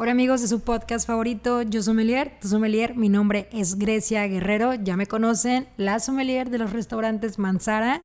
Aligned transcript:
Hola 0.00 0.12
amigos 0.12 0.40
de 0.40 0.46
su 0.46 0.60
podcast 0.60 1.08
favorito, 1.08 1.62
yo 1.62 1.82
sommelier, 1.82 2.38
tu 2.40 2.46
sommelier, 2.46 2.94
mi 2.94 3.08
nombre 3.08 3.48
es 3.50 3.80
Grecia 3.80 4.24
Guerrero, 4.28 4.74
ya 4.74 4.96
me 4.96 5.08
conocen, 5.08 5.66
la 5.76 5.98
sommelier 5.98 6.50
de 6.50 6.58
los 6.58 6.72
restaurantes 6.72 7.36
Manzara. 7.40 8.00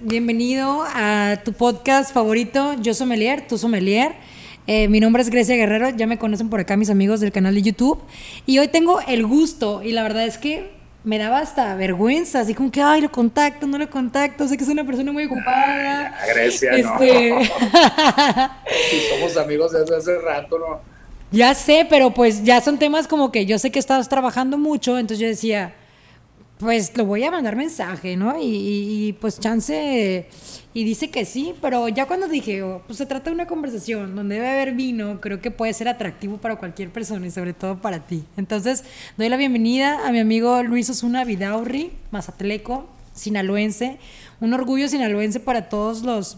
Bienvenido 0.00 0.84
a 0.94 1.36
tu 1.44 1.52
podcast 1.52 2.14
favorito, 2.14 2.72
yo 2.80 2.94
sommelier, 2.94 3.46
tu 3.46 3.58
sommelier. 3.58 4.39
Eh, 4.72 4.86
mi 4.86 5.00
nombre 5.00 5.20
es 5.20 5.30
Grecia 5.30 5.56
Guerrero, 5.56 5.90
ya 5.90 6.06
me 6.06 6.16
conocen 6.16 6.48
por 6.48 6.60
acá 6.60 6.76
mis 6.76 6.90
amigos 6.90 7.18
del 7.18 7.32
canal 7.32 7.56
de 7.56 7.62
YouTube. 7.62 8.00
Y 8.46 8.60
hoy 8.60 8.68
tengo 8.68 9.00
el 9.00 9.26
gusto, 9.26 9.82
y 9.82 9.90
la 9.90 10.04
verdad 10.04 10.24
es 10.24 10.38
que 10.38 10.70
me 11.02 11.18
daba 11.18 11.40
hasta 11.40 11.74
vergüenza, 11.74 12.38
así 12.38 12.54
como 12.54 12.70
que, 12.70 12.80
ay, 12.80 13.00
lo 13.00 13.10
contacto, 13.10 13.66
no 13.66 13.78
lo 13.78 13.90
contacto, 13.90 14.46
sé 14.46 14.56
que 14.56 14.62
es 14.62 14.70
una 14.70 14.84
persona 14.84 15.10
muy 15.10 15.24
ocupada. 15.24 16.16
Grecia, 16.32 16.70
este... 16.70 17.30
no. 17.34 17.40
somos 19.10 19.36
amigos 19.38 19.72
desde 19.72 19.96
hace 19.96 20.16
rato, 20.20 20.56
¿no? 20.56 20.80
Ya 21.32 21.52
sé, 21.54 21.84
pero 21.90 22.14
pues 22.14 22.44
ya 22.44 22.60
son 22.60 22.78
temas 22.78 23.08
como 23.08 23.32
que 23.32 23.46
yo 23.46 23.58
sé 23.58 23.72
que 23.72 23.80
estabas 23.80 24.08
trabajando 24.08 24.56
mucho, 24.56 25.00
entonces 25.00 25.18
yo 25.18 25.26
decía, 25.26 25.74
pues 26.60 26.94
lo 26.94 27.06
voy 27.06 27.24
a 27.24 27.30
mandar 27.30 27.56
mensaje, 27.56 28.16
¿no? 28.16 28.36
Y, 28.38 29.16
pues 29.18 29.40
chance, 29.40 30.28
y 30.74 30.84
dice 30.84 31.10
que 31.10 31.24
sí, 31.24 31.54
pero 31.62 31.88
ya 31.88 32.06
cuando 32.06 32.28
dije, 32.28 32.62
oh, 32.62 32.82
pues 32.86 32.98
se 32.98 33.06
trata 33.06 33.30
de 33.30 33.34
una 33.34 33.46
conversación 33.46 34.14
donde 34.14 34.34
debe 34.34 34.50
haber 34.50 34.74
vino, 34.74 35.22
creo 35.22 35.40
que 35.40 35.50
puede 35.50 35.72
ser 35.72 35.88
atractivo 35.88 36.36
para 36.36 36.56
cualquier 36.56 36.90
persona 36.90 37.26
y 37.26 37.30
sobre 37.30 37.54
todo 37.54 37.80
para 37.80 38.06
ti. 38.06 38.24
Entonces, 38.36 38.84
doy 39.16 39.30
la 39.30 39.38
bienvenida 39.38 40.06
a 40.06 40.12
mi 40.12 40.18
amigo 40.18 40.62
Luis 40.62 40.90
Osuna 40.90 41.24
Vidaurri, 41.24 41.92
mazatleco, 42.10 42.86
sinaloense, 43.14 43.98
un 44.40 44.52
orgullo 44.52 44.86
sinaloense 44.86 45.40
para 45.40 45.70
todos 45.70 46.02
los, 46.02 46.36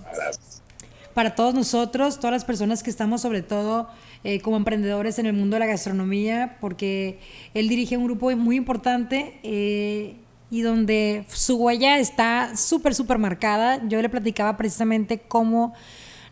para 1.15 1.35
todos 1.35 1.53
nosotros, 1.53 2.19
todas 2.19 2.33
las 2.33 2.45
personas 2.45 2.85
que 2.85 2.91
estamos 2.91 3.23
sobre 3.23 3.43
todo 3.43 3.89
eh, 4.25 4.41
como 4.41 4.57
emprendedores 4.57 5.19
en 5.19 5.27
el 5.27 5.33
mundo 5.33 5.57
de 5.57 5.61
la 5.61 5.67
gastronomía, 5.67 6.57
porque 6.61 7.19
él 7.55 7.69
dirige 7.69 7.97
un 7.97 8.05
grupo 8.05 8.31
muy 8.37 8.57
importante 8.57 9.41
eh, 9.43 10.17
y 10.51 10.63
donde 10.63 11.25
su 11.29 11.57
huella 11.57 11.99
está 11.99 12.57
súper, 12.57 12.95
súper 12.95 13.19
marcada. 13.19 13.87
Yo 13.89 14.01
le 14.01 14.09
platicaba 14.09 14.57
precisamente 14.57 15.19
cómo 15.19 15.75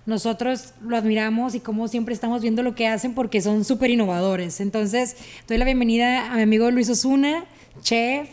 nosotros 0.06 0.74
lo 0.82 0.96
admiramos 0.96 1.54
y 1.54 1.60
cómo 1.60 1.88
siempre 1.88 2.14
estamos 2.14 2.42
viendo 2.42 2.62
lo 2.62 2.74
que 2.74 2.86
hacen 2.86 3.14
porque 3.14 3.40
son 3.40 3.64
súper 3.64 3.90
innovadores. 3.90 4.60
Entonces, 4.60 5.16
doy 5.48 5.58
la 5.58 5.64
bienvenida 5.64 6.32
a 6.32 6.36
mi 6.36 6.42
amigo 6.42 6.70
Luis 6.70 6.88
Osuna, 6.90 7.44
chef, 7.82 8.28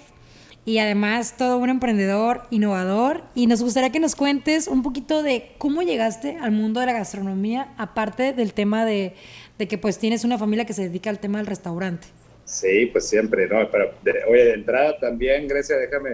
y 0.68 0.80
además 0.80 1.38
todo 1.38 1.60
un 1.60 1.70
emprendedor, 1.70 2.42
innovador. 2.50 3.24
Y 3.34 3.48
nos 3.48 3.64
gustaría 3.64 3.90
que 3.90 4.02
nos 4.02 4.18
cuentes 4.18 4.68
un 4.68 4.84
poquito 4.84 5.24
de 5.24 5.56
cómo 5.58 5.82
llegaste 5.82 6.36
al 6.42 6.52
mundo 6.52 6.82
de 6.82 6.88
la 6.88 6.92
gastronomía, 6.92 7.74
aparte 7.78 8.34
del 8.34 8.54
tema 8.54 8.84
de, 8.84 9.16
de 9.58 9.68
que 9.70 9.78
pues 9.78 9.98
tienes 9.98 10.26
una 10.26 10.38
familia 10.38 10.66
que 10.66 10.74
se 10.74 10.84
dedica 10.84 11.10
al 11.10 11.20
tema 11.20 11.38
del 11.38 11.48
restaurante. 11.48 12.08
Sí, 12.44 12.88
pues 12.88 13.08
siempre, 13.08 13.48
¿no? 13.48 13.60
Pero, 13.72 13.94
oye, 14.30 14.44
de 14.44 14.54
entrada 14.56 15.00
también, 15.00 15.48
Grecia, 15.48 15.78
déjame 15.78 16.10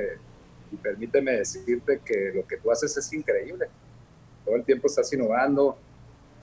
y 0.71 0.75
permíteme 0.75 1.31
decirte 1.31 1.99
que 2.05 2.33
lo 2.35 2.45
que 2.45 2.57
tú 2.57 2.71
haces 2.71 2.95
es 2.95 3.11
increíble. 3.11 3.65
Todo 4.45 4.55
el 4.55 4.63
tiempo 4.63 4.85
estás 4.85 5.11
innovando, 5.13 5.79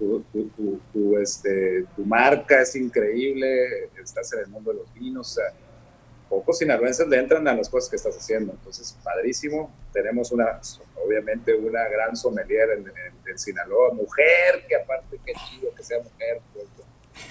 tu, 0.00 0.25
tu, 0.33 0.81
tu, 0.92 1.16
este, 1.16 1.84
tu 1.94 2.05
marca 2.05 2.61
es 2.62 2.75
increíble, 2.75 3.88
estás 4.03 4.33
en 4.33 4.41
el 4.41 4.48
mundo 4.48 4.72
de 4.72 4.78
los 4.78 4.94
vinos, 4.94 5.31
o 5.31 5.34
sea, 5.34 5.55
pocos 6.31 6.59
sinaloenses 6.59 7.09
le 7.09 7.19
entran 7.19 7.47
a 7.48 7.55
las 7.55 7.69
cosas 7.69 7.91
que 7.91 7.97
estás 7.97 8.17
haciendo. 8.17 8.53
Entonces, 8.53 8.97
padrísimo. 9.03 9.71
Tenemos 9.93 10.31
una, 10.31 10.60
obviamente, 11.05 11.53
una 11.53 11.87
gran 11.88 12.16
sommelier 12.16 12.71
en, 12.71 12.87
en, 13.28 13.38
Sinaloa, 13.38 13.93
mujer, 13.93 14.65
que 14.69 14.77
aparte, 14.77 15.19
qué 15.25 15.32
chido 15.32 15.75
que 15.75 15.82
sea 15.82 15.99
mujer. 15.99 16.41
Pues, 16.53 16.66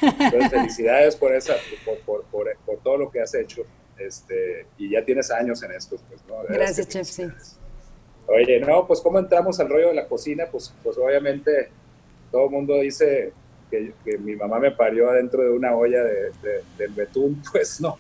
entonces, 0.02 0.50
felicidades 0.50 1.16
por, 1.16 1.34
esa, 1.34 1.56
por, 1.86 2.24
por, 2.24 2.58
por, 2.66 2.78
todo 2.84 2.98
lo 2.98 3.10
que 3.10 3.22
has 3.22 3.34
hecho. 3.34 3.64
Este, 3.98 4.66
y 4.78 4.92
ya 4.92 5.04
tienes 5.04 5.32
años 5.32 5.62
en 5.64 5.72
esto, 5.72 5.98
pues, 6.08 6.22
¿no? 6.28 6.44
Gracias, 6.48 6.88
chef, 6.88 7.08
sí. 7.08 7.28
Oye, 8.28 8.60
no, 8.60 8.86
pues 8.86 9.02
cómo 9.02 9.20
entramos 9.20 9.60
al 9.60 9.70
rollo 9.70 9.90
de 9.90 9.96
la 9.96 10.08
cocina, 10.08 10.46
pues, 10.52 10.74
pues 10.84 10.98
obviamente 10.98 11.70
todo 12.32 12.46
el 12.46 12.52
mundo 12.52 12.76
dice 12.76 13.34
que, 13.72 13.94
que, 14.06 14.18
mi 14.18 14.36
mamá 14.36 14.60
me 14.60 14.72
parió 14.72 15.10
adentro 15.10 15.42
de 15.44 15.50
una 15.50 15.76
olla 15.76 16.04
de, 16.04 16.32
del 16.78 16.92
betún, 16.92 17.42
pues 17.52 17.82
no. 17.82 17.98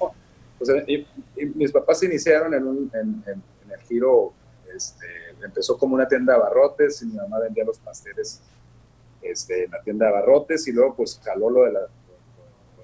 Pues, 0.59 0.69
y, 0.87 1.07
mis 1.55 1.71
papás 1.71 1.99
se 1.99 2.05
iniciaron 2.05 2.53
en, 2.53 2.67
un, 2.67 2.91
en, 2.93 3.23
el 3.71 3.79
giro, 3.87 4.33
este, 4.75 5.05
empezó 5.41 5.77
como 5.77 5.95
una 5.95 6.07
tienda 6.07 6.33
de 6.33 6.39
abarrotes 6.39 7.01
y 7.01 7.05
mi 7.05 7.13
mamá 7.13 7.39
vendía 7.39 7.63
los 7.63 7.79
pasteles 7.79 8.41
este, 9.21 9.63
en 9.63 9.71
la 9.71 9.81
tienda 9.81 10.05
de 10.05 10.11
abarrotes 10.11 10.67
y 10.67 10.73
luego 10.73 10.95
pues 10.95 11.19
jaló 11.23 11.49
lo 11.49 11.63
de, 11.63 11.71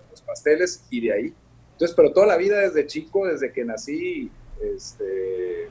los 0.10 0.22
pasteles 0.22 0.86
y 0.90 1.06
de 1.06 1.14
ahí. 1.14 1.36
Entonces, 1.74 1.96
pero 1.96 2.14
toda 2.14 2.28
la 2.28 2.38
vida 2.38 2.60
desde 2.60 2.88
chico, 2.88 3.28
desde 3.28 3.52
que 3.52 3.66
nací, 3.66 4.32
este, 4.62 5.70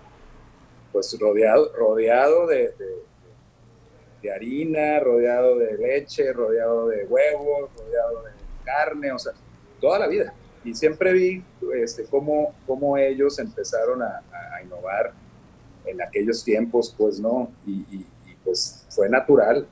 pues 0.93 1.19
rodeado, 1.19 1.73
rodeado 1.75 2.47
de, 2.47 2.75
de, 4.21 4.33
harina, 4.33 5.01
rodeado 5.01 5.59
de 5.59 5.77
leche, 5.77 6.33
rodeado 6.33 6.89
de 6.89 7.05
huevos, 7.05 7.71
rodeado 7.77 8.23
de 8.23 8.31
carne, 8.65 9.13
o 9.13 9.19
sea, 9.19 9.33
toda 9.81 9.99
la 9.99 10.07
vida. 10.07 10.35
Y 10.65 10.75
siempre 10.75 11.13
vi 11.13 11.45
este, 11.83 12.05
cómo, 12.05 12.55
cómo 12.67 12.97
ellos 12.97 13.39
empezaron 13.39 14.03
a, 14.03 14.23
a, 14.55 14.63
innovar 14.63 15.13
en 15.85 16.01
aquellos 16.01 16.43
tiempos, 16.43 16.95
pues, 16.97 17.21
¿no? 17.21 17.51
Y, 17.67 17.73
y, 17.91 18.07
y 18.27 18.35
pues 18.43 18.87
fue 18.89 19.09
natural 19.09 19.67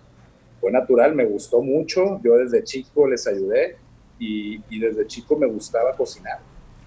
fue 0.62 0.70
natural, 0.70 1.12
me 1.12 1.24
gustó 1.24 1.60
mucho, 1.60 2.20
yo 2.22 2.36
desde 2.36 2.62
chico 2.62 3.08
les 3.08 3.26
ayudé 3.26 3.76
y, 4.20 4.62
y 4.70 4.78
desde 4.78 5.08
chico 5.08 5.36
me 5.36 5.48
gustaba 5.48 5.96
cocinar. 5.96 6.38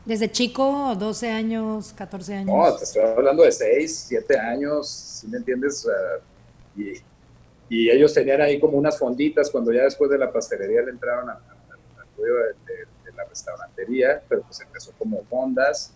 ¿Desde 0.05 0.31
chico, 0.31 0.95
12 0.97 1.29
años, 1.29 1.91
14 1.91 2.35
años? 2.35 2.55
No, 2.55 2.73
te 2.77 2.85
estoy 2.85 3.01
hablando 3.01 3.43
de 3.43 3.51
6, 3.51 4.05
7 4.07 4.39
años, 4.39 4.87
si 4.87 5.27
me 5.27 5.39
entiendes? 5.39 5.85
y, 6.77 6.93
y, 7.67 7.89
ellos 7.89 8.13
tenían 8.13 8.39
ahí 8.39 8.61
como 8.61 8.77
unas 8.77 8.97
fonditas 8.97 9.49
cuando 9.51 9.73
ya 9.73 9.83
después 9.83 10.09
de 10.09 10.19
la 10.19 10.31
pastelería 10.31 10.81
le 10.81 10.91
entraron 10.91 11.29
al 11.29 11.39
de, 12.17 12.23
de, 12.23 12.64
la 13.15 13.25
restaurantería, 13.25 14.23
pero 14.27 14.43
pues 14.43 14.59
empezó 14.61 14.91
como 14.97 15.23
fondas 15.25 15.93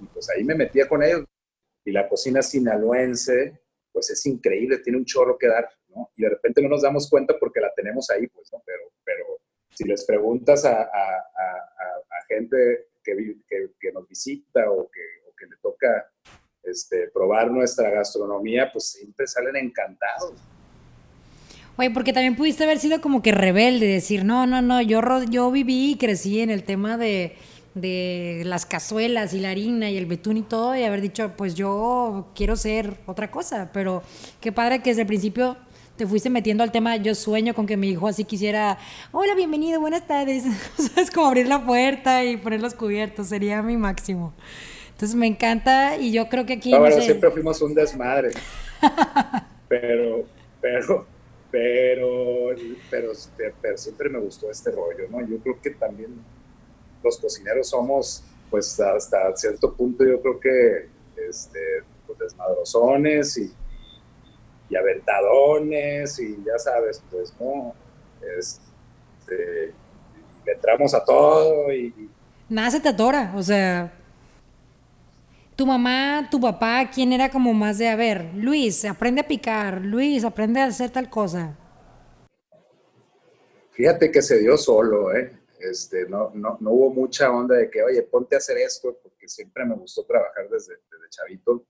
y 0.00 0.06
pues 0.06 0.28
ahí 0.30 0.44
me 0.44 0.54
metía 0.54 0.88
con 0.88 1.02
ellos. 1.02 1.24
Y 1.84 1.92
la 1.92 2.08
cocina 2.08 2.42
sinaloense, 2.42 3.60
pues 3.92 4.10
es 4.10 4.24
increíble, 4.26 4.78
tiene 4.78 4.98
un 4.98 5.04
chorro 5.04 5.38
que 5.38 5.48
dar. 5.48 5.68
Y 6.16 6.22
de 6.22 6.28
repente 6.28 6.62
no 6.62 6.68
nos 6.68 6.82
damos 6.82 7.08
cuenta 7.08 7.36
porque 7.38 7.60
la 7.60 7.72
tenemos 7.74 8.08
ahí, 8.10 8.26
pues, 8.28 8.52
¿no? 8.52 8.62
Pero, 8.64 8.92
pero 9.04 9.24
si 9.70 9.84
les 9.84 10.04
preguntas 10.04 10.64
a, 10.64 10.82
a, 10.82 10.84
a, 10.84 12.24
gente 12.28 12.90
que, 13.02 13.36
que, 13.80 13.92
nos 13.92 14.06
visita 14.06 14.70
o 14.70 14.88
que, 14.88 15.02
o 15.28 15.34
que 15.34 15.46
le 15.46 15.56
toca 15.60 16.08
este, 16.62 17.10
probar 17.10 17.50
nuestra 17.50 17.90
gastronomía, 17.90 18.70
pues 18.72 18.90
siempre 18.90 19.26
salen 19.26 19.56
encantados. 19.56 20.34
Oye, 21.76 21.90
porque 21.90 22.12
también 22.12 22.36
pudiste 22.36 22.64
haber 22.64 22.78
sido 22.78 23.00
como 23.00 23.22
que 23.22 23.32
rebelde, 23.32 23.86
decir, 23.86 24.24
no, 24.24 24.46
no, 24.46 24.60
no, 24.60 24.82
yo, 24.82 25.00
yo 25.24 25.50
viví 25.50 25.92
y 25.92 25.96
crecí 25.96 26.40
en 26.40 26.50
el 26.50 26.64
tema 26.64 26.96
de, 26.96 27.36
de 27.74 28.42
las 28.44 28.66
cazuelas 28.66 29.32
y 29.32 29.40
la 29.40 29.50
harina 29.50 29.90
y 29.90 29.96
el 29.96 30.06
betún 30.06 30.36
y 30.36 30.42
todo, 30.42 30.76
y 30.76 30.82
haber 30.82 31.00
dicho, 31.00 31.32
pues 31.36 31.54
yo 31.54 32.28
quiero 32.34 32.56
ser 32.56 32.98
otra 33.06 33.30
cosa, 33.30 33.70
pero 33.72 34.02
qué 34.40 34.52
padre 34.52 34.82
que 34.82 34.90
desde 34.90 35.02
el 35.02 35.08
principio 35.08 35.56
te 36.00 36.06
fuiste 36.06 36.30
metiendo 36.30 36.64
al 36.64 36.72
tema, 36.72 36.96
yo 36.96 37.14
sueño 37.14 37.54
con 37.54 37.66
que 37.66 37.76
mi 37.76 37.90
hijo 37.90 38.08
así 38.08 38.24
quisiera, 38.24 38.78
hola, 39.12 39.34
bienvenido, 39.34 39.80
buenas 39.80 40.06
tardes. 40.06 40.44
es 40.96 41.10
como 41.10 41.26
abrir 41.26 41.46
la 41.46 41.64
puerta 41.66 42.24
y 42.24 42.38
poner 42.38 42.62
los 42.62 42.72
cubiertos, 42.72 43.28
sería 43.28 43.60
mi 43.60 43.76
máximo. 43.76 44.32
Entonces 44.92 45.14
me 45.14 45.26
encanta 45.26 45.98
y 45.98 46.10
yo 46.10 46.30
creo 46.30 46.46
que 46.46 46.54
aquí... 46.54 46.72
No, 46.72 46.90
siempre 47.02 47.30
fuimos 47.30 47.60
un 47.60 47.74
desmadre. 47.74 48.30
pero, 49.68 50.24
pero, 50.62 51.06
pero, 51.50 52.54
pero, 52.90 53.12
pero, 53.60 53.78
siempre 53.78 54.08
me 54.08 54.18
gustó 54.18 54.50
este 54.50 54.70
rollo, 54.70 55.08
¿no? 55.10 55.20
Yo 55.26 55.38
creo 55.38 55.60
que 55.60 55.70
también 55.70 56.14
los 57.02 57.18
cocineros 57.18 57.68
somos, 57.68 58.24
pues 58.50 58.78
hasta 58.80 59.34
cierto 59.36 59.74
punto, 59.74 60.04
yo 60.04 60.20
creo 60.20 60.40
que 60.40 60.88
este, 61.28 61.60
pues, 62.06 62.18
desmadrosones 62.18 63.38
y 63.38 63.52
y 64.70 64.76
aventadones 64.76 66.18
y 66.20 66.36
ya 66.44 66.58
sabes, 66.58 67.02
pues, 67.10 67.34
¿no? 67.40 67.74
Este, 68.38 69.74
le 70.46 70.52
entramos 70.52 70.94
a 70.94 71.04
todo 71.04 71.72
y... 71.72 72.08
Nada 72.48 72.70
se 72.70 72.80
te 72.80 72.88
atora, 72.88 73.32
o 73.36 73.42
sea... 73.42 73.92
Tu 75.60 75.66
mamá, 75.66 76.26
tu 76.30 76.40
papá, 76.40 76.90
¿quién 76.90 77.12
era 77.12 77.30
como 77.30 77.52
más 77.52 77.76
de, 77.76 77.86
a 77.86 77.94
ver, 77.94 78.32
Luis, 78.34 78.82
aprende 78.86 79.20
a 79.20 79.28
picar, 79.28 79.82
Luis, 79.84 80.24
aprende 80.24 80.58
a 80.58 80.64
hacer 80.64 80.88
tal 80.88 81.10
cosa? 81.10 81.54
Fíjate 83.70 84.10
que 84.10 84.22
se 84.22 84.38
dio 84.38 84.56
solo, 84.56 85.14
¿eh? 85.14 85.38
Este, 85.58 86.08
no, 86.08 86.30
no, 86.32 86.56
no, 86.62 86.70
hubo 86.70 86.94
mucha 86.94 87.30
onda 87.30 87.56
de 87.56 87.68
que, 87.68 87.82
oye, 87.82 88.02
ponte 88.04 88.36
a 88.36 88.38
hacer 88.38 88.56
esto, 88.56 88.98
porque 89.02 89.28
siempre 89.28 89.66
me 89.66 89.74
gustó 89.74 90.06
trabajar 90.06 90.48
desde, 90.48 90.76
chavito 91.10 91.66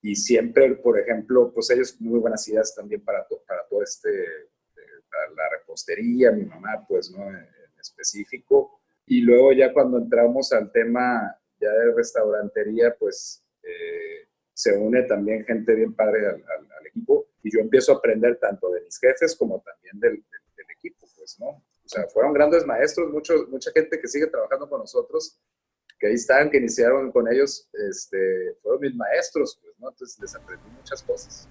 y, 0.00 0.14
siempre, 0.14 0.76
por 0.76 1.00
ejemplo, 1.00 1.50
pues 1.52 1.70
ellos 1.70 2.00
muy 2.00 2.20
buenas 2.20 2.46
ideas 2.46 2.72
también 2.76 3.04
para, 3.04 3.26
para 3.44 3.66
todo 3.68 3.82
este, 3.82 4.08
para 5.10 5.28
la 5.32 5.58
repostería, 5.58 6.30
mi 6.30 6.44
mamá, 6.44 6.86
pues, 6.86 7.10
¿no? 7.10 7.28
En, 7.28 7.44
específico. 7.80 8.82
Y 9.04 9.20
luego 9.22 9.52
ya 9.52 9.72
cuando 9.72 9.98
entramos 9.98 10.52
al 10.52 10.70
tema 10.70 11.37
ya 11.60 11.70
de 11.70 11.94
restaurantería, 11.94 12.94
pues 12.98 13.44
eh, 13.62 14.28
se 14.52 14.76
une 14.76 15.02
también 15.04 15.44
gente 15.44 15.74
bien 15.74 15.94
padre 15.94 16.26
al, 16.26 16.42
equipo 16.86 17.28
y 17.42 17.52
yo 17.52 17.60
empiezo 17.60 17.92
a 17.92 17.96
aprender 17.96 18.38
tanto 18.38 18.70
de 18.70 18.80
mis 18.80 18.98
jefes 18.98 19.36
como 19.36 19.60
también 19.60 20.00
del, 20.00 20.24
del 20.56 20.70
equipo, 20.70 21.06
pues, 21.16 21.38
¿no? 21.38 21.48
O 21.48 21.88
sea, 21.88 22.06
fueron 22.08 22.32
grandes 22.32 22.66
maestros, 22.66 23.10
mucho, 23.10 23.46
mucha 23.48 23.70
gente 23.72 24.00
que 24.00 24.08
sigue 24.08 24.26
trabajando 24.26 24.68
con 24.68 24.80
nosotros, 24.80 25.38
que 25.98 26.06
ahí 26.06 26.14
están, 26.14 26.50
que 26.50 26.58
iniciaron 26.58 27.10
con 27.10 27.32
ellos, 27.32 27.68
este, 27.88 28.56
fueron 28.62 28.80
mis 28.80 28.94
maestros, 28.94 29.58
pues, 29.62 29.74
¿no? 29.78 29.90
Entonces 29.90 30.18
les 30.20 30.34
aprendí 30.34 30.68
muchas 30.70 31.02
cosas. 31.02 31.48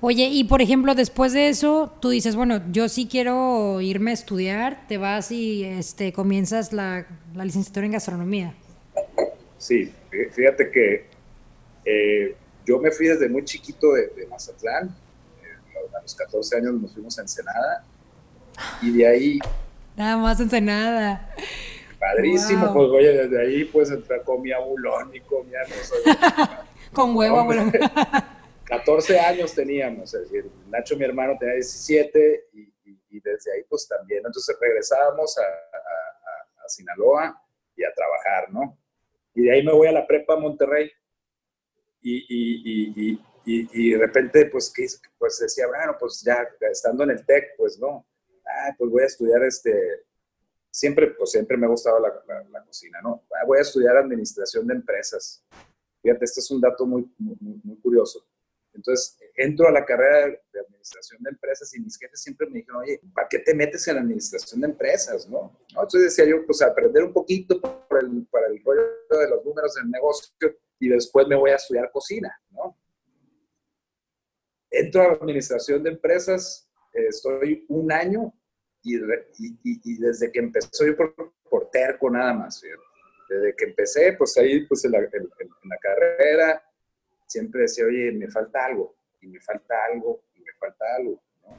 Oye, 0.00 0.26
y 0.26 0.44
por 0.44 0.62
ejemplo, 0.62 0.94
después 0.94 1.32
de 1.32 1.48
eso, 1.48 1.96
tú 2.00 2.10
dices, 2.10 2.34
bueno, 2.34 2.60
yo 2.72 2.88
sí 2.88 3.06
quiero 3.08 3.80
irme 3.80 4.10
a 4.10 4.14
estudiar, 4.14 4.86
te 4.88 4.98
vas 4.98 5.30
y 5.30 5.64
este, 5.64 6.12
comienzas 6.12 6.72
la, 6.72 7.06
la 7.34 7.44
licenciatura 7.44 7.86
en 7.86 7.92
gastronomía. 7.92 8.56
Sí, 9.58 9.94
fíjate 10.32 10.70
que 10.70 11.06
eh, 11.84 12.36
yo 12.64 12.78
me 12.78 12.90
fui 12.90 13.06
desde 13.06 13.28
muy 13.28 13.44
chiquito 13.44 13.92
de, 13.92 14.08
de 14.08 14.26
Mazatlán, 14.26 14.88
eh, 15.42 15.96
a 15.96 16.02
los 16.02 16.14
14 16.14 16.56
años 16.56 16.74
nos 16.74 16.92
fuimos 16.92 17.18
a 17.18 17.22
Ensenada, 17.22 17.84
y 18.82 18.96
de 18.96 19.06
ahí 19.06 19.38
Nada 19.96 20.16
más 20.16 20.40
Ensenada. 20.40 21.34
Padrísimo, 21.98 22.72
pues 22.72 22.88
oye, 22.88 23.12
desde 23.12 23.40
ahí 23.40 23.64
pues 23.64 23.90
entrar 23.90 24.24
comía 24.24 24.58
bulón 24.58 25.14
y 25.14 25.20
comía 25.20 25.60
Con 26.92 27.14
huevo, 27.16 27.40
abuelo. 27.40 27.70
14 28.64 29.20
años 29.20 29.54
teníamos, 29.54 30.14
es 30.14 30.22
decir, 30.22 30.50
Nacho, 30.68 30.96
mi 30.96 31.04
hermano, 31.04 31.36
tenía 31.38 31.54
17 31.54 32.48
y, 32.54 32.72
desde 33.20 33.52
ahí 33.52 33.62
pues 33.68 33.86
también. 33.86 34.22
Entonces 34.24 34.56
regresábamos 34.58 35.36
a, 35.38 35.42
a, 35.42 36.68
Sinaloa 36.68 37.38
y 37.76 37.84
a 37.84 37.92
trabajar, 37.94 38.50
¿no? 38.50 38.78
Y 39.34 39.42
de 39.42 39.52
ahí 39.52 39.64
me 39.64 39.72
voy 39.72 39.88
a 39.88 39.92
la 39.92 40.06
prepa 40.06 40.34
a 40.34 40.38
Monterrey 40.38 40.90
y, 42.02 43.18
y 43.44 43.90
de 43.90 43.98
repente 43.98 44.46
pues, 44.46 44.72
pues 45.18 45.38
decía, 45.38 45.66
bueno, 45.66 45.96
pues 45.98 46.22
ya 46.24 46.46
estando 46.70 47.04
en 47.04 47.10
el 47.10 47.24
TEC, 47.24 47.56
pues 47.56 47.78
no, 47.78 48.06
ah, 48.46 48.74
pues 48.76 48.90
voy 48.90 49.02
a 49.02 49.06
estudiar 49.06 49.42
este, 49.44 50.04
siempre, 50.70 51.08
pues 51.08 51.30
siempre 51.30 51.56
me 51.56 51.66
ha 51.66 51.70
gustado 51.70 52.00
la, 52.00 52.08
la, 52.50 52.64
cocina, 52.64 53.00
¿no? 53.02 53.24
Ah, 53.30 53.44
voy 53.46 53.58
a 53.58 53.62
estudiar 53.62 53.96
administración 53.96 54.66
de 54.66 54.74
empresas. 54.74 55.44
Fíjate, 56.02 56.24
este 56.24 56.40
es 56.40 56.50
un 56.50 56.60
dato 56.60 56.86
muy, 56.86 57.08
muy, 57.18 57.36
muy, 57.62 57.76
curioso. 57.76 58.26
Entonces, 58.72 59.18
entro 59.36 59.68
a 59.68 59.72
la 59.72 59.84
carrera 59.84 60.26
de 60.52 60.60
administración 60.60 61.22
de 61.22 61.30
empresas 61.30 61.74
y 61.74 61.80
mis 61.80 61.98
jefes 61.98 62.20
siempre 62.20 62.46
me 62.48 62.58
dijeron, 62.58 62.82
oye, 62.82 63.00
¿para 63.14 63.28
qué 63.28 63.38
te 63.38 63.54
metes 63.54 63.86
en 63.88 63.96
la 63.96 64.00
administración 64.00 64.60
de 64.60 64.68
empresas, 64.68 65.28
no? 65.28 65.58
Entonces 65.68 66.02
decía 66.02 66.24
yo, 66.24 66.44
pues 66.46 66.62
aprender 66.62 67.04
un 67.04 67.12
poquito 67.12 67.54
el, 68.00 68.26
para 68.30 68.46
el 68.46 68.62
rollo 68.62 68.82
de 69.10 69.28
los 69.28 69.44
números 69.44 69.74
del 69.74 69.90
negocio 69.90 70.32
y 70.78 70.88
después 70.88 71.26
me 71.28 71.36
voy 71.36 71.50
a 71.50 71.56
estudiar 71.56 71.90
cocina, 71.90 72.32
¿no? 72.50 72.76
Entro 74.70 75.02
a 75.02 75.08
la 75.08 75.12
administración 75.14 75.82
de 75.82 75.90
empresas, 75.90 76.68
estoy 76.92 77.64
un 77.68 77.92
año 77.92 78.34
y, 78.82 78.96
y, 79.62 79.98
desde 79.98 80.32
que 80.32 80.40
empezó 80.40 80.84
yo 80.84 80.96
por, 80.96 81.14
por 81.48 81.70
terco 81.70 82.10
nada 82.10 82.32
más, 82.34 82.62
desde 83.28 83.54
que 83.54 83.64
empecé, 83.64 84.14
pues 84.14 84.36
ahí 84.38 84.66
pues 84.66 84.84
en 84.84 84.92
la, 84.92 84.98
en, 84.98 85.28
la, 85.64 85.78
carrera 85.78 86.62
siempre 87.26 87.62
decía, 87.62 87.84
oye, 87.86 88.12
me 88.12 88.28
falta 88.28 88.64
algo, 88.64 88.96
y 89.22 89.28
me 89.28 89.40
falta 89.40 89.74
algo, 89.92 90.24
y 90.34 90.40
me 90.40 90.52
falta 90.58 90.84
algo, 90.96 91.22
¿no? 91.42 91.56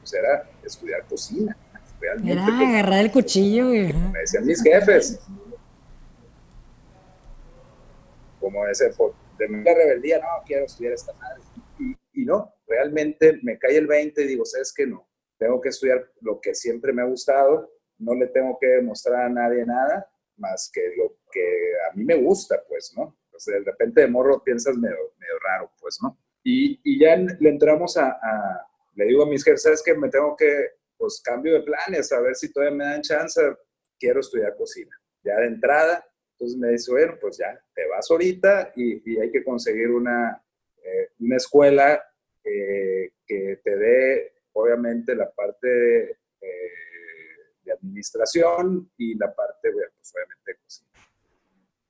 Pues 0.00 0.14
era 0.14 0.50
estudiar 0.62 1.06
cocina. 1.06 1.56
Realmente, 2.00 2.32
era 2.32 2.44
pues, 2.44 2.68
agarrar 2.68 3.04
el 3.04 3.12
cuchillo. 3.12 3.66
Me 3.66 4.18
decían 4.20 4.44
mis 4.44 4.62
jefes. 4.62 5.20
Como 8.40 8.66
ese, 8.66 8.90
de 9.38 9.48
la 9.48 9.74
rebeldía, 9.74 10.18
no, 10.18 10.26
quiero 10.44 10.64
estudiar 10.66 10.92
esta 10.92 11.12
madre. 11.14 11.42
Y, 11.78 12.22
y 12.22 12.24
no, 12.24 12.52
realmente 12.66 13.38
me 13.42 13.58
cae 13.58 13.76
el 13.76 13.86
20 13.86 14.22
y 14.22 14.26
digo, 14.26 14.44
¿sabes 14.44 14.72
qué? 14.76 14.86
No, 14.86 15.08
tengo 15.38 15.60
que 15.60 15.70
estudiar 15.70 16.10
lo 16.20 16.40
que 16.40 16.54
siempre 16.54 16.92
me 16.92 17.02
ha 17.02 17.06
gustado, 17.06 17.70
no 17.98 18.14
le 18.14 18.26
tengo 18.28 18.58
que 18.60 18.66
demostrar 18.66 19.22
a 19.22 19.28
nadie 19.28 19.64
nada 19.64 20.10
más 20.36 20.70
que 20.72 20.80
lo 20.96 21.16
que 21.30 21.72
a 21.90 21.94
mí 21.94 22.04
me 22.04 22.16
gusta, 22.16 22.62
pues, 22.68 22.92
¿no? 22.96 23.16
Entonces, 23.26 23.64
de 23.64 23.70
repente 23.70 24.00
de 24.00 24.08
morro 24.08 24.42
piensas 24.42 24.76
medio, 24.76 24.96
medio 25.18 25.38
raro, 25.42 25.72
pues, 25.80 25.98
¿no? 26.02 26.18
Y, 26.44 26.78
y 26.84 27.00
ya 27.00 27.16
le 27.16 27.48
entramos 27.48 27.96
a, 27.96 28.16
le 28.94 29.06
digo 29.06 29.24
a 29.24 29.26
mis 29.26 29.42
jefes, 29.42 29.82
que 29.82 29.94
me 29.94 30.10
tengo 30.10 30.36
que, 30.36 30.72
pues, 30.96 31.20
cambio 31.24 31.54
de 31.54 31.62
planes, 31.62 32.12
a 32.12 32.20
ver 32.20 32.36
si 32.36 32.52
todavía 32.52 32.76
me 32.76 32.84
dan 32.84 33.02
chance, 33.02 33.40
quiero 33.98 34.20
estudiar 34.20 34.54
cocina. 34.56 34.94
Ya 35.24 35.36
de 35.40 35.46
entrada, 35.46 36.06
entonces 36.32 36.58
me 36.58 36.68
dice, 36.68 36.92
bueno, 36.92 37.16
pues 37.20 37.38
ya, 37.38 37.58
te 37.74 37.86
vas 37.88 38.10
ahorita 38.10 38.72
y, 38.76 39.12
y 39.12 39.18
hay 39.18 39.30
que 39.30 39.42
conseguir 39.42 39.90
una, 39.90 40.44
eh, 40.84 41.12
una 41.20 41.36
escuela 41.36 42.02
eh, 42.44 43.12
que 43.26 43.60
te 43.64 43.76
dé 43.76 44.34
obviamente 44.52 45.14
la 45.14 45.30
parte 45.30 46.10
eh, 46.10 46.16
de 47.64 47.72
administración 47.72 48.90
y 48.98 49.14
la 49.16 49.34
parte, 49.34 49.70
pues 49.72 50.12
obviamente 50.14 50.52
de 50.52 50.56
cocina. 50.58 50.90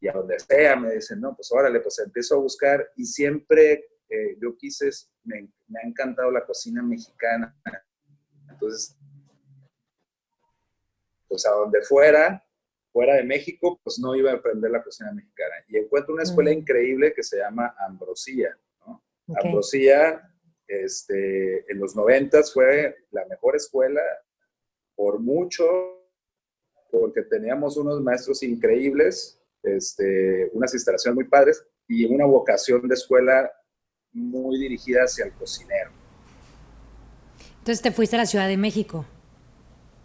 Y 0.01 0.09
a 0.09 0.13
donde 0.13 0.39
sea 0.39 0.77
me 0.77 0.95
dicen, 0.95 1.21
no, 1.21 1.35
pues 1.35 1.51
órale, 1.51 1.81
pues 1.81 1.99
empiezo 1.99 2.37
a 2.37 2.39
buscar 2.39 2.89
y 2.97 3.05
siempre 3.05 3.89
eh, 4.09 4.37
yo 4.41 4.57
quise, 4.57 4.91
me, 5.25 5.49
me, 5.69 5.81
ha 5.81 5.87
encantado 5.87 6.31
la 6.31 6.45
cocina 6.45 6.83
mexicana. 6.83 7.57
Entonces, 8.51 8.97
pues 11.29 11.47
a 11.47 11.51
donde 11.51 11.83
fuera, 11.83 12.45
fuera 12.93 13.17
de 13.17 13.25
México, 13.25 13.81
pues 13.83 13.99
no 13.99 14.15
iba 14.15 14.31
a 14.31 14.35
aprender 14.35 14.71
la 14.71 14.83
cocina 14.83 15.13
mexicana. 15.13 15.55
Y 15.69 15.79
encuentro 15.79 16.15
una 16.15 16.23
escuela 16.23 16.53
increíble 16.53 17.13
que 17.13 17.23
se 17.23 17.39
llama 17.39 17.75
Ambrosía. 17.79 18.57
¿no? 18.87 19.03
Ambrosía 19.43 20.35
este, 20.67 21.71
en 21.71 21.79
los 21.79 21.95
noventas 21.97 22.53
fue 22.53 22.95
la 23.11 23.27
mejor 23.27 23.57
escuela 23.57 24.01
por 24.95 25.19
mucho, 25.19 25.65
porque 26.91 27.23
teníamos 27.23 27.77
unos 27.77 28.01
maestros 28.01 28.43
increíbles, 28.43 29.41
este, 29.63 30.51
unas 30.53 30.73
instalaciones 30.73 31.17
muy 31.17 31.25
padres 31.25 31.67
y 31.89 32.05
una 32.05 32.27
vocación 32.27 32.87
de 32.87 32.95
escuela 32.95 33.51
muy 34.15 34.59
dirigida 34.59 35.03
hacia 35.03 35.27
el 35.27 35.33
cocinero. 35.33 35.91
Entonces 37.59 37.83
te 37.83 37.93
fuiste 37.93 38.17
a 38.17 38.21
la 38.21 38.27
Ciudad 38.27 38.49
de 38.49 38.57
México. 38.57 39.05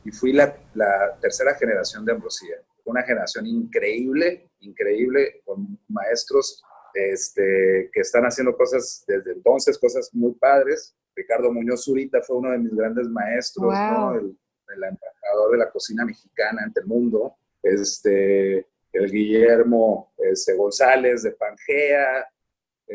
Y 0.03 0.11
fui 0.11 0.33
la, 0.33 0.57
la 0.73 1.17
tercera 1.21 1.55
generación 1.55 2.03
de 2.05 2.13
Ambrosía. 2.13 2.55
Una 2.85 3.03
generación 3.03 3.45
increíble, 3.45 4.49
increíble, 4.59 5.41
con 5.45 5.79
maestros 5.87 6.63
este, 6.93 7.89
que 7.93 8.01
están 8.01 8.23
haciendo 8.23 8.55
cosas 8.55 9.03
desde 9.07 9.33
entonces, 9.33 9.77
cosas 9.77 10.09
muy 10.13 10.33
padres. 10.33 10.95
Ricardo 11.15 11.51
Muñoz 11.51 11.83
Zurita 11.85 12.21
fue 12.21 12.37
uno 12.37 12.51
de 12.51 12.59
mis 12.59 12.73
grandes 12.73 13.07
maestros, 13.09 13.73
el, 14.15 14.37
embajador 14.83 15.51
de 15.51 15.57
la 15.57 15.71
cocina 15.71 16.05
mexicana 16.05 16.61
ante 16.63 16.81
el 16.81 16.87
mundo. 16.87 17.35
Este, 17.61 18.67
el 18.93 19.11
Guillermo 19.11 20.13
este, 20.17 20.55
González 20.55 21.23
de 21.23 21.31
Pangea, 21.31 22.19
eh, 22.19 22.23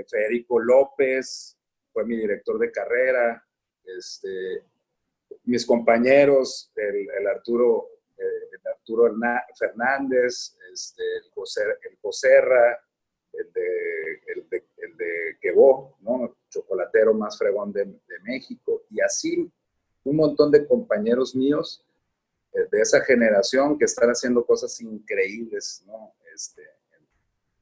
Federico 0.03 0.59
López, 0.59 1.57
fue 1.93 2.05
mi 2.05 2.17
director 2.17 2.59
de 2.59 2.73
carrera. 2.73 3.47
Este, 3.85 4.65
mis 5.45 5.65
compañeros, 5.65 6.73
el, 6.75 7.27
Arturo, 7.27 7.89
eh, 8.17 8.25
Fernández, 9.57 10.57
este, 10.73 11.03
el, 11.19 11.31
José, 11.33 11.63
el 11.89 11.97
Joserra, 12.01 12.81
el 13.33 13.53
de, 13.53 14.21
el 14.35 14.49
de, 14.49 14.65
el 14.79 15.55
¿no? 16.01 16.37
chocolatero 16.49 17.15
más 17.15 17.39
fregón 17.39 17.73
de, 17.73 17.85
de, 17.85 18.21
México, 18.23 18.85
y 18.91 19.01
así 19.01 19.51
un 20.05 20.17
montón 20.17 20.51
de 20.51 20.67
compañeros 20.67 21.35
míos 21.35 21.85
eh, 22.53 22.67
de 22.71 22.81
esa 22.81 23.01
generación 23.03 23.79
que 23.79 23.85
están 23.85 24.11
haciendo 24.11 24.45
cosas 24.45 24.81
increíbles 24.81 25.83
¿no? 25.87 26.15
este, 26.35 26.63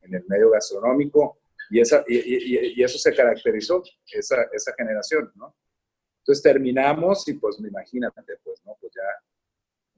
en, 0.03 0.15
el 0.15 0.25
medio 0.27 0.51
gastronómico, 0.51 1.39
y, 1.73 1.81
esa, 1.81 2.05
y, 2.07 2.17
y, 2.19 2.75
y, 2.79 2.83
eso 2.85 2.99
se 2.99 3.15
caracterizó, 3.15 3.83
esa, 4.13 4.43
esa 4.53 4.75
generación, 4.77 5.33
¿no? 5.37 5.57
Entonces 6.19 6.43
terminamos 6.43 7.27
y 7.29 7.33
pues 7.33 7.59
me 7.61 7.69
imagínate, 7.69 8.37
pues, 8.45 8.63
¿no? 8.67 8.77
Pues 8.79 8.93
ya, 8.95 9.03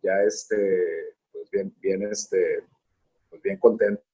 ya 0.00 0.22
este, 0.22 1.16
pues 1.32 1.50
bien, 1.50 1.74
bien, 1.80 2.04
este, 2.04 2.62
pues 3.28 3.42
bien 3.42 3.58
contento 3.58 4.04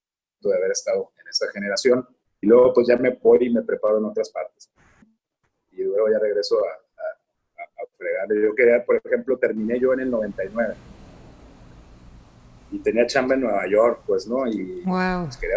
de 0.40 0.56
haber 0.56 0.70
estado 0.70 1.12
en 1.20 1.28
esa 1.28 1.50
generación. 1.52 2.08
Y 2.40 2.46
luego 2.46 2.72
pues 2.72 2.86
ya 2.88 2.96
me 2.96 3.10
voy 3.10 3.48
y 3.48 3.50
me 3.50 3.60
preparo 3.60 3.98
en 3.98 4.06
otras 4.06 4.30
partes. 4.30 4.70
Y 5.72 5.82
luego 5.82 6.10
ya 6.10 6.18
regreso 6.18 6.56
a, 6.64 6.78
fregarle. 7.98 8.42
Yo 8.42 8.54
quería, 8.54 8.82
por 8.86 8.96
ejemplo, 9.04 9.38
terminé 9.38 9.78
yo 9.78 9.92
en 9.92 10.00
el 10.00 10.10
99 10.10 10.74
y 12.72 12.78
tenía 12.78 13.06
chamba 13.06 13.34
en 13.34 13.42
Nueva 13.42 13.66
York, 13.68 14.02
pues, 14.06 14.26
¿no? 14.26 14.46
Y 14.46 14.82
pues, 14.84 15.36
quería, 15.36 15.56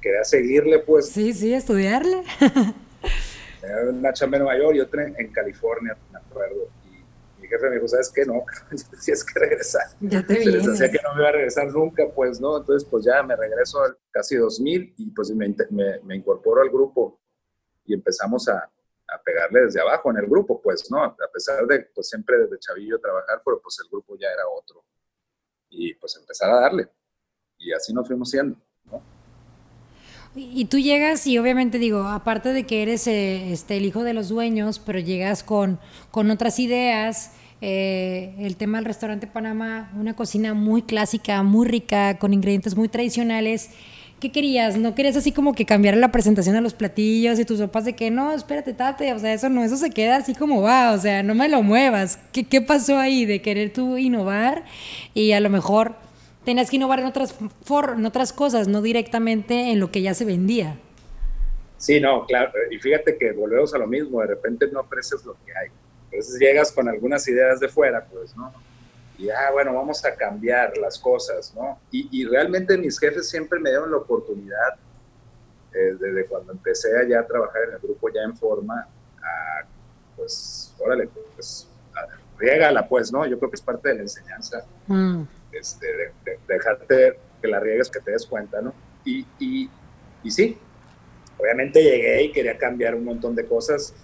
quería, 0.00 0.24
seguirle, 0.24 0.78
pues. 0.78 1.10
Sí, 1.10 1.32
sí, 1.34 1.52
estudiarle. 1.52 2.22
tenía 3.60 3.90
una 3.90 4.12
chamba 4.12 4.38
en 4.38 4.44
Nueva 4.44 4.58
York 4.58 4.76
y 4.76 4.80
otra 4.80 5.04
en, 5.04 5.32
California, 5.32 5.96
me 6.10 6.18
acuerdo. 6.18 6.68
Y 6.86 7.40
mi 7.42 7.48
jefe 7.48 7.68
me 7.68 7.74
dijo, 7.76 7.88
¿sabes 7.88 8.10
qué? 8.14 8.24
No, 8.24 8.44
si 8.98 9.12
es 9.12 9.24
que 9.24 9.38
regresar. 9.38 9.82
Ya 10.00 10.24
te 10.24 10.38
vienes. 10.38 10.66
decía 10.66 10.90
que 10.90 11.00
no 11.02 11.14
me 11.14 11.20
iba 11.20 11.28
a 11.28 11.32
regresar 11.32 11.66
nunca, 11.70 12.04
pues, 12.14 12.40
¿no? 12.40 12.56
Entonces, 12.56 12.88
pues 12.88 13.04
ya 13.04 13.22
me 13.22 13.36
regreso 13.36 13.82
al 13.82 13.98
casi 14.10 14.36
2000 14.36 14.94
y 14.96 15.10
pues 15.10 15.30
me, 15.30 15.54
me, 15.70 16.00
me 16.02 16.16
incorporo 16.16 16.62
al 16.62 16.70
grupo 16.70 17.20
y 17.84 17.92
empezamos 17.92 18.48
a, 18.48 18.56
a 18.56 19.22
pegarle 19.22 19.64
desde 19.64 19.80
abajo 19.80 20.10
en 20.10 20.18
el 20.18 20.26
grupo, 20.26 20.62
pues, 20.62 20.90
¿no? 20.90 21.04
A 21.04 21.14
pesar 21.32 21.66
de, 21.66 21.90
pues, 21.94 22.08
siempre 22.08 22.38
desde 22.38 22.58
chavillo 22.58 22.98
trabajar, 22.98 23.42
pero 23.44 23.60
pues 23.60 23.78
el 23.82 23.90
grupo 23.90 24.16
ya 24.16 24.28
era 24.28 24.48
otro 24.48 24.82
y 25.68 25.94
pues 25.94 26.16
empezar 26.16 26.50
a 26.50 26.60
darle. 26.60 26.88
Y 27.58 27.72
así 27.72 27.92
nos 27.92 28.06
fuimos 28.06 28.30
siendo. 28.30 28.56
Y 30.34 30.66
tú 30.66 30.78
llegas 30.78 31.26
y 31.26 31.38
obviamente 31.38 31.78
digo, 31.78 32.02
aparte 32.02 32.52
de 32.52 32.64
que 32.64 32.82
eres 32.82 33.06
eh, 33.06 33.52
este, 33.52 33.78
el 33.78 33.86
hijo 33.86 34.04
de 34.04 34.12
los 34.12 34.28
dueños, 34.28 34.78
pero 34.78 34.98
llegas 34.98 35.42
con, 35.42 35.80
con 36.10 36.30
otras 36.30 36.58
ideas, 36.58 37.32
eh, 37.60 38.34
el 38.38 38.56
tema 38.56 38.78
del 38.78 38.84
restaurante 38.84 39.26
Panamá, 39.26 39.90
una 39.98 40.14
cocina 40.14 40.54
muy 40.54 40.82
clásica, 40.82 41.42
muy 41.42 41.66
rica, 41.66 42.18
con 42.18 42.32
ingredientes 42.32 42.76
muy 42.76 42.88
tradicionales. 42.88 43.70
¿Qué 44.20 44.32
querías? 44.32 44.76
¿No 44.76 44.96
querías 44.96 45.16
así 45.16 45.30
como 45.30 45.54
que 45.54 45.64
cambiar 45.64 45.96
la 45.96 46.10
presentación 46.10 46.56
de 46.56 46.60
los 46.60 46.74
platillos 46.74 47.38
y 47.38 47.44
tus 47.44 47.58
sopas 47.58 47.84
de 47.84 47.94
que 47.94 48.10
no, 48.10 48.32
espérate, 48.32 48.74
tate? 48.74 49.12
O 49.12 49.18
sea, 49.18 49.32
eso 49.32 49.48
no, 49.48 49.62
eso 49.62 49.76
se 49.76 49.90
queda 49.90 50.16
así 50.16 50.34
como 50.34 50.60
va, 50.60 50.92
o 50.92 50.98
sea, 50.98 51.22
no 51.22 51.36
me 51.36 51.48
lo 51.48 51.62
muevas. 51.62 52.18
¿Qué, 52.32 52.44
qué 52.44 52.60
pasó 52.60 52.98
ahí 52.98 53.26
de 53.26 53.40
querer 53.42 53.72
tú 53.72 53.96
innovar 53.96 54.64
y 55.14 55.32
a 55.32 55.40
lo 55.40 55.50
mejor 55.50 55.94
tenías 56.44 56.68
que 56.68 56.76
innovar 56.76 56.98
en 56.98 57.06
otras, 57.06 57.36
for, 57.62 57.94
en 57.96 58.06
otras 58.06 58.32
cosas, 58.32 58.66
no 58.66 58.82
directamente 58.82 59.70
en 59.70 59.78
lo 59.78 59.92
que 59.92 60.02
ya 60.02 60.14
se 60.14 60.24
vendía? 60.24 60.76
Sí, 61.76 62.00
no, 62.00 62.26
claro. 62.26 62.50
Y 62.72 62.78
fíjate 62.78 63.16
que 63.16 63.30
volvemos 63.30 63.72
a 63.72 63.78
lo 63.78 63.86
mismo, 63.86 64.20
de 64.20 64.26
repente 64.26 64.66
no 64.72 64.80
aprecias 64.80 65.24
lo 65.24 65.34
que 65.46 65.52
hay. 65.56 65.68
Entonces 66.10 66.40
llegas 66.40 66.72
con 66.72 66.88
algunas 66.88 67.28
ideas 67.28 67.60
de 67.60 67.68
fuera, 67.68 68.04
pues, 68.04 68.36
¿no? 68.36 68.52
Y 69.18 69.28
ah, 69.30 69.50
bueno, 69.52 69.74
vamos 69.74 70.04
a 70.04 70.14
cambiar 70.14 70.78
las 70.78 70.96
cosas, 70.96 71.52
¿no? 71.54 71.80
Y, 71.90 72.24
realmente 72.24 72.78
mis 72.78 72.98
jefes 72.98 73.28
siempre 73.28 73.58
me 73.58 73.70
dieron 73.70 73.90
la 73.90 73.96
oportunidad, 73.96 74.76
eh, 75.74 75.96
desde 75.98 76.24
cuando 76.26 76.52
empecé 76.52 76.96
allá 76.96 77.20
a 77.20 77.26
trabajar 77.26 77.64
en 77.64 77.74
el 77.74 77.78
grupo 77.80 78.08
ya 78.10 78.22
en 78.22 78.36
forma, 78.36 78.88
a, 79.20 79.66
pues, 80.16 80.72
órale, 80.78 81.08
pues, 81.34 81.68
riégala, 82.38 82.88
pues, 82.88 83.10
¿no? 83.12 83.26
Yo 83.26 83.36
creo 83.38 83.50
que 83.50 83.56
es 83.56 83.62
parte 83.62 83.88
de 83.88 83.96
la 83.96 84.02
enseñanza, 84.02 84.64
mm. 84.86 85.22
este, 85.50 86.12
de, 86.24 86.38
dejarte 86.46 87.18
que 87.42 87.48
la 87.48 87.58
riegues, 87.58 87.90
que 87.90 87.98
te 87.98 88.12
des 88.12 88.24
cuenta, 88.24 88.60
¿no? 88.60 88.72
Y, 89.04 89.26
y, 89.40 89.68
y 90.22 90.30
sí, 90.30 90.56
obviamente 91.38 91.82
llegué 91.82 92.22
y 92.22 92.32
quería 92.32 92.56
cambiar 92.56 92.94
un 92.94 93.04
montón 93.04 93.34
de 93.34 93.44
cosas 93.44 93.94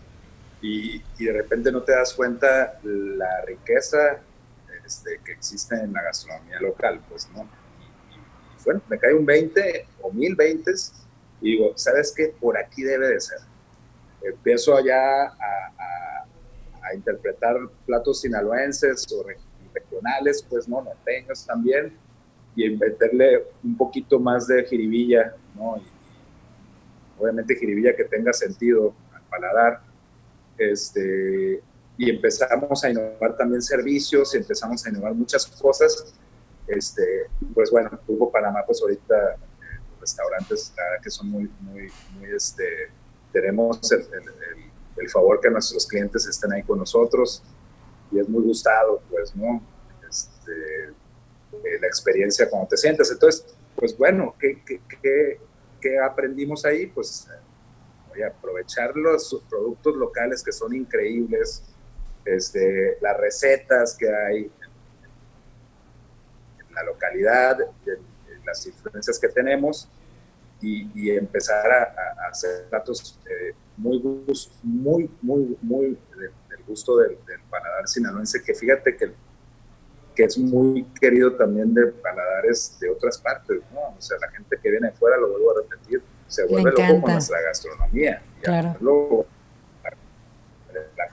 y, 0.61 1.01
y 1.19 1.25
de 1.25 1.33
repente 1.33 1.71
no 1.71 1.85
te 1.85 1.93
das 1.93 2.15
cuenta 2.15 2.81
la 2.83 3.43
riqueza 3.43 4.21
este, 4.85 5.21
que 5.25 5.33
existe 5.33 5.75
en 5.77 5.93
la 5.93 6.03
gastronomía 6.03 6.61
local, 6.61 7.03
pues, 7.09 7.29
¿no? 7.35 7.43
Y, 7.43 8.65
bueno, 8.65 8.83
me 8.89 8.99
cae 8.99 9.15
un 9.15 9.27
20 9.27 9.87
o 10.03 10.13
mil 10.13 10.35
20 10.35 10.71
y 11.41 11.53
digo, 11.53 11.73
¿sabes 11.77 12.13
qué? 12.17 12.35
Por 12.41 12.57
aquí 12.57 12.83
debe 12.83 13.09
de 13.09 13.21
ser. 13.21 13.39
Empiezo 14.23 14.77
allá 14.77 15.27
a, 15.27 16.27
a, 16.83 16.95
interpretar 16.95 17.57
platos 17.87 18.21
sinaloenses 18.21 19.07
o 19.13 19.25
regionales, 19.73 20.47
pues, 20.49 20.69
¿no? 20.69 20.83
Norteños 20.83 21.45
también, 21.45 21.97
y 22.55 22.71
meterle 22.71 23.45
un 23.63 23.77
poquito 23.77 24.21
más 24.21 24.47
de 24.47 24.65
jiribilla, 24.65 25.35
¿no? 25.55 25.79
Y, 25.79 25.95
obviamente 27.19 27.57
jiribilla 27.57 27.95
que 27.95 28.05
tenga 28.05 28.33
sentido 28.33 28.95
al 29.15 29.23
paladar, 29.23 29.81
este, 30.59 31.63
y 31.97 32.11
empezamos 32.11 32.83
a 32.85 32.91
innovar 32.91 33.37
también 33.37 33.63
servicios 33.63 34.35
y 34.35 34.39
empezamos 34.39 34.85
a 34.85 34.91
innovar 34.91 35.15
muchas 35.15 35.47
cosas. 35.47 36.15
Este, 36.67 37.27
pues 37.55 37.71
bueno, 37.71 37.91
Grupo 38.07 38.33
Panamá, 38.33 38.63
pues 38.67 38.81
ahorita 38.83 39.35
eh, 39.35 39.81
restaurantes, 40.01 40.73
verdad 40.77 41.03
que 41.03 41.11
son 41.11 41.29
muy, 41.29 41.51
muy, 41.61 41.89
muy, 42.15 42.35
este, 42.35 42.91
tenemos 43.33 43.93
el, 43.93 44.07
el, 44.97 45.11
favor 45.11 45.41
que 45.41 45.51
nuestros 45.51 45.87
clientes 45.87 46.27
estén 46.27 46.53
ahí 46.53 46.63
con 46.63 46.79
nosotros 46.79 47.43
y 48.11 48.19
es 48.19 48.29
muy 48.29 48.43
gustado, 48.43 49.03
pues, 49.11 49.35
¿no? 49.37 49.63
Este, 50.09 50.85
eh, 50.85 51.79
la 51.81 51.87
experiencia 51.87 52.49
cuando 52.49 52.69
te 52.69 52.77
sientes. 52.77 53.11
Entonces, 53.11 53.55
pues 53.77 53.97
bueno, 53.97 54.35
¿qué, 54.39 54.63
qué, 54.65 54.81
qué, 55.03 55.41
qué 55.81 55.99
aprendimos 55.99 56.65
ahí? 56.65 56.87
Pues 56.87 57.29
voy 58.09 58.23
a 58.23 58.29
aprovechar 58.29 58.97
los 58.97 59.43
productos 59.51 59.97
locales 59.97 60.43
que 60.43 60.53
son 60.53 60.75
increíbles, 60.75 61.63
este, 62.25 62.99
las 63.01 63.17
recetas 63.19 63.97
que 63.97 64.09
hay 64.09 64.51
en 66.69 66.75
la 66.75 66.83
localidad, 66.85 67.59
las 68.45 68.67
influencias 68.67 69.19
que 69.19 69.29
tenemos 69.29 69.89
y, 70.61 71.11
empezar 71.11 71.71
a, 71.71 72.29
hacer 72.31 72.67
platos 72.71 73.19
eh, 73.27 73.55
muy, 73.77 73.99
muy, 73.99 75.11
muy, 75.21 75.59
muy 75.61 75.99
del, 76.17 76.63
gusto 76.67 76.97
del, 76.97 77.19
paladar 77.51 77.87
sinaloense, 77.87 78.43
que 78.43 78.55
fíjate 78.55 78.97
que, 78.97 79.13
que 80.15 80.25
es 80.25 80.39
muy 80.39 80.85
querido 80.99 81.37
también 81.37 81.75
de 81.75 81.89
paladares 81.89 82.79
de 82.81 82.89
otras 82.89 83.19
partes, 83.19 83.61
¿no? 83.73 83.81
O 83.81 84.01
sea, 84.01 84.17
la 84.19 84.31
gente 84.31 84.57
que 84.63 84.71
viene 84.71 84.89
de 84.89 84.97
fuera, 84.97 85.19
lo 85.19 85.29
vuelvo 85.29 85.51
a 85.51 85.63
repetir, 85.63 86.03
se 86.27 86.47
vuelve 86.47 86.71
loco 86.71 87.03
con 87.03 87.13
nuestra 87.13 87.41
gastronomía. 87.43 88.23
claro. 88.41 89.27
la, 90.97 91.09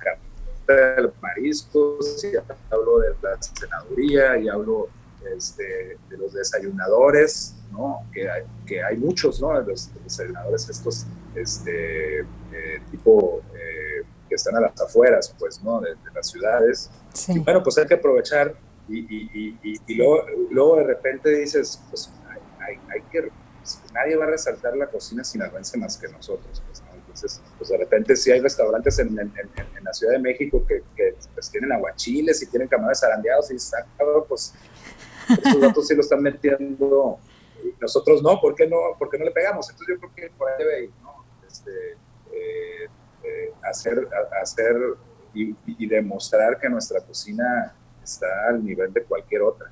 de 0.71 1.11
mariscos, 1.21 2.23
y 2.23 2.35
hablo 2.69 2.99
de 2.99 3.09
la 3.21 3.41
senaduría, 3.41 4.37
y 4.37 4.49
hablo 4.49 4.89
este, 5.35 5.97
de 6.09 6.17
los 6.17 6.33
desayunadores, 6.33 7.55
¿no? 7.71 7.99
Que 8.13 8.29
hay, 8.29 8.43
que 8.65 8.83
hay 8.83 8.97
muchos, 8.97 9.41
¿no? 9.41 9.59
Los, 9.61 9.89
desayunadores 10.03 10.69
estos, 10.69 11.05
este, 11.35 12.19
eh, 12.19 12.81
tipo, 12.89 13.41
eh, 13.53 14.03
que 14.27 14.35
están 14.35 14.55
a 14.55 14.61
las 14.61 14.79
afueras, 14.81 15.33
pues, 15.37 15.61
¿no? 15.63 15.79
De, 15.81 15.95
las 16.13 16.29
ciudades. 16.29 16.89
Y 17.27 17.39
bueno, 17.39 17.63
pues 17.63 17.77
hay 17.77 17.85
que 17.85 17.95
aprovechar 17.95 18.55
y, 18.87 18.99
y, 18.99 19.59
y, 19.63 19.75
y 19.87 19.95
luego, 19.95 20.25
luego, 20.49 20.75
de 20.77 20.83
repente 20.83 21.29
dices, 21.29 21.81
pues 21.89 22.11
hay, 22.59 22.77
hay, 22.89 23.01
que, 23.11 23.31
pues, 23.57 23.81
nadie 23.93 24.15
va 24.15 24.25
a 24.25 24.29
resaltar 24.29 24.75
la 24.75 24.87
cocina 24.87 25.23
sinaloense 25.23 25.77
más 25.77 25.97
que 25.97 26.07
nosotros, 26.09 26.61
pues 27.57 27.69
de 27.69 27.77
repente 27.77 28.15
sí 28.15 28.31
hay 28.31 28.39
restaurantes 28.39 28.99
en, 28.99 29.15
la 29.15 29.93
Ciudad 29.93 30.13
de 30.13 30.19
México 30.19 30.63
que, 30.67 30.83
pues, 31.33 31.51
tienen 31.51 31.71
aguachiles 31.71 32.41
y 32.43 32.47
tienen 32.47 32.67
camarones 32.67 32.99
zarandeados 32.99 33.51
y 33.51 33.55
está, 33.55 33.85
pues 34.27 34.53
esos 35.27 35.61
datos 35.61 35.87
sí 35.87 35.95
lo 35.95 36.01
están 36.01 36.21
metiendo 36.21 37.19
nosotros 37.79 38.21
no, 38.21 38.39
¿por 38.39 38.55
qué 38.55 38.67
no, 38.67 38.77
por 38.97 39.17
no 39.17 39.25
le 39.25 39.31
pegamos? 39.31 39.69
Entonces 39.69 39.95
yo 39.95 39.99
creo 39.99 40.29
que 40.29 40.35
por 40.35 40.49
ahí. 40.49 40.89
Este, 41.47 41.71
eh, 42.31 42.87
eh, 43.23 43.53
hacer, 43.63 44.07
hacer 44.41 44.75
y, 45.33 45.53
demostrar 45.85 46.59
que 46.59 46.69
nuestra 46.69 47.01
cocina 47.01 47.73
está 48.03 48.27
al 48.49 48.63
nivel 48.63 48.91
de 48.93 49.03
cualquier 49.03 49.41
otra. 49.41 49.71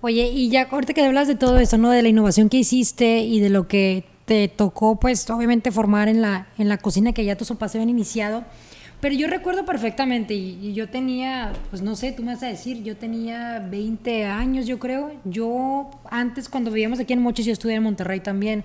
Oye, 0.00 0.26
y 0.26 0.50
ya 0.50 0.68
ahorita 0.70 0.94
que 0.94 1.04
hablas 1.04 1.28
de 1.28 1.34
todo 1.34 1.58
eso, 1.58 1.78
¿no? 1.78 1.90
De 1.90 2.02
la 2.02 2.08
innovación 2.08 2.48
que 2.48 2.58
hiciste 2.58 3.18
y 3.18 3.40
de 3.40 3.50
lo 3.50 3.66
que 3.66 4.04
te 4.28 4.46
tocó 4.46 5.00
pues 5.00 5.28
obviamente 5.30 5.72
formar 5.72 6.06
en 6.06 6.20
la, 6.20 6.48
en 6.58 6.68
la 6.68 6.76
cocina 6.76 7.14
que 7.14 7.24
ya 7.24 7.36
tus 7.36 7.48
papás 7.48 7.74
habían 7.74 7.88
iniciado. 7.88 8.44
Pero 9.00 9.14
yo 9.14 9.26
recuerdo 9.26 9.64
perfectamente 9.64 10.34
y, 10.34 10.74
yo 10.74 10.90
tenía, 10.90 11.52
pues 11.70 11.82
no 11.82 11.96
sé, 11.96 12.12
tú 12.12 12.22
me 12.22 12.34
vas 12.34 12.42
a 12.42 12.48
decir, 12.48 12.82
yo 12.82 12.96
tenía 12.96 13.66
20 13.70 14.26
años 14.26 14.66
yo 14.66 14.78
creo. 14.78 15.12
Yo 15.24 15.90
antes 16.10 16.48
cuando 16.50 16.70
vivíamos 16.70 17.00
aquí 17.00 17.14
en 17.14 17.22
Mochis, 17.22 17.46
yo 17.46 17.52
estudié 17.52 17.76
en 17.76 17.82
Monterrey 17.84 18.20
también 18.20 18.64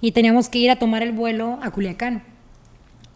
y 0.00 0.12
teníamos 0.12 0.48
que 0.48 0.60
ir 0.60 0.70
a 0.70 0.76
tomar 0.76 1.02
el 1.02 1.12
vuelo 1.12 1.58
a 1.62 1.70
Culiacán. 1.70 2.22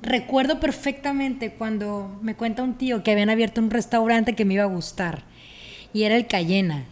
Recuerdo 0.02 0.60
perfectamente 0.60 1.54
cuando 1.54 2.18
me 2.20 2.34
cuenta 2.34 2.62
un 2.62 2.74
tío 2.74 3.02
que 3.02 3.12
habían 3.12 3.30
abierto 3.30 3.62
un 3.62 3.70
restaurante 3.70 4.34
que 4.34 4.44
me 4.44 4.54
iba 4.54 4.64
a 4.64 4.66
gustar 4.66 5.22
y 5.94 6.02
era 6.02 6.16
el 6.16 6.26
Cayena. 6.26 6.84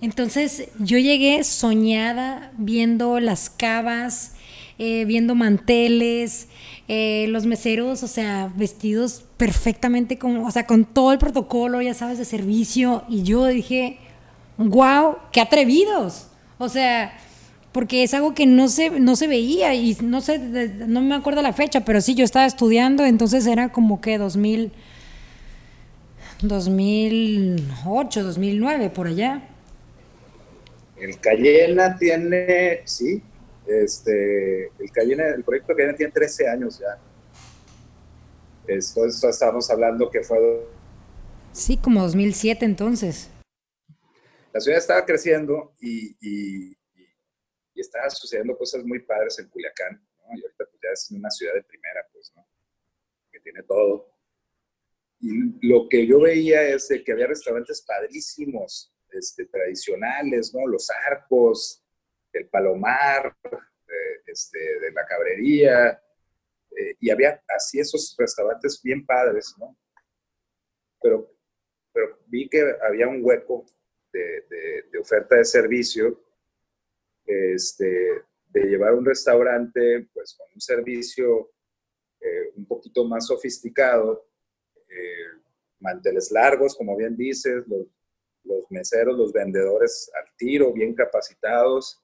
Entonces 0.00 0.68
yo 0.78 0.98
llegué 0.98 1.42
soñada 1.42 2.52
viendo 2.56 3.18
las 3.18 3.50
cavas, 3.50 4.34
eh, 4.78 5.04
viendo 5.06 5.34
manteles, 5.34 6.46
eh, 6.86 7.26
los 7.28 7.46
meseros, 7.46 8.02
o 8.04 8.08
sea, 8.08 8.52
vestidos 8.54 9.24
perfectamente 9.36 10.18
con, 10.18 10.38
o 10.38 10.50
sea, 10.50 10.66
con 10.66 10.84
todo 10.84 11.12
el 11.12 11.18
protocolo, 11.18 11.82
ya 11.82 11.94
sabes, 11.94 12.18
de 12.18 12.24
servicio. 12.24 13.04
Y 13.08 13.24
yo 13.24 13.46
dije, 13.46 13.98
wow, 14.56 15.16
qué 15.32 15.40
atrevidos. 15.40 16.28
O 16.58 16.68
sea, 16.68 17.12
porque 17.72 18.04
es 18.04 18.14
algo 18.14 18.34
que 18.34 18.46
no 18.46 18.68
se, 18.68 18.90
no 18.90 19.16
se 19.16 19.26
veía 19.26 19.74
y 19.74 19.96
no 20.00 20.20
sé, 20.20 20.38
no 20.38 21.00
me 21.00 21.14
acuerdo 21.14 21.42
la 21.42 21.52
fecha, 21.52 21.84
pero 21.84 22.00
sí, 22.00 22.14
yo 22.14 22.24
estaba 22.24 22.46
estudiando, 22.46 23.04
entonces 23.04 23.46
era 23.46 23.70
como 23.70 24.00
que 24.00 24.16
2000, 24.18 24.72
2008, 26.42 28.22
2009, 28.22 28.90
por 28.90 29.08
allá. 29.08 29.42
El 31.00 31.20
Cayena 31.20 31.96
tiene, 31.96 32.82
sí, 32.84 33.22
este, 33.66 34.66
el 34.66 34.90
Cayena, 34.92 35.28
el 35.28 35.44
proyecto 35.44 35.74
Cayena 35.74 35.96
tiene 35.96 36.12
13 36.12 36.48
años 36.48 36.78
ya. 36.78 36.98
Esto, 38.66 39.06
esto 39.06 39.28
estamos 39.28 39.70
hablando 39.70 40.10
que 40.10 40.22
fue... 40.22 40.66
Sí, 41.52 41.76
como 41.76 42.02
2007 42.02 42.64
entonces. 42.64 43.30
La 44.52 44.60
ciudad 44.60 44.78
estaba 44.78 45.04
creciendo 45.04 45.74
y, 45.80 46.16
y, 46.20 46.76
y 47.74 47.80
estaban 47.80 48.10
sucediendo 48.10 48.58
cosas 48.58 48.84
muy 48.84 48.98
padres 49.00 49.38
en 49.38 49.48
Culiacán, 49.48 50.04
¿no? 50.18 50.36
Y 50.36 50.42
ahorita 50.42 50.64
pues 50.64 50.80
ya 50.82 50.90
es 50.92 51.10
una 51.12 51.30
ciudad 51.30 51.54
de 51.54 51.62
primera, 51.62 52.06
pues, 52.12 52.32
¿no? 52.34 52.46
Que 53.30 53.40
tiene 53.40 53.62
todo. 53.62 54.10
Y 55.20 55.66
lo 55.66 55.88
que 55.88 56.06
yo 56.06 56.20
veía 56.20 56.62
es 56.62 56.88
que 57.04 57.12
había 57.12 57.28
restaurantes 57.28 57.82
padrísimos, 57.82 58.92
este, 59.12 59.46
tradicionales, 59.46 60.54
¿no? 60.54 60.66
Los 60.66 60.88
arcos, 61.10 61.82
el 62.32 62.48
palomar, 62.48 63.36
eh, 63.44 64.20
este, 64.26 64.58
de 64.58 64.92
la 64.92 65.06
cabrería, 65.06 66.02
eh, 66.76 66.96
y 67.00 67.10
había 67.10 67.42
así 67.48 67.80
esos 67.80 68.14
restaurantes 68.18 68.80
bien 68.82 69.04
padres, 69.04 69.54
¿no? 69.58 69.76
Pero, 71.00 71.34
pero 71.92 72.18
vi 72.26 72.48
que 72.48 72.62
había 72.82 73.08
un 73.08 73.20
hueco 73.22 73.64
de, 74.12 74.98
oferta 75.00 75.36
de 75.36 75.44
servicio, 75.44 76.24
este, 77.24 78.24
de 78.48 78.60
llevar 78.64 78.94
un 78.94 79.04
restaurante, 79.04 80.08
pues 80.12 80.34
con 80.34 80.48
un 80.54 80.60
servicio 80.60 81.52
eh, 82.20 82.52
un 82.56 82.66
poquito 82.66 83.04
más 83.04 83.26
sofisticado, 83.26 84.26
manteles 85.80 86.32
largos, 86.32 86.74
como 86.74 86.96
bien 86.96 87.16
dices, 87.16 87.62
los, 87.68 87.86
los 88.48 88.70
meseros, 88.70 89.16
los 89.16 89.32
vendedores 89.32 90.10
al 90.18 90.34
tiro, 90.36 90.72
bien 90.72 90.94
capacitados, 90.94 92.02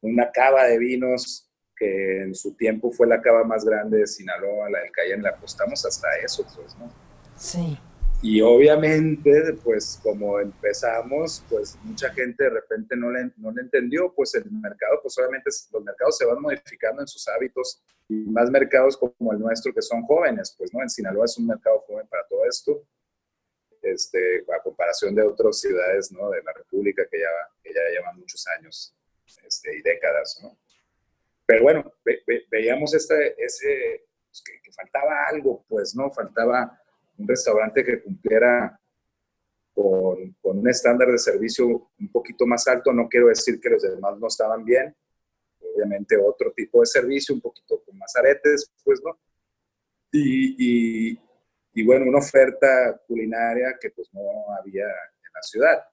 una 0.00 0.30
cava 0.30 0.64
de 0.64 0.78
vinos 0.78 1.50
que 1.76 2.22
en 2.22 2.34
su 2.34 2.54
tiempo 2.56 2.90
fue 2.90 3.06
la 3.06 3.22
cava 3.22 3.44
más 3.44 3.64
grande 3.64 3.98
de 3.98 4.06
Sinaloa, 4.06 4.68
la 4.68 4.80
del 4.80 4.90
Cayenne, 4.90 5.22
le 5.22 5.28
apostamos 5.28 5.84
hasta 5.86 6.08
eso, 6.18 6.44
pues, 6.56 6.76
¿no? 6.76 6.92
Sí. 7.36 7.78
Y 8.20 8.40
obviamente, 8.40 9.54
pues 9.62 10.00
como 10.02 10.40
empezamos, 10.40 11.44
pues 11.48 11.78
mucha 11.84 12.10
gente 12.10 12.44
de 12.44 12.50
repente 12.50 12.96
no 12.96 13.12
le, 13.12 13.30
no 13.36 13.52
le 13.52 13.62
entendió, 13.62 14.12
pues 14.12 14.34
el 14.34 14.50
mercado, 14.50 14.98
pues 15.00 15.16
obviamente 15.18 15.50
los 15.72 15.84
mercados 15.84 16.18
se 16.18 16.26
van 16.26 16.42
modificando 16.42 17.00
en 17.00 17.06
sus 17.06 17.28
hábitos 17.28 17.80
y 18.08 18.14
más 18.14 18.50
mercados 18.50 18.96
como 18.96 19.32
el 19.32 19.38
nuestro 19.38 19.72
que 19.72 19.82
son 19.82 20.02
jóvenes, 20.02 20.52
pues 20.58 20.74
no, 20.74 20.82
en 20.82 20.90
Sinaloa 20.90 21.26
es 21.26 21.38
un 21.38 21.46
mercado 21.46 21.84
joven 21.86 22.08
para 22.08 22.26
todo 22.26 22.44
esto 22.44 22.82
este, 23.92 24.44
a 24.54 24.62
comparación 24.62 25.14
de 25.14 25.22
otras 25.22 25.60
ciudades 25.60 26.12
¿no? 26.12 26.30
de 26.30 26.42
la 26.42 26.52
República 26.52 27.06
que 27.10 27.18
ya, 27.18 27.30
que 27.62 27.72
ya 27.72 27.80
llevan 27.90 28.18
muchos 28.18 28.46
años 28.58 28.94
este, 29.44 29.76
y 29.76 29.82
décadas. 29.82 30.40
¿no? 30.42 30.56
Pero 31.48 31.62
bueno, 31.62 31.92
veíamos 32.50 32.92
este, 32.94 33.34
ese, 33.42 34.04
pues, 34.28 34.42
que, 34.42 34.70
faltaba 34.72 35.24
algo, 35.30 35.64
pues, 35.66 35.94
¿no? 35.96 36.10
Faltaba 36.10 36.78
un 37.16 37.26
restaurante 37.26 37.82
que 37.82 38.02
cumpliera 38.02 38.78
con, 39.74 40.34
con, 40.42 40.58
un 40.58 40.68
estándar 40.68 41.10
de 41.10 41.18
servicio 41.18 41.90
un 41.98 42.12
poquito 42.12 42.46
más 42.46 42.68
alto. 42.68 42.92
No 42.92 43.08
quiero 43.08 43.28
decir 43.28 43.58
que 43.60 43.70
los 43.70 43.82
demás 43.82 44.18
no 44.18 44.26
estaban 44.26 44.62
bien. 44.64 44.94
Obviamente 45.74 46.16
otro 46.16 46.52
tipo 46.52 46.80
de 46.80 46.86
servicio, 46.86 47.34
un 47.34 47.40
poquito 47.40 47.82
con 47.82 47.96
más 47.96 48.14
aretes, 48.16 48.70
pues, 48.84 49.00
¿no? 49.02 49.18
Y, 50.12 51.12
y, 51.12 51.20
y 51.78 51.84
bueno, 51.84 52.06
una 52.06 52.18
oferta 52.18 53.00
culinaria 53.06 53.78
que 53.80 53.90
pues 53.90 54.12
no 54.12 54.20
había 54.58 54.82
en 54.82 55.32
la 55.32 55.42
ciudad. 55.42 55.84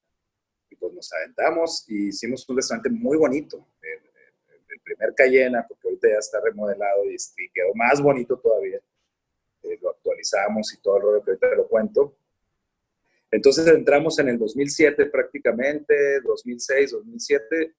Y 0.68 0.74
pues 0.74 0.92
nos 0.92 1.12
aventamos 1.12 1.84
y 1.86 2.08
hicimos 2.08 2.44
un 2.48 2.56
restaurante 2.56 2.90
muy 2.90 3.16
bonito, 3.16 3.64
el, 3.82 4.80
primer 4.82 5.14
Cayena, 5.14 5.64
porque 5.66 5.86
ahorita 5.86 6.08
ya 6.08 6.18
está 6.18 6.40
remodelado 6.40 7.04
y, 7.04 7.16
quedó 7.54 7.72
más 7.74 8.00
bonito 8.00 8.36
todavía. 8.36 8.80
Eh, 9.62 9.78
lo 9.80 9.90
actualizamos 9.90 10.74
y 10.74 10.80
todo 10.80 10.96
el 10.96 11.02
rollo 11.02 11.24
que 11.24 11.30
ahorita 11.30 11.54
lo 11.54 11.68
cuento. 11.68 12.16
Entonces 13.30 13.66
entramos 13.68 14.18
en 14.18 14.28
el 14.28 14.38
2007 14.38 15.06
prácticamente, 15.06 16.20
2006, 16.20 16.90
2007, 16.92 17.74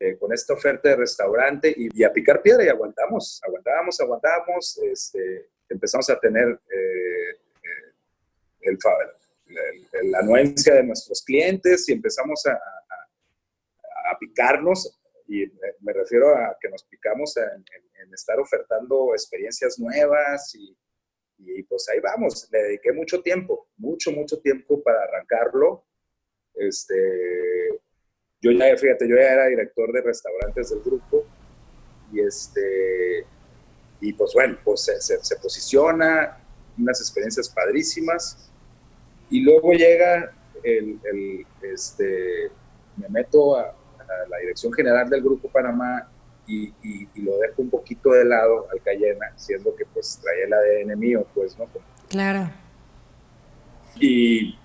eh, 0.00 0.16
con 0.18 0.32
esta 0.32 0.54
oferta 0.54 0.88
de 0.88 0.96
restaurante 0.96 1.74
y, 1.76 1.88
y, 2.00 2.04
a 2.04 2.12
picar 2.12 2.40
piedra 2.42 2.64
y 2.64 2.68
aguantamos, 2.68 3.40
aguantábamos, 3.44 4.00
aguantábamos, 4.00 4.78
este, 4.78 5.48
empezamos 5.68 6.08
a 6.10 6.18
tener 6.18 6.48
eh, 6.48 7.30
eh, 7.30 7.92
el, 8.62 8.78
la 10.10 10.18
anuencia 10.20 10.74
de 10.74 10.82
nuestros 10.84 11.22
clientes 11.22 11.88
y 11.88 11.92
empezamos 11.92 12.44
a, 12.46 12.58
picarnos, 14.20 14.98
y 15.28 15.44
me 15.80 15.92
refiero 15.92 16.34
a 16.34 16.56
que 16.60 16.68
nos 16.68 16.82
picamos 16.84 17.36
en, 17.36 17.64
estar 18.12 18.40
ofertando 18.40 19.12
experiencias 19.12 19.78
nuevas 19.78 20.52
y, 20.56 20.76
y, 21.38 21.62
pues 21.64 21.88
ahí 21.88 22.00
vamos, 22.00 22.48
le 22.50 22.62
dediqué 22.64 22.92
mucho 22.92 23.22
tiempo, 23.22 23.68
mucho, 23.76 24.10
mucho 24.10 24.40
tiempo 24.40 24.82
para 24.82 25.04
arrancarlo. 25.04 25.84
Este, 26.54 27.78
yo 28.40 28.50
ya, 28.50 28.76
fíjate, 28.76 29.08
yo 29.08 29.16
ya 29.16 29.34
era 29.34 29.46
director 29.46 29.92
de 29.92 30.02
restaurantes 30.02 30.70
del 30.70 30.80
grupo 30.80 31.26
y 32.12 32.20
este, 32.20 33.26
y 34.00 34.12
pues 34.12 34.32
bueno, 34.34 34.56
pues 34.64 34.82
se, 34.84 35.00
se, 35.00 35.36
posiciona, 35.36 36.38
unas 36.78 37.00
experiencias 37.00 37.48
padrísimas. 37.48 38.50
Y 39.30 39.40
luego 39.40 39.72
llega 39.72 40.32
el, 40.62 41.00
el 41.04 41.46
este, 41.62 42.50
me 42.96 43.08
meto 43.08 43.56
a, 43.56 43.74
la 44.28 44.38
dirección 44.38 44.72
general 44.72 45.10
del 45.10 45.22
Grupo 45.22 45.50
Panamá 45.50 46.08
y, 46.46 46.72
y, 46.82 47.20
lo 47.20 47.36
dejo 47.38 47.60
un 47.60 47.68
poquito 47.68 48.12
de 48.12 48.24
lado 48.24 48.66
al 48.72 48.80
Cayena, 48.80 49.34
siendo 49.36 49.76
que 49.76 49.84
pues 49.84 50.18
trae 50.22 50.44
el 50.44 50.52
ADN 50.52 50.98
mío, 50.98 51.26
pues, 51.34 51.58
¿no? 51.58 51.66
Claro. 52.08 52.50
Y, 54.00 54.58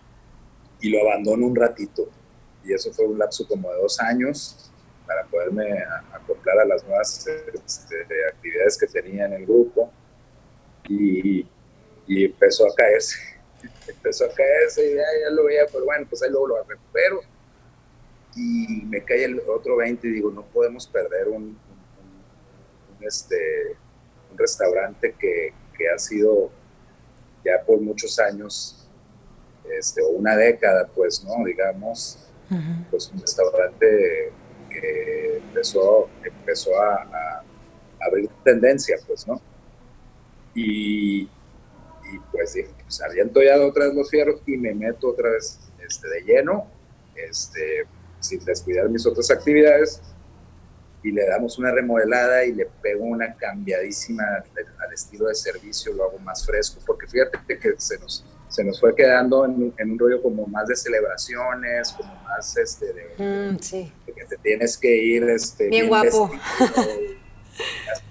y 0.80 0.90
lo 0.90 1.02
abandono 1.02 1.46
un 1.46 1.56
ratito. 1.56 2.08
Y 2.64 2.72
eso 2.72 2.94
fue 2.94 3.06
un 3.06 3.20
lapso 3.20 3.46
como 3.46 3.70
de 3.70 3.82
dos 3.82 4.00
años 4.00 4.72
para 5.14 5.28
poderme 5.28 5.84
acoplar 6.12 6.60
a 6.60 6.66
las 6.66 6.84
nuevas 6.86 7.28
este, 7.28 7.96
actividades 8.30 8.78
que 8.78 8.88
tenía 8.88 9.26
en 9.26 9.34
el 9.34 9.46
grupo. 9.46 9.92
Y, 10.90 11.48
y, 12.08 12.26
empezó 12.26 12.66
a 12.66 12.76
caerse, 12.76 13.18
empezó 13.88 14.26
a 14.26 14.34
caerse 14.34 14.86
y 14.86 14.96
ya, 14.96 15.04
ya, 15.24 15.30
lo 15.32 15.46
veía, 15.46 15.66
pero 15.72 15.86
bueno, 15.86 16.06
pues 16.10 16.24
ahí 16.24 16.30
luego 16.30 16.48
lo 16.48 16.64
recupero. 16.64 17.22
Y 18.36 18.84
me 18.86 19.04
cae 19.04 19.26
el 19.26 19.42
otro 19.48 19.78
20 19.78 20.08
y 20.08 20.12
digo, 20.12 20.32
no 20.32 20.44
podemos 20.44 20.88
perder 20.88 21.28
un, 21.28 21.44
un, 21.44 23.08
este, 23.08 23.78
un 24.32 24.38
restaurante 24.38 25.16
que, 25.20 25.54
que, 25.78 25.90
ha 25.90 26.00
sido 26.00 26.50
ya 27.46 27.64
por 27.64 27.80
muchos 27.80 28.18
años, 28.20 28.90
este, 29.78 30.02
o 30.02 30.10
una 30.10 30.36
década, 30.36 30.90
pues, 30.94 31.24
¿no? 31.24 31.46
Digamos, 31.46 32.28
pues 32.90 33.10
un 33.12 33.22
restaurante 33.22 34.32
que 34.74 35.38
empezó, 35.38 36.10
empezó 36.24 36.72
a, 36.82 37.44
abrir 38.02 38.30
tendencia, 38.44 38.98
pues, 39.08 39.26
¿no? 39.26 39.42
Y, 40.54 41.22
y 41.22 42.20
pues 42.32 42.54
dije, 42.54 42.70
pues 42.84 43.02
aviento 43.02 43.42
ya 43.42 43.60
otra 43.66 43.86
vez 43.86 43.94
los 43.96 44.10
fierros 44.10 44.42
y 44.46 44.58
me 44.58 44.74
meto 44.74 45.08
otra 45.10 45.30
vez 45.30 45.58
este, 45.80 46.10
de 46.10 46.22
lleno, 46.22 46.68
este, 47.16 47.86
sin 48.20 48.44
descuidar 48.44 48.90
mis 48.90 49.06
otras 49.06 49.32
actividades, 49.32 50.02
y 51.04 51.12
le 51.12 51.26
damos 51.28 51.58
una 51.58 51.72
remodelada 51.72 52.46
y 52.46 52.54
le 52.54 52.66
pego 52.82 53.04
una 53.04 53.36
cambiadísima 53.36 54.24
al 54.80 54.94
estilo 54.94 55.28
de 55.28 55.36
servicio, 55.36 55.94
lo 55.94 56.06
hago 56.06 56.20
más 56.20 56.46
fresco, 56.46 56.80
porque 56.86 57.08
fíjate 57.08 57.60
que 57.60 57.76
se 57.78 58.00
nos, 58.00 58.26
se 58.54 58.64
nos 58.64 58.80
fue 58.80 58.96
quedando 58.96 59.46
en, 59.46 59.74
un 59.80 60.00
rollo 60.00 60.22
como 60.22 60.46
más 60.46 60.68
de 60.68 60.76
celebraciones, 60.76 61.92
como 61.94 62.14
más 62.22 62.56
este 62.56 62.94
de, 62.94 63.52
mm, 63.52 63.58
sí. 63.60 63.92
que 64.06 64.26
te 64.26 64.38
tienes 64.38 64.78
que 64.78 64.96
ir 64.96 65.24
este, 65.24 65.70
bien, 65.70 65.88
guapo. 65.88 66.30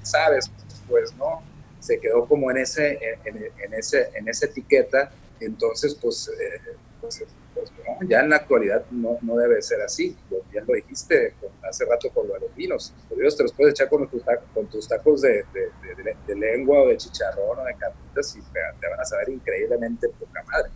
sabes, 0.03 0.51
pues 0.89 1.15
no, 1.15 1.45
se 1.79 2.01
quedó 2.01 2.27
como 2.27 2.51
en 2.51 2.57
ese, 2.57 2.99
en, 3.25 3.73
ese, 3.73 4.11
en 4.15 4.29
esa 4.29 4.47
etiqueta, 4.47 5.13
entonces 5.39 5.95
pues, 5.95 6.29
eh, 6.29 6.75
pues, 7.01 7.23
pues 7.55 7.71
ya 8.09 8.21
en 8.21 8.31
la 8.31 8.37
actualidad 8.37 8.85
no, 8.91 9.19
no, 9.23 9.37
debe 9.37 9.61
ser 9.63 9.81
así, 9.83 10.17
ya 10.53 10.63
lo 10.67 10.75
dijiste 10.75 11.35
hace 11.63 11.85
rato 11.85 12.11
con 12.11 12.29
lo 12.29 12.35
de 12.35 12.41
los 12.41 12.55
vinos, 12.55 12.95
Dios 13.17 13.37
te 13.37 13.43
los 13.43 13.53
puedes 13.53 13.73
echar 13.73 13.89
con 13.89 14.09
tus 14.09 14.25
tacos, 14.25 14.49
con 14.55 14.67
tus 14.67 14.89
tacos 14.89 15.23
de, 15.23 15.45
de, 15.53 16.17
de, 16.27 16.35
lengua 16.35 16.83
o 16.83 16.89
de 16.89 16.97
chicharrón 16.97 17.59
o 17.59 17.65
de 17.65 17.75
carnitas 17.75 18.37
y 18.37 18.41
te, 18.53 18.89
van 18.89 19.01
a 19.01 19.05
saber 19.05 19.29
increíblemente 19.29 20.09
poca 20.09 20.43
madre. 20.45 20.71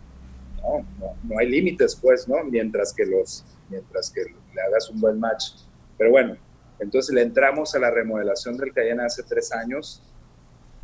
No, 0.57 0.85
no, 0.99 1.15
no 1.23 1.39
hay 1.39 1.49
límites, 1.49 1.95
pues, 1.95 2.27
¿no? 2.27 2.43
Mientras 2.43 2.93
que, 2.93 3.05
los, 3.05 3.45
mientras 3.69 4.09
que 4.09 4.23
le 4.53 4.61
hagas 4.61 4.89
un 4.89 4.99
buen 4.99 5.19
match. 5.19 5.51
Pero 5.97 6.11
bueno, 6.11 6.37
entonces 6.79 7.13
le 7.13 7.21
entramos 7.21 7.73
a 7.75 7.79
la 7.79 7.91
remodelación 7.91 8.57
del 8.57 8.73
Cayena 8.73 9.05
hace 9.05 9.23
tres 9.23 9.51
años 9.51 10.03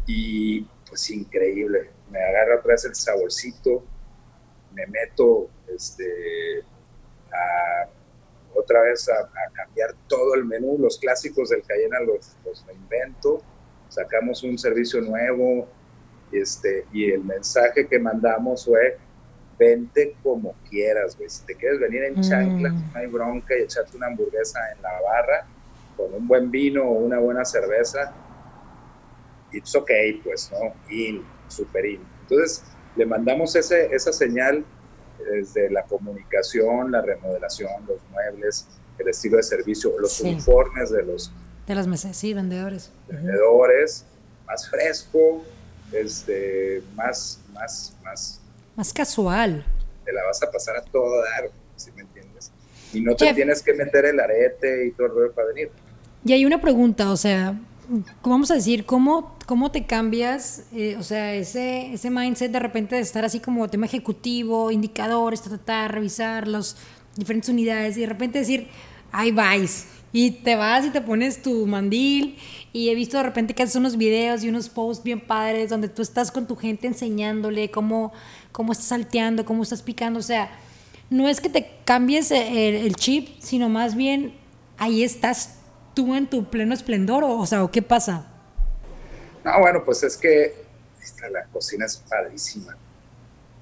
y 0.05 0.61
pues 0.87 1.09
increíble. 1.09 1.89
Me 2.09 2.19
agarra 2.19 2.59
otra 2.59 2.73
vez 2.73 2.85
el 2.85 2.95
saborcito, 2.95 3.83
me 4.73 4.85
meto 4.87 5.49
este, 5.73 6.63
a, 7.31 7.87
otra 8.55 8.81
vez 8.81 9.09
a, 9.09 9.29
cambiar 9.53 9.93
todo 10.07 10.35
el 10.35 10.45
menú, 10.45 10.77
los 10.79 10.97
clásicos 10.97 11.49
del 11.49 11.63
Cayena 11.63 11.99
los, 12.01 12.35
los 12.45 12.65
invento, 12.73 13.41
sacamos 13.89 14.43
un 14.43 14.57
servicio 14.57 15.01
nuevo 15.01 15.67
este, 16.31 16.85
y 16.91 17.11
el 17.11 17.23
mensaje 17.23 17.87
que 17.87 17.99
mandamos 17.99 18.65
fue 18.65 18.97
vente 19.57 20.15
como 20.23 20.55
quieras, 20.69 21.15
güey. 21.15 21.29
Si 21.29 21.45
te 21.45 21.55
quieres 21.55 21.79
venir 21.79 22.03
en 22.03 22.21
chanclas, 22.21 22.73
mm. 22.73 22.93
no 22.93 22.99
hay 22.99 23.07
bronca 23.07 23.57
y 23.57 23.61
echarte 23.61 23.95
una 23.95 24.07
hamburguesa 24.07 24.59
en 24.75 24.81
la 24.81 24.99
barra 25.01 25.47
con 25.95 26.13
un 26.13 26.27
buen 26.27 26.49
vino 26.49 26.83
o 26.83 26.93
una 26.93 27.19
buena 27.19 27.45
cerveza, 27.45 28.13
it's 29.51 29.75
okay, 29.75 30.13
pues, 30.23 30.51
¿no? 30.51 30.73
In, 30.89 31.23
super 31.47 31.85
in. 31.85 32.01
Entonces, 32.21 32.63
le 32.95 33.05
mandamos 33.05 33.55
ese, 33.55 33.93
esa 33.93 34.13
señal 34.13 34.65
desde 35.29 35.69
la 35.71 35.83
comunicación, 35.83 36.91
la 36.91 37.01
remodelación, 37.01 37.71
los 37.87 37.99
muebles, 38.11 38.67
el 38.97 39.07
estilo 39.07 39.37
de 39.37 39.43
servicio, 39.43 39.93
los 39.99 40.19
uniformes 40.21 40.91
de 40.91 41.03
los... 41.03 41.31
De 41.65 41.75
las 41.75 41.87
mesas, 41.87 42.17
sí, 42.17 42.33
vendedores. 42.33 42.91
Vendedores, 43.07 44.05
más 44.45 44.69
fresco, 44.69 45.43
este, 45.93 46.83
más, 46.95 47.39
más, 47.53 47.95
más 48.03 48.41
más 48.75 48.93
casual. 48.93 49.63
Te 50.05 50.11
la 50.11 50.23
vas 50.25 50.41
a 50.43 50.51
pasar 50.51 50.77
a 50.77 50.81
todo 50.81 51.21
dar, 51.21 51.49
si 51.75 51.91
me 51.91 52.01
entiendes. 52.01 52.51
Y 52.91 53.01
no 53.01 53.15
te 53.15 53.33
tienes 53.33 53.61
que 53.61 53.73
meter 53.73 54.05
el 54.05 54.19
arete 54.19 54.87
y 54.87 54.91
todo 54.91 55.07
el 55.07 55.13
rollo 55.13 55.31
para 55.33 55.47
venir. 55.47 55.71
Y 56.25 56.33
hay 56.33 56.45
una 56.45 56.61
pregunta, 56.61 57.11
o 57.11 57.17
sea, 57.17 57.55
vamos 58.23 58.51
a 58.51 58.55
decir, 58.55 58.85
¿cómo, 58.85 59.35
cómo 59.45 59.71
te 59.71 59.85
cambias, 59.85 60.63
eh, 60.73 60.95
o 60.97 61.03
sea, 61.03 61.33
ese, 61.33 61.93
ese 61.93 62.09
mindset 62.09 62.51
de 62.51 62.59
repente 62.59 62.95
de 62.95 63.01
estar 63.01 63.25
así 63.25 63.39
como 63.39 63.67
tema 63.69 63.85
ejecutivo, 63.85 64.71
indicadores, 64.71 65.41
tratar, 65.41 65.93
revisar 65.93 66.47
las 66.47 66.77
diferentes 67.15 67.49
unidades 67.49 67.97
y 67.97 68.01
de 68.01 68.07
repente 68.07 68.39
decir, 68.39 68.67
ahí 69.11 69.31
vais, 69.31 69.87
y 70.13 70.29
te 70.29 70.55
vas 70.55 70.85
y 70.85 70.91
te 70.91 71.01
pones 71.01 71.41
tu 71.41 71.65
mandil 71.65 72.37
y 72.71 72.89
he 72.89 72.95
visto 72.95 73.17
de 73.17 73.23
repente 73.23 73.55
que 73.55 73.63
haces 73.63 73.75
unos 73.75 73.97
videos 73.97 74.43
y 74.43 74.49
unos 74.49 74.69
posts 74.69 75.03
bien 75.03 75.19
padres 75.19 75.71
donde 75.71 75.89
tú 75.89 76.03
estás 76.03 76.31
con 76.31 76.47
tu 76.47 76.55
gente 76.55 76.85
enseñándole 76.85 77.71
cómo, 77.71 78.13
cómo 78.51 78.71
estás 78.71 78.87
salteando, 78.87 79.43
cómo 79.43 79.63
estás 79.63 79.81
picando. 79.81 80.19
O 80.19 80.23
sea, 80.23 80.51
no 81.09 81.27
es 81.27 81.41
que 81.41 81.49
te 81.49 81.71
cambies 81.83 82.29
el, 82.29 82.95
chip, 82.95 83.29
sino 83.39 83.69
más 83.69 83.95
bien 83.95 84.33
ahí 84.77 85.03
estás 85.03 85.57
tú 85.93 86.15
en 86.15 86.29
tu 86.29 86.49
pleno 86.49 86.73
esplendor. 86.73 87.23
O, 87.23 87.45
sea, 87.45 87.63
¿o 87.63 87.71
qué 87.71 87.81
pasa? 87.81 88.27
No, 89.43 89.59
bueno, 89.59 89.83
pues 89.83 90.03
es 90.03 90.17
que 90.17 90.55
la 91.31 91.45
cocina 91.45 91.85
es 91.85 91.97
padrísima. 91.97 92.77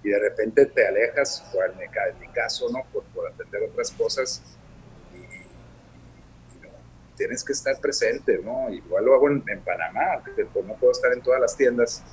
Y 0.04 0.10
de 0.10 0.20
repente 0.20 0.66
te 0.66 0.88
alejas, 0.88 1.44
o 1.54 1.64
en 1.64 2.20
mi 2.20 2.28
caso, 2.30 2.70
¿no? 2.72 2.84
Por, 2.92 3.04
por 3.06 3.28
atender 3.28 3.64
otras 3.64 3.92
cosas 3.92 4.42
tienes 7.22 7.44
que 7.44 7.54
estar 7.54 7.80
presente, 7.80 8.40
¿no? 8.44 8.68
Igual 8.72 9.06
lo 9.06 9.14
hago 9.14 9.30
en, 9.30 9.44
Panamá, 9.64 10.24
que 10.36 10.44
pues 10.44 10.66
no 10.66 10.74
puedo 10.74 10.92
estar 10.92 11.14
en 11.14 11.22
todas 11.22 11.40
las 11.40 11.56
tiendas, 11.56 12.04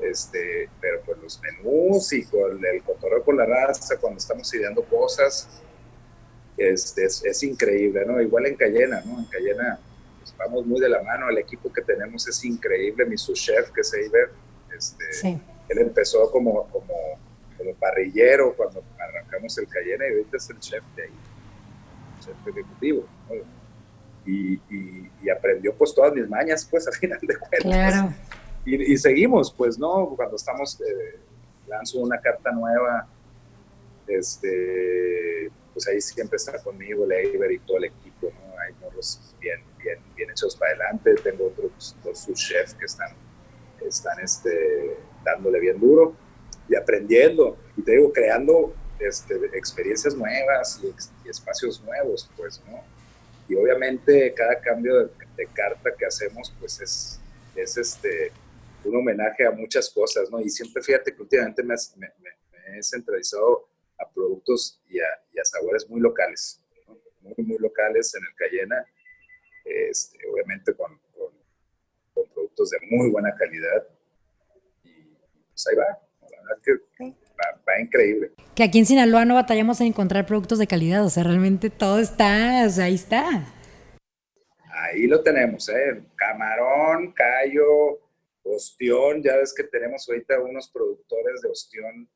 este, 0.00 0.68
pero 0.82 1.00
pues 1.00 1.16
los 1.18 1.40
menús 1.40 2.12
y 2.12 2.26
con 2.26 2.62
el 2.62 2.82
cotorreo 2.82 3.24
con 3.24 3.38
la 3.38 3.46
raza, 3.46 3.96
cuando 3.98 4.18
estamos 4.18 4.52
ideando 4.52 4.84
cosas, 4.84 5.48
este, 6.56 7.04
es, 7.04 7.42
increíble, 7.42 8.04
¿no? 8.06 8.20
Igual 8.20 8.46
en 8.46 8.56
Cayena, 8.56 9.02
¿no? 9.04 9.18
En 9.18 9.24
Cayena 9.26 9.78
pues, 10.18 10.34
vamos 10.38 10.66
muy 10.66 10.80
de 10.80 10.88
la 10.88 11.02
mano, 11.02 11.28
el 11.28 11.38
equipo 11.38 11.72
que 11.72 11.82
tenemos 11.82 12.26
es 12.28 12.44
increíble, 12.44 13.04
mi 13.06 13.16
chef 13.16 13.70
que 13.70 13.80
es 13.80 13.94
Eiber, 13.94 14.30
este, 14.76 15.40
él 15.68 15.78
empezó 15.78 16.30
como, 16.30 16.66
como, 16.68 16.94
como 17.56 17.74
parrillero 17.74 18.54
cuando 18.54 18.82
arrancamos 18.98 19.56
el 19.58 19.68
Cayena 19.68 20.06
y 20.06 20.12
ahorita 20.12 20.36
es 20.36 20.50
el 20.50 20.58
chef 20.60 20.84
de 20.96 21.02
ahí, 21.04 21.10
chef 22.20 22.48
ejecutivo, 22.48 23.06
¿no? 23.28 23.64
y, 24.26 25.30
aprendió 25.30 25.74
pues 25.74 25.94
todas 25.94 26.12
mis 26.12 26.28
mañas, 26.28 26.66
pues 26.70 26.86
a 26.88 26.92
final 26.92 27.18
de 27.22 27.36
cuentas. 27.36 28.14
Y, 28.66 28.96
seguimos, 28.96 29.52
pues, 29.52 29.78
¿no? 29.78 30.14
Cuando 30.16 30.36
estamos, 30.36 30.80
eh, 30.80 31.18
lanzo 31.66 31.98
una 31.98 32.18
carta 32.18 32.50
nueva, 32.50 33.06
este, 34.06 35.50
pues 35.74 35.86
ahí 35.88 36.00
siempre 36.00 36.36
está 36.36 36.62
conmigo 36.62 37.04
el 37.04 37.52
y 37.52 37.58
todo 37.58 37.76
el 37.76 37.84
equipo, 37.84 38.32
¿no? 38.32 38.58
Hay 38.58 38.72
morros 38.80 39.34
bien, 39.38 39.60
bien, 39.78 39.98
bien 40.16 40.30
hechos 40.30 40.56
para 40.56 40.70
adelante, 40.70 41.14
tengo 41.22 41.48
otros 41.48 41.94
dos 42.02 42.18
subchefs 42.18 42.74
que 42.74 42.86
están, 42.86 43.14
están 43.86 44.18
este, 44.20 44.96
dándole 45.22 45.60
bien 45.60 45.78
duro 45.78 46.16
y 46.68 46.76
aprendiendo, 46.76 47.58
y 47.76 47.82
te 47.82 47.92
digo, 47.92 48.10
creando 48.12 48.74
este, 48.98 49.34
experiencias 49.52 50.14
nuevas 50.14 50.80
y, 50.82 50.94
y 51.26 51.30
espacios 51.30 51.82
nuevos, 51.82 52.30
pues, 52.36 52.62
¿no? 52.66 52.82
y 53.48 53.54
obviamente 53.54 54.32
cada 54.34 54.60
cambio 54.60 55.10
de, 55.36 55.46
carta 55.52 55.90
que 55.96 56.06
hacemos 56.06 56.54
pues 56.58 56.80
es, 56.80 57.20
es 57.54 57.76
este, 57.76 58.32
un 58.84 58.96
homenaje 58.96 59.46
a 59.46 59.50
muchas 59.50 59.90
cosas, 59.90 60.30
¿no? 60.30 60.40
Y 60.40 60.48
siempre 60.48 60.82
fíjate 60.82 61.14
que 61.14 61.20
últimamente 61.20 61.62
me, 61.62 61.74
he 61.74 62.82
centralizado 62.82 63.68
a 63.98 64.10
productos 64.12 64.80
y 64.88 64.98
a, 65.00 65.44
sabores 65.44 65.88
muy 65.88 66.00
locales, 66.00 66.60
muy, 67.20 67.34
muy 67.38 67.58
locales 67.58 68.14
en 68.14 68.22
el 68.24 68.34
Cayena, 68.34 68.86
este, 69.64 70.18
obviamente 70.28 70.74
con, 70.74 70.98
con, 71.14 72.28
productos 72.32 72.70
de 72.70 72.78
muy 72.90 73.10
buena 73.10 73.34
calidad. 73.36 73.86
Y 74.82 75.16
pues 75.48 75.66
ahí 75.66 75.76
va, 75.76 75.98
la 76.30 76.42
verdad 76.42 76.62
que 76.62 76.72
va, 77.06 77.80
increíble. 77.80 78.32
Que 78.54 78.62
aquí 78.62 78.78
en 78.78 78.86
Sinaloa 78.86 79.24
no 79.24 79.34
batallamos 79.34 79.80
en 79.80 79.88
encontrar 79.88 80.26
productos 80.26 80.58
de 80.58 80.66
calidad, 80.66 81.04
o 81.04 81.10
sea, 81.10 81.24
realmente 81.24 81.70
todo 81.70 81.98
está, 81.98 82.64
o 82.66 82.70
sea, 82.70 82.84
ahí 82.84 82.94
está. 82.94 83.52
Ahí 84.70 85.06
lo 85.06 85.22
tenemos, 85.22 85.68
¿eh? 85.68 86.04
Camarón, 86.16 87.12
callo, 87.12 88.00
ostión, 88.42 89.22
ya 89.22 89.36
ves 89.36 89.54
que 89.54 89.64
tenemos 89.64 90.08
ahorita 90.08 90.40
unos 90.40 90.68
productores 90.70 91.40
de 91.40 91.48
ostión 91.48 92.08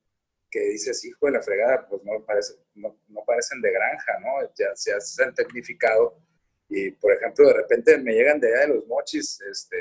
que 0.50 0.60
dices, 0.60 1.04
hijo 1.04 1.26
de 1.26 1.32
la 1.32 1.42
fregada, 1.42 1.86
pues 1.88 2.02
no, 2.04 2.24
parece, 2.24 2.54
no, 2.74 2.96
parecen 3.26 3.60
de 3.60 3.70
granja, 3.70 4.18
¿no? 4.20 4.48
Ya, 4.58 4.74
se 4.74 5.22
han 5.22 5.34
tecnificado. 5.34 6.18
Y, 6.68 6.90
por 6.92 7.12
ejemplo, 7.12 7.48
de 7.48 7.54
repente 7.54 7.98
me 7.98 8.12
llegan 8.12 8.40
de 8.40 8.48
allá 8.48 8.66
de 8.66 8.74
los 8.74 8.86
mochis, 8.86 9.40
este, 9.40 9.76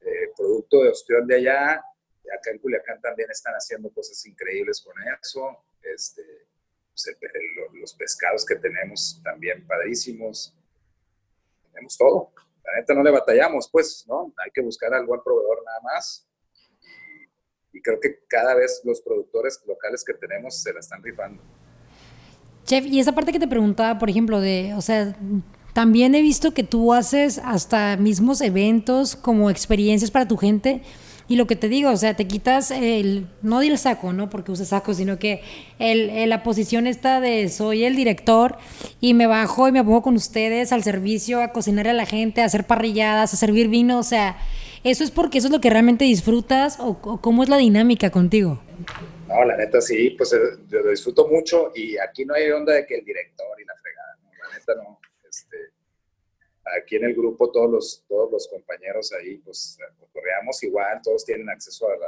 eh, 0.00 0.30
producto 0.36 0.82
de 0.82 0.90
ostión 0.90 1.26
de 1.26 1.36
allá, 1.36 1.84
acá 2.32 2.50
en 2.50 2.58
Culiacán 2.58 3.00
también 3.00 3.30
están 3.30 3.54
haciendo 3.54 3.90
cosas 3.92 4.24
increíbles 4.26 4.80
con 4.80 4.94
eso. 5.20 5.64
Este, 5.82 6.22
pues, 6.90 7.16
los 7.72 7.94
pescados 7.94 8.44
que 8.46 8.56
tenemos 8.56 9.20
también 9.22 9.66
padrísimos. 9.66 10.54
Tenemos 11.72 11.96
todo. 11.98 12.32
La 12.64 12.76
neta 12.76 12.94
no 12.94 13.02
le 13.02 13.10
batallamos, 13.10 13.68
pues, 13.70 14.04
¿no? 14.08 14.32
Hay 14.38 14.50
que 14.52 14.62
buscar 14.62 14.94
al 14.94 15.06
buen 15.06 15.22
proveedor 15.22 15.62
nada 15.64 15.80
más. 15.82 16.26
Y, 17.74 17.82
creo 17.82 18.00
que 18.00 18.20
cada 18.28 18.54
vez 18.54 18.80
los 18.84 19.00
productores 19.02 19.60
locales 19.66 20.02
que 20.04 20.14
tenemos 20.14 20.62
se 20.62 20.72
la 20.72 20.80
están 20.80 21.02
rifando. 21.02 21.42
Chef, 22.64 22.86
y 22.86 23.00
esa 23.00 23.12
parte 23.12 23.32
que 23.32 23.38
te 23.38 23.48
preguntaba, 23.48 23.98
por 23.98 24.08
ejemplo, 24.08 24.40
de, 24.40 24.72
o 24.74 24.80
sea, 24.80 25.14
también 25.74 26.14
he 26.14 26.22
visto 26.22 26.54
que 26.54 26.62
tú 26.62 26.94
haces 26.94 27.38
hasta 27.44 27.96
mismos 27.96 28.40
eventos 28.40 29.16
como 29.16 29.50
experiencias 29.50 30.10
para 30.10 30.26
tu 30.26 30.36
gente 30.36 30.82
y 31.26 31.36
lo 31.36 31.46
que 31.46 31.56
te 31.56 31.68
digo, 31.68 31.90
o 31.90 31.96
sea, 31.96 32.14
te 32.14 32.26
quitas 32.26 32.70
el, 32.70 33.26
no 33.40 33.62
el 33.62 33.78
saco, 33.78 34.12
¿no? 34.12 34.28
Porque 34.28 34.52
usas 34.52 34.68
saco, 34.68 34.92
sino 34.92 35.18
que 35.18 35.40
el, 35.78 36.28
la 36.28 36.42
posición 36.42 36.86
esta 36.86 37.20
de 37.20 37.48
soy 37.48 37.84
el 37.84 37.96
director 37.96 38.58
y 39.00 39.14
me 39.14 39.26
bajo 39.26 39.66
y 39.66 39.72
me 39.72 39.82
pongo 39.82 40.02
con 40.02 40.16
ustedes 40.16 40.70
al 40.70 40.82
servicio, 40.82 41.40
a 41.40 41.52
cocinar 41.52 41.88
a 41.88 41.94
la 41.94 42.04
gente, 42.04 42.42
a 42.42 42.44
hacer 42.44 42.66
parrilladas, 42.66 43.32
a 43.32 43.36
servir 43.36 43.68
vino, 43.68 43.98
o 43.98 44.02
sea, 44.02 44.36
¿eso 44.84 45.02
es 45.02 45.10
porque 45.10 45.38
eso 45.38 45.48
es 45.48 45.52
lo 45.52 45.60
que 45.60 45.70
realmente 45.70 46.04
disfrutas 46.04 46.78
o, 46.78 47.00
cómo 47.20 47.42
es 47.42 47.48
la 47.48 47.56
dinámica 47.56 48.10
contigo? 48.10 48.62
No, 49.26 49.44
la 49.44 49.56
neta 49.56 49.80
sí, 49.80 50.10
pues 50.10 50.32
eh, 50.34 50.38
yo 50.68 50.80
lo 50.80 50.90
disfruto 50.90 51.26
mucho 51.26 51.72
y 51.74 51.96
aquí 51.96 52.24
no 52.24 52.34
hay 52.34 52.50
onda 52.50 52.74
de 52.74 52.86
que 52.86 52.96
el 52.96 53.04
director 53.04 53.60
y 53.60 53.64
la 53.64 53.74
fregada, 53.74 54.16
¿no? 54.22 54.30
la 54.30 54.58
neta 54.58 54.74
no, 54.74 55.00
este, 55.26 55.56
aquí 56.78 56.96
en 56.96 57.04
el 57.04 57.14
grupo 57.14 57.50
todos 57.50 57.70
los, 57.70 58.04
todos 58.06 58.30
los 58.30 58.48
compañeros 58.48 59.12
ahí, 59.12 59.38
pues 59.38 59.78
correamos 60.12 60.62
igual, 60.62 61.00
todos 61.02 61.24
tienen 61.24 61.48
acceso 61.48 61.88
a 61.88 61.96
la, 61.96 62.06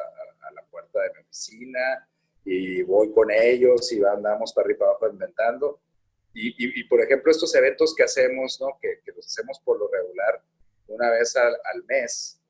a, 0.48 0.52
la, 0.52 0.62
puerta 0.70 1.00
de 1.02 1.14
mi 1.14 1.20
oficina 1.20 2.06
y 2.44 2.82
voy 2.82 3.10
con 3.10 3.30
ellos 3.30 3.90
y 3.92 4.04
andamos 4.04 4.52
para 4.52 4.66
arriba 4.66 4.76
y 4.76 4.78
para 4.78 4.90
abajo 4.90 5.08
inventando. 5.08 5.80
Y, 6.38 6.54
y, 6.58 6.84
por 6.84 7.00
ejemplo, 7.00 7.32
estos 7.32 7.54
eventos 7.54 7.94
que 7.94 8.02
hacemos, 8.02 8.60
¿no? 8.60 8.78
que, 8.78 9.00
que 9.02 9.12
los 9.12 9.24
hacemos 9.24 9.58
por 9.64 9.78
lo 9.78 9.88
regular 9.90 10.42
una 10.88 11.10
vez 11.10 11.34
al, 11.36 11.54
al 11.72 11.84
mes. 11.84 12.40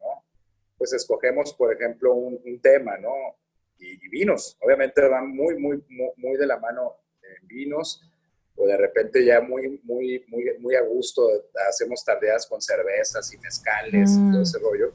Pues 0.77 0.93
escogemos, 0.93 1.55
por 1.55 1.73
ejemplo, 1.73 2.15
un, 2.15 2.41
un 2.45 2.61
tema, 2.61 2.99
¿no? 2.99 3.13
Y, 3.79 3.95
y, 4.05 4.09
vinos. 4.09 4.57
Obviamente 4.61 5.07
van 5.07 5.29
muy, 5.31 5.57
muy, 5.59 5.83
muy, 5.89 6.11
muy 6.17 6.37
de 6.37 6.47
la 6.47 6.59
mano 6.59 6.97
en 7.23 7.47
vinos 7.47 8.03
o 8.57 8.67
de 8.67 8.77
repente 8.77 9.25
ya 9.25 9.41
muy, 9.41 9.81
muy, 9.85 10.25
muy, 10.29 10.45
muy 10.59 10.75
a 10.75 10.83
gusto 10.83 11.29
hacemos 11.69 12.03
tardeadas 12.05 12.47
con 12.47 12.61
cervezas 12.61 13.33
y 13.35 13.39
mezcales 13.39 14.13
y 14.13 14.31
todo 14.31 14.41
mm. 14.41 14.43
ese 14.43 14.59
rollo. 14.59 14.93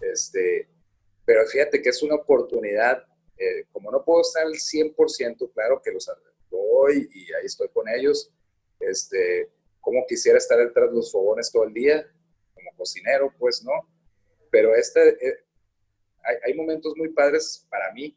Este, 0.00 0.68
pero 1.24 1.46
fíjate 1.46 1.80
que 1.80 1.88
es 1.88 2.02
una 2.02 2.16
oportunidad 2.16 3.04
eh, 3.40 3.64
como 3.72 3.90
no 3.90 4.04
puedo 4.04 4.20
estar 4.20 4.44
al 4.44 4.52
100%, 4.52 5.50
claro 5.54 5.80
que 5.82 5.92
los 5.92 6.10
voy 6.50 7.08
y 7.10 7.32
ahí 7.32 7.46
estoy 7.46 7.68
con 7.68 7.88
ellos, 7.88 8.30
este, 8.78 9.50
como 9.80 10.04
quisiera 10.06 10.36
estar 10.36 10.58
detrás 10.58 10.90
de 10.90 10.96
los 10.96 11.10
fogones 11.10 11.50
todo 11.50 11.64
el 11.64 11.72
día, 11.72 12.06
como 12.52 12.70
cocinero, 12.76 13.32
pues 13.38 13.64
no, 13.64 13.72
pero 14.50 14.74
este, 14.74 15.08
eh, 15.26 15.44
hay, 16.24 16.36
hay, 16.46 16.54
momentos 16.54 16.94
muy 16.96 17.08
padres 17.10 17.66
para 17.70 17.92
mí 17.92 18.16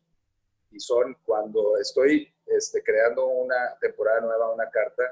y 0.72 0.80
son 0.80 1.16
cuando 1.26 1.78
estoy 1.78 2.34
este, 2.48 2.84
creando 2.84 3.28
una 3.28 3.78
temporada 3.80 4.22
nueva, 4.22 4.54
una 4.54 4.70
carta, 4.70 5.04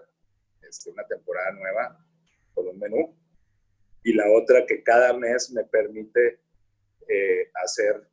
este, 0.61 0.89
una 0.89 1.05
temporada 1.07 1.51
nueva 1.51 2.05
con 2.53 2.67
un 2.67 2.79
menú, 2.79 3.15
y 4.03 4.13
la 4.13 4.29
otra 4.31 4.65
que 4.65 4.83
cada 4.83 5.13
mes 5.13 5.51
me 5.51 5.63
permite 5.63 6.39
eh, 7.07 7.51
hacer 7.63 8.07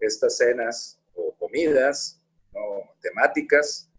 estas 0.00 0.36
cenas 0.36 1.00
o 1.14 1.34
comidas 1.36 2.20
¿no? 2.52 2.94
temáticas 3.00 3.90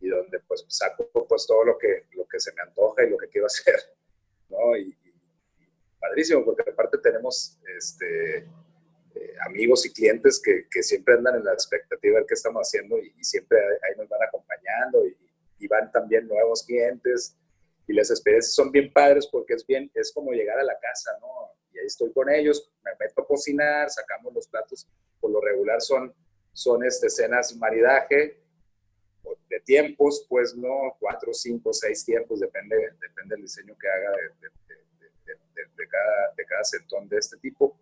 y 0.00 0.08
donde 0.08 0.40
pues 0.40 0.64
saco 0.68 1.08
pues 1.28 1.46
todo 1.46 1.64
lo 1.64 1.78
que, 1.78 2.06
lo 2.12 2.26
que 2.26 2.40
se 2.40 2.52
me 2.54 2.62
antoja 2.62 3.04
y 3.04 3.10
lo 3.10 3.18
que 3.18 3.28
quiero 3.28 3.46
hacer, 3.48 3.80
¿no? 4.48 4.76
Y, 4.76 4.96
padrísimo, 6.02 6.44
porque 6.44 6.68
aparte 6.68 6.98
tenemos 6.98 7.58
este, 7.78 8.38
eh, 8.38 9.34
amigos 9.46 9.86
y 9.86 9.92
clientes 9.92 10.42
que, 10.42 10.82
siempre 10.82 11.14
andan 11.14 11.36
en 11.36 11.44
la 11.44 11.52
expectativa 11.52 12.18
de 12.18 12.26
qué 12.26 12.34
estamos 12.34 12.68
haciendo 12.68 12.98
y, 12.98 13.12
siempre 13.22 13.58
ahí 13.58 13.96
nos 13.96 14.08
van 14.08 14.22
acompañando 14.22 15.06
y, 15.06 15.16
van 15.68 15.92
también 15.92 16.26
nuevos 16.26 16.64
clientes 16.64 17.36
y 17.86 17.92
las 17.92 18.10
experiencias 18.10 18.52
son 18.52 18.72
bien 18.72 18.92
padres 18.92 19.28
porque 19.28 19.54
es 19.54 19.64
bien, 19.64 19.88
es 19.94 20.12
como 20.12 20.32
llegar 20.32 20.58
a 20.58 20.64
la 20.64 20.76
casa, 20.80 21.12
¿no? 21.20 21.52
Y 21.72 21.78
ahí 21.78 21.86
estoy 21.86 22.12
con 22.12 22.28
ellos, 22.28 22.68
me 22.84 22.90
meto 22.98 23.22
a 23.22 23.26
cocinar, 23.26 23.88
sacamos 23.88 24.34
los 24.34 24.48
platos, 24.48 24.88
por 25.20 25.30
lo 25.30 25.40
regular 25.40 25.80
son, 25.80 26.12
son 26.52 26.84
este, 26.84 27.06
escenas 27.06 27.54
maridaje, 27.56 28.42
de 29.48 29.60
tiempos, 29.60 30.26
pues 30.28 30.56
no, 30.56 30.96
cuatro, 30.98 31.32
cinco, 31.32 31.72
seis 31.72 32.04
tiempos, 32.04 32.40
depende, 32.40 32.76
depende 33.00 33.36
del 33.36 33.42
diseño 33.42 33.76
que 33.78 33.88
haga 33.88 34.12
de 35.54 35.88
cada, 35.88 36.34
de 36.36 36.44
cada 36.46 36.64
centón 36.64 37.08
de 37.08 37.18
este 37.18 37.36
tipo. 37.38 37.78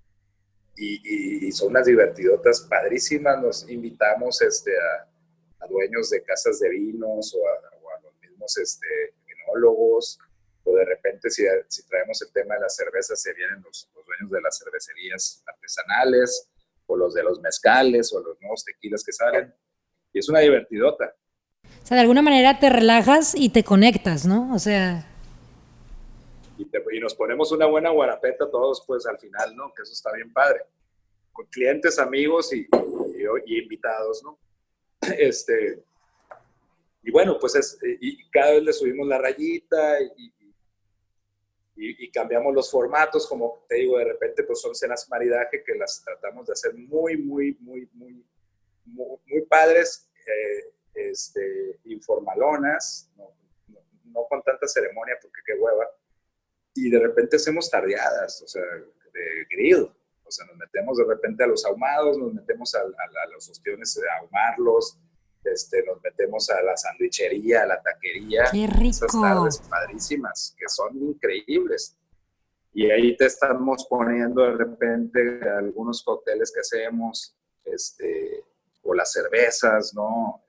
Y, 0.76 1.46
y, 1.46 1.52
son 1.52 1.68
unas 1.68 1.84
divertidotas 1.84 2.62
padrísimas, 2.62 3.40
nos 3.42 3.68
invitamos 3.68 4.40
este, 4.40 4.72
a, 4.78 5.66
dueños 5.68 6.08
de 6.08 6.22
casas 6.22 6.58
de 6.58 6.70
vinos 6.70 7.34
o 7.34 7.46
a, 7.46 7.52
o 7.82 7.90
a 7.90 8.00
los 8.00 8.14
mismos 8.22 8.56
este, 8.56 8.86
o 10.64 10.74
de 10.74 10.84
repente 10.84 11.30
si, 11.30 11.44
si, 11.68 11.86
traemos 11.86 12.20
el 12.22 12.32
tema 12.32 12.54
de 12.54 12.60
las 12.60 12.76
cervezas, 12.76 13.20
se 13.20 13.32
vienen 13.34 13.62
los, 13.62 13.88
los, 13.94 14.04
dueños 14.06 14.30
de 14.30 14.40
las 14.40 14.58
cervecerías 14.58 15.42
artesanales, 15.46 16.48
o 16.86 16.96
los 16.96 17.14
de 17.14 17.22
los 17.22 17.40
mezcales, 17.40 18.12
o 18.12 18.20
los 18.20 18.40
nuevos 18.40 18.64
tequilas 18.64 19.04
que 19.04 19.12
salen. 19.12 19.54
Y 20.12 20.18
es 20.18 20.28
una 20.28 20.40
divertidota. 20.40 21.14
O 21.82 21.86
sea, 21.86 21.96
de 21.96 22.02
alguna 22.02 22.22
manera 22.22 22.58
te 22.58 22.68
relajas 22.68 23.34
y 23.34 23.50
te 23.50 23.64
conectas, 23.64 24.26
¿no? 24.26 24.52
O 24.54 24.58
sea... 24.58 25.06
Y, 26.92 27.00
nos 27.00 27.14
ponemos 27.14 27.52
una 27.52 27.66
buena 27.66 27.90
guarapeta 27.90 28.50
todos, 28.50 28.84
pues, 28.86 29.06
al 29.06 29.18
final, 29.18 29.56
¿no? 29.56 29.72
Que 29.72 29.82
eso 29.82 29.92
está 29.92 30.12
bien 30.12 30.32
padre. 30.32 30.60
Con 31.32 31.46
clientes, 31.46 31.98
amigos 31.98 32.52
y, 32.52 32.68
invitados, 33.46 34.22
¿no? 34.22 34.38
Este, 35.18 35.82
y 37.02 37.10
bueno, 37.10 37.38
pues 37.40 37.54
es, 37.54 37.78
y 37.82 38.28
cada 38.30 38.52
vez 38.52 38.62
le 38.62 38.72
subimos 38.72 39.08
la 39.08 39.18
rayita 39.18 40.00
y, 40.02 40.30
cambiamos 42.12 42.52
los 42.52 42.70
formatos, 42.70 43.26
como 43.26 43.64
te 43.66 43.76
digo, 43.76 43.96
de 43.96 44.04
repente 44.04 44.42
pues 44.42 44.60
son 44.60 44.74
cenas 44.74 45.08
maridaje 45.08 45.62
que 45.64 45.74
las 45.76 46.02
tratamos 46.04 46.46
de 46.46 46.52
hacer 46.52 46.74
muy, 46.74 47.16
muy, 47.16 47.56
muy, 47.60 47.88
muy, 47.94 48.22
muy, 48.84 49.42
padres, 49.48 50.10
eh, 50.26 50.74
este, 50.92 51.78
informalonas, 51.84 53.10
no, 53.16 53.30
no, 54.12 54.26
con 54.28 54.42
tanta 54.42 54.66
ceremonia 54.68 55.16
porque 55.22 55.40
qué 55.46 55.54
hueva, 55.54 55.88
y 56.74 56.90
de 56.90 56.98
repente 56.98 57.36
hacemos 57.36 57.70
tardeadas, 57.70 58.42
o 58.42 58.48
sea, 58.48 58.62
de 58.62 59.46
grill, 59.50 59.90
o 60.24 60.30
sea, 60.30 60.46
nos 60.46 60.56
metemos 60.56 60.96
de 60.96 61.04
repente 61.04 61.44
a 61.44 61.46
los 61.46 61.64
ahumados, 61.64 62.16
nos 62.16 62.32
metemos 62.32 62.74
a, 62.74 62.78
a, 62.78 62.82
a 62.82 63.26
los 63.32 63.48
ostiones 63.48 63.98
a 63.98 64.20
ahumarlos, 64.20 64.98
este, 65.44 65.82
nos 65.84 66.00
metemos 66.02 66.50
a 66.50 66.62
la 66.62 66.76
sandwichería, 66.76 67.62
a 67.62 67.66
la 67.66 67.82
taquería. 67.82 68.44
¡Qué 68.52 68.66
rico! 68.66 69.06
Esas 69.06 69.12
tardes 69.12 69.58
padrísimas, 69.68 70.54
que 70.58 70.68
son 70.68 70.96
increíbles. 71.02 71.96
Y 72.72 72.90
ahí 72.90 73.16
te 73.16 73.26
estamos 73.26 73.86
poniendo 73.88 74.42
de 74.42 74.52
repente 74.52 75.40
algunos 75.48 76.04
cócteles 76.04 76.52
que 76.52 76.60
hacemos, 76.60 77.36
este, 77.64 78.44
o 78.82 78.94
las 78.94 79.12
cervezas, 79.12 79.92
¿no? 79.94 80.44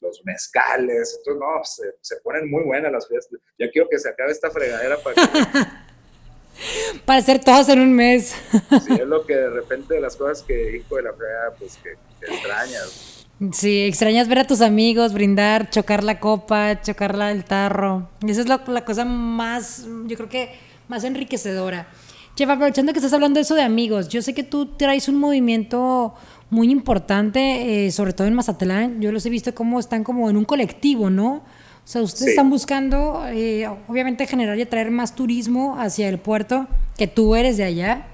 Los 0.00 0.22
mezcales, 0.24 1.18
entonces, 1.18 1.40
no, 1.40 1.64
se, 1.64 1.82
se, 2.00 2.20
ponen 2.22 2.50
muy 2.50 2.64
buenas 2.64 2.90
las 2.90 3.06
fiestas. 3.06 3.38
Ya 3.58 3.70
quiero 3.70 3.88
que 3.88 3.98
se 3.98 4.08
acabe 4.08 4.32
esta 4.32 4.50
fregadera 4.50 4.96
para 4.98 5.14
que... 5.14 5.22
para 7.04 7.18
hacer 7.18 7.42
todos 7.44 7.68
en 7.68 7.80
un 7.80 7.92
mes. 7.92 8.34
sí, 8.86 8.94
es 8.94 9.06
lo 9.06 9.26
que 9.26 9.36
de 9.36 9.50
repente 9.50 9.94
de 9.94 10.00
las 10.00 10.16
cosas 10.16 10.42
que 10.42 10.76
hijo 10.76 10.96
de 10.96 11.02
la 11.02 11.12
fregada, 11.12 11.54
pues 11.58 11.76
que, 11.76 11.94
que 12.20 12.34
extrañas. 12.34 13.26
Sí, 13.52 13.84
extrañas 13.84 14.28
ver 14.28 14.40
a 14.40 14.46
tus 14.46 14.60
amigos, 14.60 15.14
brindar, 15.14 15.70
chocar 15.70 16.04
la 16.04 16.20
copa, 16.20 16.82
chocar 16.82 17.18
el 17.30 17.44
tarro. 17.44 18.10
Esa 18.26 18.42
es 18.42 18.48
la, 18.48 18.62
la, 18.66 18.84
cosa 18.84 19.06
más, 19.06 19.86
yo 20.04 20.16
creo 20.16 20.28
que 20.28 20.50
más 20.88 21.04
enriquecedora. 21.04 21.88
Chef, 22.34 22.48
aprovechando 22.50 22.92
que 22.92 22.98
estás 22.98 23.14
hablando 23.14 23.38
de 23.38 23.42
eso 23.42 23.54
de 23.54 23.62
amigos, 23.62 24.08
yo 24.08 24.20
sé 24.20 24.34
que 24.34 24.42
tú 24.42 24.76
traes 24.76 25.08
un 25.08 25.16
movimiento 25.16 26.14
muy 26.50 26.70
importante, 26.70 27.86
eh, 27.86 27.92
sobre 27.92 28.12
todo 28.12 28.26
en 28.26 28.34
Mazatlán. 28.34 29.00
Yo 29.00 29.12
los 29.12 29.24
he 29.24 29.30
visto 29.30 29.54
como 29.54 29.78
están 29.78 30.04
como 30.04 30.28
en 30.28 30.36
un 30.36 30.44
colectivo, 30.44 31.08
¿no? 31.08 31.34
O 31.36 31.42
sea, 31.84 32.02
ustedes 32.02 32.24
sí. 32.24 32.30
están 32.30 32.50
buscando, 32.50 33.24
eh, 33.28 33.66
obviamente, 33.88 34.26
generar 34.26 34.58
y 34.58 34.62
atraer 34.62 34.90
más 34.90 35.14
turismo 35.14 35.76
hacia 35.78 36.08
el 36.08 36.18
puerto, 36.18 36.66
que 36.98 37.06
tú 37.06 37.36
eres 37.36 37.56
de 37.56 37.64
allá. 37.64 38.06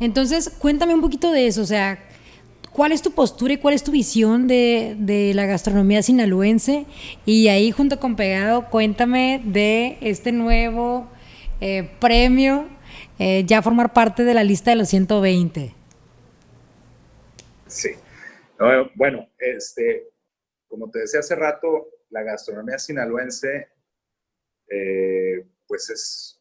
Entonces, 0.00 0.50
cuéntame 0.50 0.94
un 0.94 1.00
poquito 1.00 1.30
de 1.32 1.46
eso, 1.46 1.62
o 1.62 1.66
sea, 1.66 1.98
¿Cuál 2.72 2.92
es 2.92 3.02
tu 3.02 3.10
postura 3.10 3.52
y 3.52 3.58
cuál 3.58 3.74
es 3.74 3.84
tu 3.84 3.90
visión 3.90 4.48
de, 4.48 4.96
de, 4.98 5.34
la 5.34 5.44
gastronomía 5.44 6.02
sinaloense? 6.02 6.86
Y 7.26 7.48
ahí 7.48 7.70
junto 7.70 8.00
con 8.00 8.16
Pegado, 8.16 8.70
cuéntame 8.70 9.42
de 9.44 9.98
este 10.00 10.32
nuevo 10.32 11.06
eh, 11.60 11.90
premio, 12.00 12.64
ya 13.18 13.60
formar 13.60 13.92
parte 13.92 14.24
de 14.24 14.32
la 14.32 14.42
lista 14.42 14.70
de 14.70 14.76
los 14.76 14.88
120. 14.88 15.74
Sí. 17.72 17.90
No, 18.58 18.90
bueno, 18.94 19.30
este, 19.38 20.10
como 20.68 20.90
te 20.90 21.00
decía 21.00 21.20
hace 21.20 21.34
rato, 21.34 21.88
la 22.10 22.22
gastronomía 22.22 22.78
sinaloense, 22.78 23.68
eh, 24.68 25.46
pues 25.66 25.88
es 25.88 26.38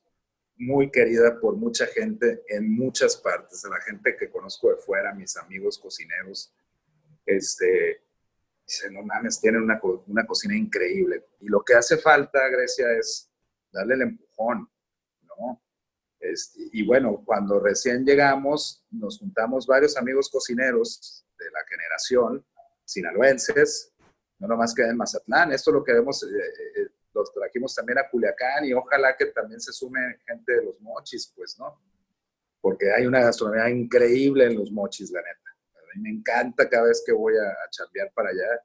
muy 0.58 0.92
querida 0.92 1.40
por 1.40 1.56
mucha 1.56 1.88
gente 1.88 2.44
en 2.50 2.70
muchas 2.70 3.16
partes, 3.16 3.64
la 3.64 3.80
gente 3.82 4.18
que 4.18 4.30
conozco 4.30 4.70
de 4.70 4.76
fuera, 4.76 5.14
mis 5.14 5.38
amigos 5.38 5.80
cocineros, 5.80 6.54
este, 7.26 8.04
dicen, 8.68 8.94
no 8.94 9.04
mames, 9.04 9.40
tienen 9.40 9.62
una, 9.62 9.80
una 10.08 10.26
cocina 10.26 10.56
increíble. 10.56 11.28
Y 11.40 11.48
lo 11.48 11.64
que 11.64 11.76
hace 11.76 11.98
falta, 11.98 12.46
Grecia, 12.50 12.92
es 13.00 13.32
darle 13.72 13.96
el 13.96 14.02
empujón, 14.02 14.70
¿no? 15.24 15.62
Este, 16.22 16.70
y 16.72 16.86
bueno, 16.86 17.24
cuando 17.26 17.60
recién 17.60 18.06
llegamos, 18.06 18.86
nos 18.92 19.18
juntamos 19.18 19.66
varios 19.66 19.98
amigos 19.98 20.30
cocineros 20.30 21.26
de 21.38 21.46
la 21.52 21.66
generación, 21.68 22.46
sinaloenses, 22.86 23.92
no 24.38 24.48
nomás 24.48 24.74
que 24.74 24.84
en 24.84 24.98
Mazatlán, 24.98 25.52
esto 25.52 25.72
lo 25.72 25.84
queremos, 25.84 26.24
eh, 26.24 26.28
eh, 26.28 26.88
los 27.14 27.34
trajimos 27.34 27.74
también 27.74 27.98
a 27.98 28.10
Culiacán 28.10 28.66
y 28.66 28.74
ojalá 28.74 29.16
que 29.18 29.28
también 29.28 29.60
se 29.60 29.74
sume 29.74 30.20
gente 30.28 30.54
de 30.54 30.64
los 30.64 30.80
mochis, 30.80 31.34
pues, 31.36 31.58
¿no? 31.58 31.82
Porque 32.62 32.92
hay 32.92 33.08
una 33.08 33.22
gastronomía 33.22 33.70
increíble 33.70 34.46
en 34.46 34.56
los 34.58 34.72
mochis, 34.72 35.12
la 35.12 35.22
neta. 35.22 35.50
A 35.76 35.96
mí 35.96 36.04
me 36.04 36.10
encanta 36.10 36.70
cada 36.70 36.88
vez 36.88 37.04
que 37.06 37.12
voy 37.12 37.34
a, 37.36 37.50
a 37.50 38.10
para 38.14 38.30
allá. 38.30 38.64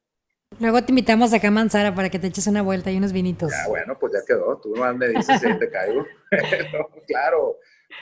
Luego 0.59 0.83
te 0.83 0.91
invitamos 0.91 1.35
acá 1.35 1.49
a 1.49 1.51
Manzara 1.51 1.95
para 1.95 2.09
que 2.09 2.19
te 2.19 2.29
eches 2.29 2.47
una 2.47 2.63
vuelta 2.63 2.91
y 2.91 2.97
unos 2.97 3.13
vinitos. 3.13 3.51
Ya, 3.51 3.69
bueno, 3.69 3.99
pues 3.99 4.15
ya 4.15 4.21
quedó. 4.27 4.59
Tú 4.59 4.75
nomás 4.75 4.97
me 4.97 5.09
dices 5.09 5.41
si 5.41 5.59
te 5.59 5.71
caigo. 5.71 6.07
no, 6.73 6.89
claro. 7.07 7.59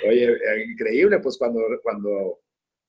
Oye, 0.09 0.33
eh, 0.33 0.64
increíble, 0.71 1.19
pues 1.19 1.37
cuando, 1.37 1.61
cuando, 1.83 2.40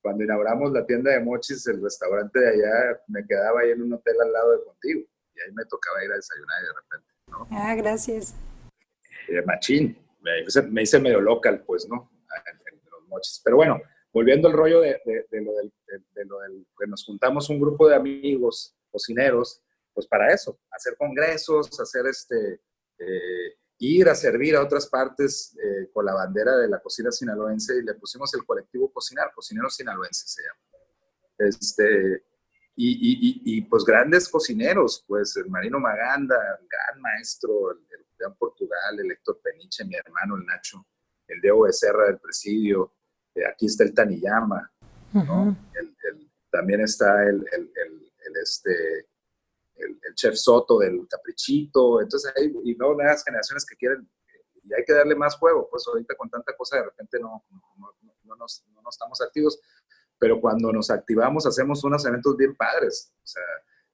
cuando 0.01 0.23
inauguramos 0.23 0.71
la 0.71 0.85
tienda 0.85 1.11
de 1.11 1.19
mochis, 1.19 1.65
el 1.67 1.81
restaurante 1.81 2.39
de 2.39 2.49
allá, 2.49 3.01
me 3.07 3.25
quedaba 3.25 3.61
ahí 3.61 3.71
en 3.71 3.81
un 3.81 3.93
hotel 3.93 4.15
al 4.21 4.31
lado 4.31 4.51
de 4.51 4.63
contigo. 4.65 5.01
Y 5.35 5.39
ahí 5.41 5.51
me 5.53 5.65
tocaba 5.65 6.03
ir 6.03 6.11
a 6.11 6.15
desayunar 6.15 6.57
y 6.61 6.65
de 6.65 6.73
repente. 6.73 7.13
¿no? 7.27 7.47
Ah, 7.51 7.75
gracias. 7.75 8.35
Eh, 9.27 9.41
machín, 9.41 9.97
me, 10.21 10.31
me, 10.69 10.81
hice 10.83 10.99
medio 10.99 11.21
local, 11.21 11.63
pues, 11.65 11.87
¿no? 11.89 12.11
En, 12.45 12.55
en, 12.71 12.81
los 12.91 13.07
mochis. 13.07 13.41
Pero 13.43 13.57
bueno, 13.57 13.81
volviendo 14.13 14.47
al 14.47 14.53
rollo 14.53 14.81
de, 14.81 15.01
de, 15.05 15.25
de, 15.31 15.41
lo 15.41 15.53
del, 15.53 15.73
de, 16.13 16.25
lo 16.25 16.39
del, 16.41 16.67
que 16.77 16.85
nos 16.85 17.03
juntamos 17.03 17.49
un 17.49 17.59
grupo 17.59 17.89
de 17.89 17.95
amigos 17.95 18.75
cocineros, 18.95 19.61
pues 19.93 20.07
para 20.07 20.33
eso, 20.33 20.57
hacer 20.71 20.95
congresos, 20.97 21.77
hacer 21.79 22.05
este, 22.07 22.61
eh, 22.97 23.57
ir 23.79 24.07
a 24.07 24.15
servir 24.15 24.55
a 24.55 24.63
otras 24.63 24.87
partes 24.87 25.55
eh, 25.61 25.89
con 25.93 26.05
la 26.05 26.13
bandera 26.13 26.55
de 26.57 26.69
la 26.69 26.79
cocina 26.79 27.11
sinaloense 27.11 27.77
y 27.77 27.83
le 27.83 27.95
pusimos 27.95 28.33
el 28.33 28.45
colectivo 28.45 28.91
Cocinar, 28.91 29.31
Cocineros 29.35 29.75
Sinaloenses 29.75 30.31
se 30.31 30.41
llama. 30.43 30.59
Este, 31.37 32.23
y, 32.77 33.61
pues 33.63 33.83
grandes 33.83 34.29
cocineros, 34.29 35.03
pues 35.07 35.35
el 35.37 35.49
Marino 35.49 35.79
Maganda, 35.79 36.37
gran 36.69 37.01
maestro, 37.01 37.71
el, 37.71 37.79
el 37.89 38.33
Portugal, 38.37 38.99
el 38.99 39.11
Héctor 39.11 39.39
Peniche, 39.43 39.83
mi 39.85 39.95
hermano, 39.95 40.37
el 40.37 40.45
Nacho, 40.45 40.85
el 41.27 41.41
Diego 41.41 41.63
Becerra 41.63 42.05
del 42.07 42.19
Presidio, 42.19 42.93
eh, 43.35 43.45
aquí 43.45 43.65
está 43.65 43.83
el 43.83 43.93
Taniyama, 43.93 44.71
¿no? 45.13 45.57
también 46.49 46.81
está 46.81 47.23
el, 47.23 47.45
este, 48.33 49.07
el, 49.75 50.15
Chef 50.15 50.35
Soto 50.35 50.79
del 50.79 51.07
Caprichito, 51.09 52.01
entonces 52.01 52.31
hay 52.35 52.53
y 52.63 52.75
no 52.75 52.93
nuevas 52.93 53.23
generaciones 53.23 53.65
que 53.65 53.75
quieren, 53.75 54.09
y 54.63 54.73
hay 54.73 54.83
que 54.85 54.93
darle 54.93 55.15
más 55.15 55.37
juego, 55.37 55.67
pues 55.69 55.85
ahorita 55.87 56.15
con 56.15 56.29
tanta 56.29 56.55
cosa 56.55 56.77
de 56.77 56.83
repente 56.83 57.19
no, 57.19 57.45
no, 58.23 58.35
nos, 58.35 58.65
no 58.71 58.89
estamos 58.89 59.21
activos, 59.21 59.59
pero 60.17 60.39
cuando 60.39 60.71
nos 60.71 60.89
activamos 60.89 61.45
hacemos 61.45 61.83
unos 61.83 62.05
eventos 62.05 62.35
bien 62.37 62.55
padres, 62.55 63.13
o 63.23 63.27
sea, 63.27 63.43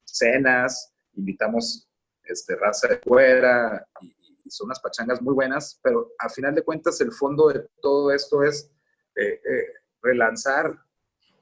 cenas, 0.03 0.93
invitamos 1.13 1.89
este, 2.23 2.55
raza 2.55 2.87
de 2.87 2.97
fuera 2.97 3.87
y, 4.01 4.15
son 4.49 4.65
unas 4.65 4.81
pachangas 4.81 5.21
muy 5.21 5.33
buenas, 5.33 5.79
pero 5.81 6.11
a 6.19 6.27
final 6.27 6.53
de 6.53 6.63
cuentas 6.63 6.99
el 6.99 7.13
fondo 7.13 7.47
de 7.47 7.69
todo 7.81 8.11
esto 8.11 8.43
es 8.43 8.69
eh, 9.15 9.39
eh, 9.49 9.65
relanzar 10.01 10.77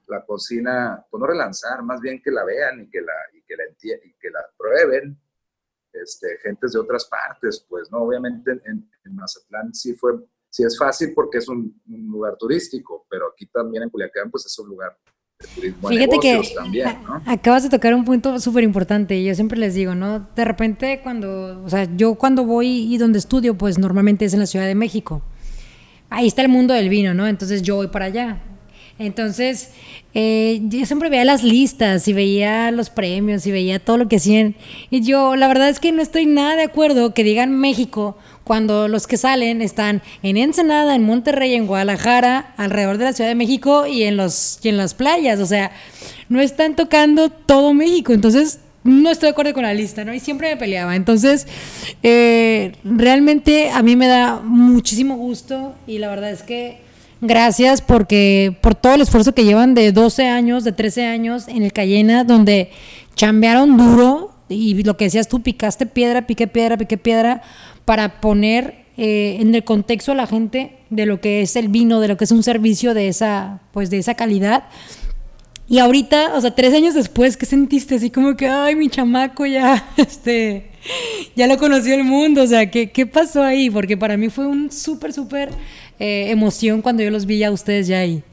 la 0.09 0.25
cocina, 0.25 1.05
pues 1.09 1.19
no 1.19 1.27
relanzar, 1.27 1.83
más 1.83 2.01
bien 2.01 2.21
que 2.21 2.31
la 2.31 2.43
vean 2.43 2.81
y 2.81 2.89
que 2.89 3.01
la, 3.01 3.13
y 3.33 3.41
que 3.43 3.55
la, 3.55 3.63
y 3.65 4.13
que 4.19 4.29
la 4.29 4.45
prueben 4.57 5.19
este, 5.93 6.37
gentes 6.43 6.73
de 6.73 6.79
otras 6.79 7.05
partes, 7.05 7.65
pues, 7.69 7.91
¿no? 7.91 7.99
Obviamente 7.99 8.51
en, 8.51 8.89
en 9.03 9.15
Mazatlán 9.15 9.73
sí 9.73 9.93
fue 9.93 10.13
sí 10.49 10.63
es 10.63 10.77
fácil 10.77 11.13
porque 11.13 11.37
es 11.37 11.47
un, 11.47 11.79
lugar 11.85 12.35
turístico, 12.37 13.05
pero 13.09 13.27
aquí 13.31 13.45
también 13.47 13.83
en 13.83 13.89
Culiacán 13.89 14.31
pues 14.31 14.45
es 14.45 14.59
un 14.59 14.67
lugar 14.67 14.97
de 15.39 15.47
turismo. 15.47 15.87
Fíjate 15.87 16.19
que 16.19 16.41
acabas 17.25 17.63
de 17.63 17.69
tocar 17.69 17.93
un 17.93 18.03
punto 18.03 18.39
súper 18.39 18.63
importante 18.63 19.15
y 19.15 19.25
yo 19.25 19.35
siempre 19.35 19.57
les 19.57 19.73
digo, 19.73 19.95
¿no? 19.95 20.27
De 20.35 20.45
repente 20.45 21.01
cuando, 21.01 21.63
o 21.63 21.69
sea, 21.69 21.87
yo 21.95 22.15
cuando 22.15 22.45
voy 22.45 22.93
y 22.93 22.97
donde 22.97 23.19
estudio 23.19 23.57
pues 23.57 23.77
normalmente 23.77 24.25
es 24.25 24.33
en 24.33 24.39
la 24.39 24.47
Ciudad 24.47 24.65
de 24.65 24.75
México. 24.75 25.21
Ahí 26.09 26.27
está 26.27 26.41
el 26.41 26.49
mundo 26.49 26.73
del 26.73 26.89
vino, 26.89 27.13
¿no? 27.13 27.27
Entonces 27.27 27.61
yo 27.61 27.75
voy 27.75 27.87
para 27.87 28.05
allá. 28.05 28.41
Entonces, 28.99 29.71
eh, 30.13 30.59
yo 30.63 30.85
siempre 30.85 31.09
veía 31.09 31.23
las 31.23 31.43
listas 31.43 32.07
y 32.09 32.13
veía 32.13 32.69
los 32.71 32.89
premios 32.89 33.47
y 33.47 33.51
veía 33.51 33.79
todo 33.79 33.97
lo 33.97 34.09
que 34.09 34.17
hacían. 34.17 34.55
Y 34.89 35.01
yo, 35.01 35.37
la 35.37 35.47
verdad 35.47 35.69
es 35.69 35.79
que 35.79 35.93
no 35.93 36.01
estoy 36.01 36.25
nada 36.25 36.57
de 36.57 36.63
acuerdo 36.63 37.13
que 37.13 37.23
digan 37.23 37.57
México 37.57 38.17
cuando 38.43 38.89
los 38.89 39.07
que 39.07 39.15
salen 39.15 39.61
están 39.61 40.01
en 40.21 40.35
Ensenada, 40.35 40.95
en 40.95 41.03
Monterrey, 41.03 41.53
en 41.53 41.65
Guadalajara, 41.65 42.53
alrededor 42.57 42.97
de 42.97 43.05
la 43.05 43.13
Ciudad 43.13 43.29
de 43.29 43.35
México 43.35 43.87
y 43.87 44.03
en, 44.03 44.17
los, 44.17 44.59
y 44.63 44.69
en 44.69 44.75
las 44.75 44.93
playas. 44.93 45.39
O 45.39 45.45
sea, 45.45 45.71
no 46.27 46.41
están 46.41 46.75
tocando 46.75 47.29
todo 47.29 47.73
México. 47.73 48.11
Entonces, 48.11 48.59
no 48.83 49.11
estoy 49.11 49.27
de 49.27 49.31
acuerdo 49.31 49.53
con 49.53 49.63
la 49.63 49.73
lista, 49.73 50.03
¿no? 50.03 50.13
Y 50.13 50.19
siempre 50.19 50.49
me 50.49 50.57
peleaba. 50.57 50.95
Entonces, 50.95 51.47
eh, 52.03 52.73
realmente 52.83 53.69
a 53.69 53.81
mí 53.81 53.95
me 53.95 54.07
da 54.07 54.41
muchísimo 54.43 55.15
gusto 55.15 55.75
y 55.87 55.99
la 55.99 56.09
verdad 56.09 56.31
es 56.31 56.43
que 56.43 56.88
gracias 57.21 57.81
porque 57.81 58.57
por 58.61 58.75
todo 58.75 58.95
el 58.95 59.01
esfuerzo 59.01 59.33
que 59.33 59.45
llevan 59.45 59.73
de 59.73 59.91
12 59.91 60.27
años, 60.27 60.63
de 60.63 60.71
13 60.71 61.05
años 61.05 61.47
en 61.47 61.63
el 61.63 61.73
Cayena, 61.73 62.23
donde 62.23 62.71
chambearon 63.15 63.77
duro 63.77 64.31
y 64.49 64.83
lo 64.83 64.97
que 64.97 65.05
decías 65.05 65.27
tú, 65.27 65.41
picaste 65.41 65.85
piedra, 65.85 66.25
piqué 66.25 66.47
piedra, 66.47 66.77
piqué 66.77 66.97
piedra 66.97 67.41
para 67.85 68.21
poner 68.21 68.85
eh, 68.97 69.37
en 69.39 69.53
el 69.55 69.63
contexto 69.63 70.11
a 70.11 70.15
la 70.15 70.27
gente 70.27 70.77
de 70.89 71.05
lo 71.05 71.21
que 71.21 71.41
es 71.41 71.55
el 71.55 71.69
vino, 71.69 71.99
de 71.99 72.07
lo 72.07 72.17
que 72.17 72.25
es 72.25 72.31
un 72.31 72.43
servicio 72.43 72.93
de 72.93 73.07
esa, 73.07 73.61
pues 73.71 73.89
de 73.89 73.99
esa 73.99 74.15
calidad. 74.15 74.65
Y 75.67 75.77
ahorita, 75.79 76.33
o 76.35 76.41
sea, 76.41 76.55
tres 76.55 76.73
años 76.73 76.95
después, 76.95 77.37
¿qué 77.37 77.45
sentiste? 77.45 77.95
Así 77.95 78.09
como 78.09 78.35
que, 78.35 78.47
ay, 78.47 78.75
mi 78.75 78.89
chamaco 78.89 79.45
ya, 79.45 79.87
este, 79.97 80.68
ya 81.35 81.47
lo 81.47 81.57
conoció 81.57 81.95
el 81.95 82.03
mundo. 82.03 82.43
O 82.43 82.47
sea, 82.47 82.69
¿qué, 82.69 82.91
qué 82.91 83.05
pasó 83.05 83.43
ahí? 83.43 83.69
Porque 83.69 83.97
para 83.97 84.17
mí 84.17 84.29
fue 84.29 84.45
un 84.45 84.71
súper, 84.71 85.13
súper 85.13 85.49
eh, 85.99 86.29
emoción 86.29 86.81
cuando 86.81 87.03
yo 87.03 87.11
los 87.11 87.25
vi 87.25 87.43
a 87.43 87.51
ustedes 87.51 87.87
ya 87.87 87.99
ahí. 87.99 88.23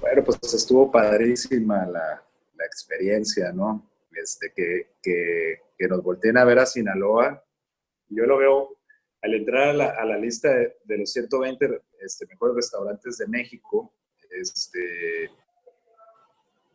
Bueno, 0.00 0.22
pues 0.24 0.54
estuvo 0.54 0.90
padrísima 0.90 1.86
la, 1.86 2.22
la 2.56 2.64
experiencia, 2.64 3.52
¿no? 3.52 3.84
Este, 4.12 4.52
que, 4.54 4.92
que, 5.02 5.88
nos 5.88 6.02
volteen 6.02 6.38
a 6.38 6.44
ver 6.44 6.58
a 6.58 6.66
Sinaloa 6.66 7.42
yo 8.08 8.24
lo 8.24 8.38
veo 8.38 8.76
al 9.22 9.34
entrar 9.34 9.68
a 9.68 9.72
la, 9.72 9.90
a 9.90 10.04
la 10.04 10.16
lista 10.16 10.48
de, 10.50 10.98
los 10.98 11.12
120 11.12 11.82
este, 12.00 12.26
mejores 12.26 12.56
restaurantes 12.56 13.18
de 13.18 13.26
México, 13.26 13.92
este, 14.30 15.30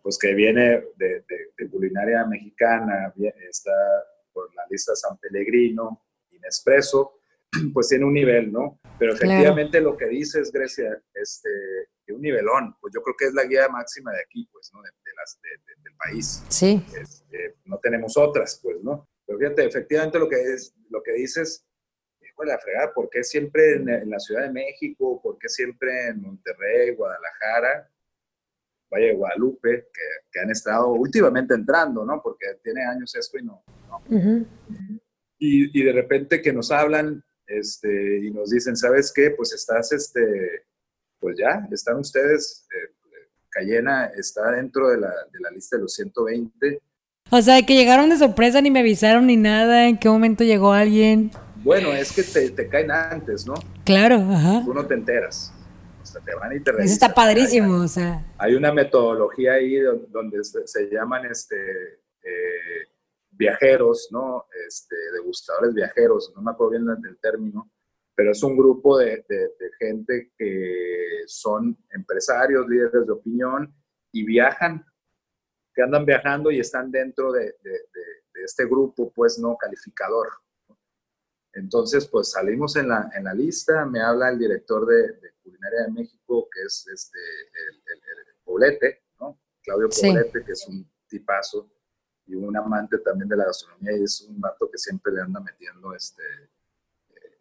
pues 0.01 0.17
que 0.17 0.33
viene 0.33 0.83
de, 0.97 1.23
de, 1.57 1.69
culinaria 1.69 2.25
mexicana, 2.25 3.13
está 3.49 3.71
por 4.33 4.53
la 4.55 4.63
lista 4.69 4.95
San 4.95 5.17
Pellegrino, 5.17 6.05
Inespresso, 6.31 7.19
pues 7.73 7.87
tiene 7.87 8.05
un 8.05 8.13
nivel, 8.13 8.51
¿no? 8.51 8.79
Pero 8.97 9.13
efectivamente 9.13 9.79
lo 9.79 9.95
que 9.95 10.07
dices, 10.07 10.51
Grecia, 10.51 11.01
este, 11.13 11.49
de 12.05 12.13
un 12.13 12.21
nivelón, 12.21 12.75
pues 12.79 12.93
yo 12.93 13.01
creo 13.01 13.15
que 13.17 13.25
es 13.25 13.33
la 13.33 13.45
guía 13.45 13.67
máxima 13.69 14.11
de 14.11 14.19
aquí, 14.21 14.47
pues, 14.51 14.71
¿no? 14.73 14.81
De, 14.81 14.89
las, 15.17 15.39
del 15.83 15.95
país. 15.95 16.43
Sí. 16.49 16.83
Este, 16.99 17.55
no 17.65 17.77
tenemos 17.79 18.17
otras, 18.17 18.59
pues, 18.61 18.77
¿no? 18.81 19.07
Pero 19.25 19.39
fíjate, 19.39 19.65
efectivamente 19.65 20.19
lo 20.19 20.27
que, 20.27 20.41
es, 20.41 20.73
lo 20.89 21.01
que 21.03 21.13
dices, 21.13 21.65
la 22.45 22.57
fregada, 22.59 22.93
¿por 22.93 23.09
qué 23.09 23.23
siempre 23.23 23.75
en, 23.75 24.09
la 24.09 24.19
Ciudad 24.19 24.43
de 24.43 24.51
México? 24.51 25.21
¿Por 25.21 25.37
qué 25.37 25.49
siempre 25.49 26.07
en 26.07 26.21
Monterrey, 26.21 26.95
Guadalajara, 26.95 27.89
Valle 28.91 29.07
de 29.07 29.15
Guadalupe, 29.15 29.87
que, 30.31 30.39
han 30.39 30.49
estado 30.49 30.93
últimamente 30.93 31.53
entrando, 31.53 32.05
¿no? 32.05 32.21
Porque 32.21 32.45
tiene 32.63 32.83
años 32.85 33.15
esto 33.15 33.37
y 33.37 33.43
no. 33.43 33.63
y, 35.39 35.79
y, 35.79 35.83
de 35.83 35.93
repente 35.93 36.41
que 36.41 36.53
nos 36.53 36.71
hablan 36.71 37.23
este, 37.47 38.25
y 38.25 38.31
nos 38.31 38.49
dicen, 38.49 38.75
¿sabes 38.75 39.11
qué? 39.13 39.31
Pues 39.31 39.53
estás, 39.53 39.91
este, 39.91 40.65
pues 41.19 41.37
ya, 41.37 41.67
están 41.71 41.97
ustedes, 41.97 42.67
eh, 42.69 42.95
Cayena 43.49 44.11
está 44.17 44.51
dentro 44.51 44.89
de 44.89 44.97
la, 44.97 45.09
de 45.31 45.39
la 45.39 45.51
lista 45.51 45.75
de 45.77 45.83
los 45.83 45.93
120 45.93 46.81
o 47.33 47.41
sea, 47.41 47.65
que 47.65 47.75
llegaron 47.75 48.09
de 48.09 48.17
sorpresa, 48.17 48.61
ni 48.61 48.71
me 48.71 48.81
avisaron 48.81 49.25
ni 49.25 49.37
nada, 49.37 49.87
en 49.87 49.97
qué 49.97 50.09
momento 50.09 50.43
llegó 50.43 50.73
alguien. 50.73 51.31
Bueno, 51.63 51.93
es 51.93 52.11
que 52.11 52.23
te, 52.23 52.67
caen 52.67 52.91
antes, 52.91 53.45
¿no? 53.45 53.53
Claro, 53.85 54.15
ajá. 54.15 54.63
Tú 54.65 54.73
no 54.73 54.85
te 54.85 54.95
enteras. 54.95 55.50
Te 56.19 56.35
van 56.35 56.55
y 56.55 56.59
te 56.59 56.71
Eso 56.71 56.81
está 56.81 57.13
padrísimo, 57.13 57.81
o 57.81 57.87
sea. 57.87 58.25
Hay 58.37 58.55
una 58.55 58.73
metodología 58.73 59.53
ahí 59.53 59.77
donde 60.09 60.43
se, 60.43 60.89
llaman 60.89 61.25
este, 61.25 61.55
eh, 62.23 62.87
viajeros, 63.31 64.09
¿no? 64.11 64.45
Este, 64.67 64.95
degustadores 65.13 65.73
viajeros, 65.73 66.33
no 66.35 66.41
me 66.41 66.51
acuerdo 66.51 66.71
bien 66.71 66.85
del 67.01 67.17
término, 67.19 67.71
pero 68.15 68.31
es 68.31 68.43
un 68.43 68.57
grupo 68.57 68.97
de, 68.97 69.23
de 69.27 69.71
gente 69.79 70.31
que 70.37 71.23
son 71.27 71.77
empresarios, 71.91 72.67
líderes 72.67 73.05
de 73.05 73.11
opinión 73.11 73.73
y 74.11 74.25
viajan 74.25 74.85
que 75.73 75.81
andan 75.81 76.05
viajando 76.05 76.51
y 76.51 76.59
están 76.59 76.91
dentro 76.91 77.31
de, 77.31 77.55
este 78.43 78.65
grupo, 78.65 79.11
pues, 79.13 79.37
no 79.39 79.55
calificador. 79.57 80.27
Entonces, 81.53 82.07
pues 82.07 82.31
salimos 82.31 82.75
en 82.75 82.89
la, 82.89 83.09
en 83.13 83.25
la 83.25 83.33
lista, 83.33 83.85
me 83.85 84.01
habla 84.01 84.29
el 84.29 84.39
director 84.39 84.85
de, 84.85 85.30
Culinaria 85.43 85.83
de 85.83 85.91
México, 85.91 86.47
que 86.51 86.63
es 86.63 86.87
este, 86.87 87.19
el, 87.19 87.81
Poblete, 88.43 89.03
¿no? 89.19 89.39
Claudio 89.63 89.89
Poblete, 89.89 90.43
que 90.43 90.51
es 90.51 90.67
un 90.67 90.89
tipazo 91.07 91.71
y 92.25 92.35
un 92.35 92.55
amante 92.55 92.97
también 92.99 93.29
de 93.29 93.37
la 93.37 93.45
gastronomía 93.45 93.97
y 93.97 94.03
es 94.03 94.21
un 94.21 94.39
vato 94.39 94.69
que 94.69 94.77
siempre 94.77 95.13
le 95.13 95.21
anda 95.21 95.39
metiendo 95.39 95.93
este, 95.95 96.23
eh, 97.09 97.39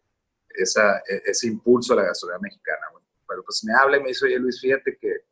esa, 0.49 0.97
e, 0.99 1.21
ese 1.25 1.47
impulso 1.47 1.93
a 1.93 1.97
la 1.97 2.03
gastronomía 2.03 2.49
mexicana. 2.49 2.87
pero 3.27 3.43
pues 3.43 3.63
me 3.63 3.73
habla 3.73 3.97
y 3.97 4.01
me 4.01 4.09
dice, 4.09 4.25
oye 4.25 4.39
Luis, 4.39 4.59
fíjate 4.59 4.97
que 4.97 5.31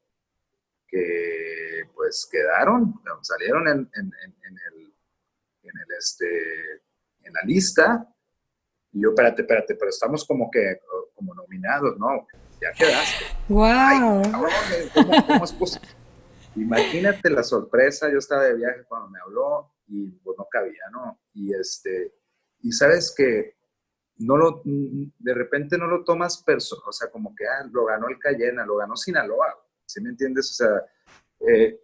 que 0.89 1.84
pues 1.95 2.28
quedaron, 2.32 2.95
salieron 3.22 3.67
en, 3.67 3.89
en, 3.93 4.05
en, 4.05 4.57
el, 4.67 4.93
en, 5.63 5.72
el, 5.78 5.97
este, 5.97 6.74
en 7.24 7.34
la 7.34 7.41
lista. 7.45 8.07
Y 8.91 9.03
yo, 9.03 9.09
espérate, 9.09 9.43
espérate, 9.43 9.76
pero 9.76 9.89
estamos 9.89 10.26
como 10.26 10.49
que 10.49 10.80
como 11.13 11.36
nominados, 11.36 11.97
¿no? 11.97 12.28
Ya 12.62 12.72
quedaste. 12.74 13.26
¡Wow! 13.47 14.22
¿cómo, 14.93 15.43
es 15.43 15.53
posible? 15.53 15.88
Imagínate 16.55 17.30
la 17.30 17.43
sorpresa, 17.43 18.12
yo 18.12 18.18
estaba 18.18 18.43
de 18.43 18.55
viaje 18.55 18.84
cuando 18.88 19.10
me 19.10 19.20
habló 19.20 19.72
y 19.88 20.12
pues 20.12 20.38
no 20.38 20.45
cabía, 20.49 20.84
¿no? 20.91 21.20
Y 21.34 21.53
este, 21.53 22.14
y 22.62 22.72
sabes 22.72 23.14
que 23.16 23.55
no 24.18 24.36
lo, 24.36 24.62
de 24.66 25.34
repente 25.34 25.78
no 25.78 25.88
lo 25.88 26.03
tomas 26.03 26.43
personal, 26.43 26.84
o 26.88 26.91
sea, 26.91 27.10
como 27.10 27.34
que 27.34 27.45
ah, 27.47 27.68
lo 27.72 27.86
ganó 27.86 28.10
el 28.10 28.20
Cayena, 28.20 28.66
lo 28.66 28.76
ganó 28.76 28.97
Sinaloa, 28.97 29.57
¿sí 29.86 30.01
me 30.01 30.10
entiendes? 30.10 30.49
O 30.51 30.53
sea, 30.53 30.86
eh, 31.47 31.80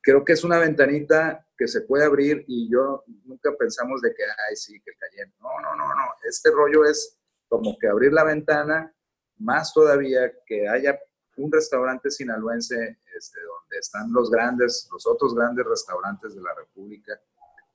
creo 0.00 0.24
que 0.24 0.32
es 0.32 0.44
una 0.44 0.58
ventanita 0.58 1.46
que 1.56 1.68
se 1.68 1.82
puede 1.82 2.04
abrir 2.04 2.44
y 2.48 2.70
yo 2.70 3.04
nunca 3.24 3.54
pensamos 3.58 4.00
de 4.00 4.14
que, 4.14 4.22
ay, 4.24 4.56
sí, 4.56 4.80
que 4.80 4.92
cayendo. 4.98 5.36
No, 5.40 5.60
no, 5.60 5.76
no, 5.76 5.88
no. 5.94 6.04
Este 6.24 6.50
rollo 6.50 6.86
es 6.86 7.18
como 7.48 7.76
que 7.78 7.88
abrir 7.88 8.12
la 8.12 8.24
ventana, 8.24 8.94
más 9.40 9.72
todavía 9.72 10.32
que 10.46 10.68
haya 10.68 10.98
un 11.36 11.50
restaurante 11.50 12.10
sinaloense 12.10 12.98
este, 13.16 13.40
donde 13.40 13.78
están 13.78 14.12
los 14.12 14.30
grandes, 14.30 14.88
los 14.92 15.06
otros 15.06 15.34
grandes 15.34 15.66
restaurantes 15.66 16.34
de 16.34 16.42
la 16.42 16.54
República, 16.54 17.18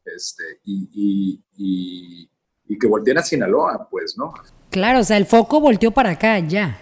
este, 0.05 0.43
y, 0.63 1.41
y, 1.57 2.30
y, 2.68 2.78
que 2.78 2.88
volteen 2.88 3.18
a 3.18 3.24
Sinaloa, 3.24 3.88
pues, 3.89 4.16
¿no? 4.18 4.34
Claro, 4.70 4.99
o 4.99 5.03
sea, 5.03 5.18
el 5.18 5.26
foco 5.26 5.59
volteó 5.59 5.91
para 5.91 6.11
acá, 6.11 6.39
ya. 6.39 6.80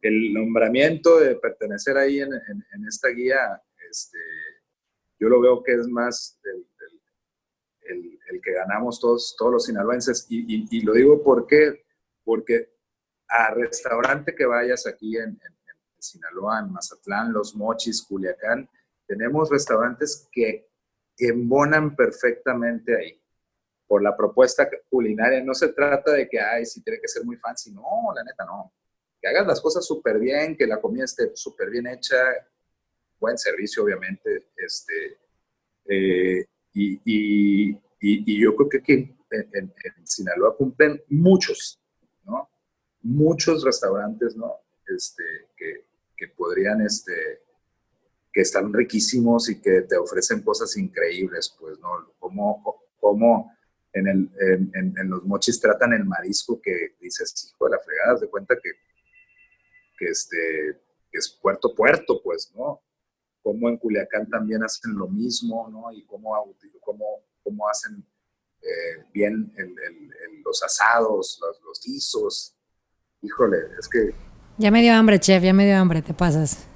El 0.00 0.32
nombramiento 0.32 1.18
de 1.18 1.34
pertenecer 1.36 1.96
ahí 1.96 2.20
en, 2.20 2.32
en, 2.32 2.88
esta 2.88 3.08
guía, 3.08 3.60
este, 3.90 4.18
yo 5.18 5.28
lo 5.28 5.40
veo 5.40 5.62
que 5.62 5.74
es 5.74 5.88
más 5.88 6.38
el, 6.44 6.66
el, 7.90 8.18
el, 8.30 8.40
que 8.40 8.52
ganamos 8.52 9.00
todos, 9.00 9.34
todos 9.36 9.52
los 9.52 9.64
sinaloenses, 9.66 10.26
y, 10.28 10.66
y, 10.70 10.80
lo 10.82 10.92
digo 10.92 11.22
porque, 11.22 11.84
porque 12.24 12.72
a 13.30 13.54
restaurante 13.54 14.34
que 14.34 14.44
vayas 14.44 14.86
aquí 14.86 15.16
en, 15.16 15.30
en 15.30 15.54
Sinaloa, 15.98 16.60
en 16.60 16.72
Mazatlán, 16.72 17.32
Los 17.32 17.54
Mochis, 17.54 18.02
Culiacán, 18.02 18.68
tenemos 19.06 19.50
restaurantes 19.50 20.28
que 20.30 20.68
embonan 21.18 21.94
perfectamente 21.96 22.96
ahí 22.96 23.20
por 23.90 24.04
la 24.04 24.16
propuesta 24.16 24.70
culinaria. 24.88 25.42
No 25.42 25.52
se 25.52 25.72
trata 25.72 26.12
de 26.12 26.28
que, 26.28 26.38
ay, 26.38 26.64
si 26.64 26.80
tiene 26.80 27.00
que 27.00 27.08
ser 27.08 27.24
muy 27.24 27.36
fancy. 27.36 27.72
No, 27.72 27.82
la 28.14 28.22
neta, 28.22 28.44
no. 28.44 28.72
Que 29.20 29.26
hagas 29.26 29.46
las 29.48 29.60
cosas 29.60 29.84
súper 29.84 30.20
bien, 30.20 30.56
que 30.56 30.64
la 30.64 30.80
comida 30.80 31.04
esté 31.04 31.32
súper 31.34 31.70
bien 31.70 31.88
hecha, 31.88 32.16
buen 33.18 33.36
servicio, 33.36 33.82
obviamente. 33.82 34.50
Este, 34.56 35.18
eh, 35.86 36.46
y, 36.72 37.00
y, 38.00 38.40
yo 38.40 38.54
creo 38.54 38.68
que 38.68 38.78
aquí 38.78 38.92
en, 38.92 39.74
Sinaloa 40.04 40.56
cumplen 40.56 41.02
muchos. 41.08 41.80
Muchos 43.02 43.64
restaurantes, 43.64 44.36
¿no? 44.36 44.56
Este, 44.86 45.22
que, 45.56 45.86
que 46.16 46.28
podrían, 46.28 46.80
este, 46.82 47.42
que 48.32 48.42
están 48.42 48.72
riquísimos 48.72 49.48
y 49.48 49.60
que 49.60 49.82
te 49.82 49.96
ofrecen 49.96 50.42
cosas 50.42 50.76
increíbles, 50.76 51.54
pues, 51.58 51.78
¿no? 51.78 52.12
Como, 52.18 52.84
como 53.00 53.52
en, 53.92 54.30
los 55.08 55.24
mochis 55.24 55.60
tratan 55.60 55.92
el 55.92 56.04
marisco 56.04 56.60
que 56.60 56.94
dices, 57.00 57.52
hijo 57.52 57.64
de 57.64 57.70
la 57.72 57.80
fregada, 57.80 58.20
de 58.20 58.28
cuenta 58.28 58.54
que, 58.62 58.70
que, 59.98 60.06
este, 60.06 60.80
es 61.12 61.38
puerto 61.42 61.74
puerto, 61.74 62.20
pues, 62.22 62.52
¿no? 62.54 62.82
Como 63.42 63.68
en 63.68 63.78
Culiacán 63.78 64.28
también 64.28 64.62
hacen 64.62 64.94
lo 64.94 65.08
mismo, 65.08 65.68
¿no? 65.70 65.90
Y 65.92 66.04
cómo, 66.04 66.34
cómo, 66.80 67.24
cómo 67.42 67.68
hacen 67.68 68.04
eh, 68.62 69.04
bien 69.12 69.52
el, 69.56 69.74
los 70.44 70.62
asados, 70.62 71.40
los, 71.40 71.60
los 71.62 71.80
guisos. 71.84 72.56
Híjole, 73.22 73.58
es 73.78 73.88
que 73.88 74.14
ya 74.60 74.70
me 74.70 74.82
dio 74.82 74.92
hambre, 74.92 75.18
chef, 75.18 75.42
ya 75.42 75.54
me 75.54 75.64
dio 75.64 75.76
hambre, 75.76 76.02
te 76.02 76.12
pasas. 76.12 76.66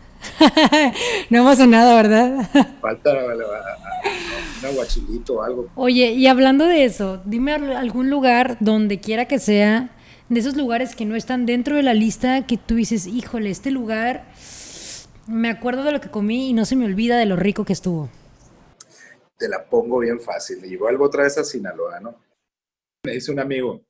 no 1.29 1.39
hemos 1.39 1.59
nada, 1.69 1.95
¿verdad? 1.95 2.49
Falta 2.81 3.13
un 3.13 4.67
aguachilito 4.67 5.35
o 5.35 5.43
algo. 5.43 5.69
Oye, 5.75 6.13
y 6.13 6.27
hablando 6.27 6.67
de 6.67 6.87
eso, 6.87 7.21
dime 7.27 7.53
algún 7.53 8.09
lugar 8.09 8.57
donde 8.61 9.01
quiera 9.01 9.27
que 9.27 9.39
sea, 9.39 9.91
de 10.31 10.41
esos 10.41 10.57
lugares 10.57 10.97
que 10.97 11.05
no 11.05 11.15
están 11.15 11.45
dentro 11.45 11.77
de 11.77 11.83
la 11.83 11.93
lista, 11.93 12.47
que 12.47 12.57
tú 12.57 12.77
dices, 12.77 13.07
híjole, 13.07 13.51
este 13.51 13.71
lugar, 13.71 14.25
me 15.27 15.51
acuerdo 15.51 15.85
de 15.85 15.93
lo 15.93 16.01
que 16.01 16.11
comí 16.11 16.49
y 16.49 16.53
no 16.55 16.65
se 16.65 16.77
me 16.77 16.87
olvida 16.87 17.19
de 17.19 17.27
lo 17.27 17.37
rico 17.37 17.67
que 17.67 17.75
estuvo. 17.75 18.09
Te 19.37 19.47
la 19.47 19.63
pongo 19.63 19.99
bien 19.99 20.21
fácil. 20.21 20.65
Y 20.65 20.77
vuelvo 20.77 21.05
otra 21.05 21.25
vez 21.25 21.37
a 21.37 21.45
Sinaloa, 21.45 22.01
¿no? 22.01 22.17
Me 23.05 23.13
dice 23.13 23.31
un 23.31 23.41
amigo, 23.41 23.83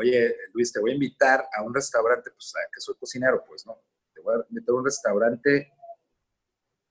oye, 0.00 0.34
Luis, 0.54 0.72
te 0.72 0.80
voy 0.80 0.92
a 0.92 0.94
invitar 0.94 1.46
a 1.52 1.62
un 1.62 1.74
restaurante, 1.74 2.30
pues, 2.30 2.52
que 2.72 2.80
soy 2.80 2.94
cocinero, 2.96 3.44
pues, 3.46 3.66
¿no? 3.66 3.78
Te 4.14 4.20
voy 4.20 4.34
a 4.34 4.46
invitar 4.48 4.74
a 4.74 4.78
un 4.78 4.84
restaurante 4.84 5.72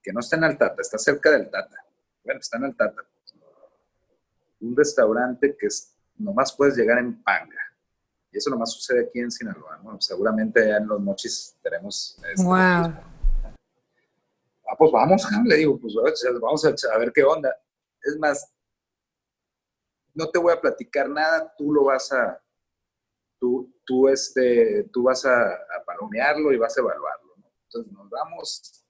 que 0.02 0.14
no 0.14 0.20
está 0.20 0.38
en 0.38 0.44
Altata, 0.46 0.82
está 0.82 0.98
cerca 0.98 1.32
del 1.32 1.50
Tata. 1.50 1.84
Bueno, 2.24 2.40
está 2.40 2.58
en 2.58 2.66
Altata. 2.66 3.02
Pues, 3.02 3.36
un 4.62 4.76
restaurante 4.76 5.58
que 5.58 5.68
nomás 6.18 6.54
puedes 6.56 6.76
llegar 6.76 7.00
en 7.00 7.22
Panga. 7.24 7.62
Y 8.32 8.38
eso 8.38 8.50
nomás 8.52 8.72
sucede 8.72 9.08
aquí 9.08 9.20
en 9.20 9.32
Sinaloa, 9.32 9.80
¿no? 9.84 10.00
Seguramente 10.00 10.62
allá 10.62 10.78
en 10.78 10.88
Los 10.88 11.02
Mochis 11.02 11.58
tenemos... 11.64 12.18
wow. 12.38 12.60
Este, 12.60 13.00
ah, 14.70 14.76
pues 14.78 14.92
vamos, 14.92 15.28
le 15.46 15.56
digo, 15.56 15.80
pues 15.80 15.96
vamos 16.40 16.66
a 16.66 16.98
ver 16.98 17.12
qué 17.12 17.24
onda. 17.24 17.56
Es 18.04 18.18
más, 18.18 18.54
no 20.14 20.30
te 20.30 20.38
voy 20.38 20.54
a 20.54 20.62
platicar 20.62 21.10
nada, 21.10 21.52
tú 21.58 21.72
lo 21.74 21.86
vas 21.86 22.12
a, 22.12 22.40
tú, 23.40 23.74
tú, 23.86 24.10
este, 24.10 24.84
tú 24.92 25.04
vas 25.04 25.26
a, 25.26 25.58
palomearlo 25.86 26.52
y 26.52 26.58
vas 26.58 26.78
a 26.78 26.82
evaluarlo. 26.82 27.36
Entonces 27.64 27.92
nos 27.92 28.10
vamos 28.10 28.86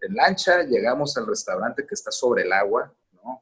en 0.00 0.14
lancha, 0.14 0.62
llegamos 0.62 1.16
al 1.16 1.26
restaurante 1.26 1.86
que 1.86 1.94
está 1.94 2.10
sobre 2.10 2.42
el 2.42 2.52
agua, 2.52 2.94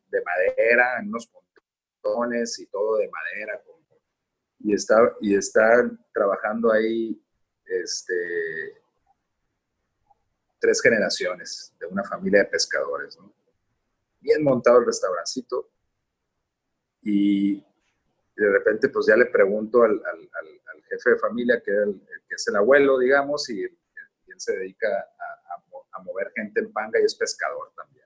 de 0.08 0.22
madera, 0.22 1.00
en 1.00 1.08
unos 1.08 1.26
pontones 1.26 2.58
y 2.58 2.66
todo 2.66 2.96
de 2.98 3.10
madera. 3.10 3.60
Y 4.60 4.74
está, 4.74 4.94
y 5.20 5.34
está 5.34 5.90
trabajando 6.12 6.72
ahí 6.72 7.20
este, 7.64 8.14
tres 10.60 10.80
generaciones 10.80 11.74
de 11.80 11.86
una 11.86 12.04
familia 12.04 12.44
de 12.44 12.50
pescadores. 12.50 13.18
Bien 14.20 14.44
montado 14.44 14.78
el 14.78 14.86
restaurancito. 14.86 15.68
Y 17.02 17.64
de 18.42 18.52
repente 18.52 18.88
pues 18.88 19.06
ya 19.06 19.16
le 19.16 19.26
pregunto 19.26 19.82
al, 19.82 20.00
jefe 20.88 21.10
de 21.10 21.18
familia, 21.18 21.62
que, 21.64 21.72
es 22.28 22.48
el 22.48 22.56
abuelo, 22.56 22.98
digamos, 22.98 23.48
y, 23.50 23.62
él 23.62 24.40
se 24.40 24.56
dedica 24.56 24.88
a, 24.88 26.02
mover 26.02 26.32
gente 26.34 26.60
en 26.60 26.72
panga 26.72 26.98
y 27.00 27.04
es 27.04 27.14
pescador 27.14 27.72
también. 27.76 28.04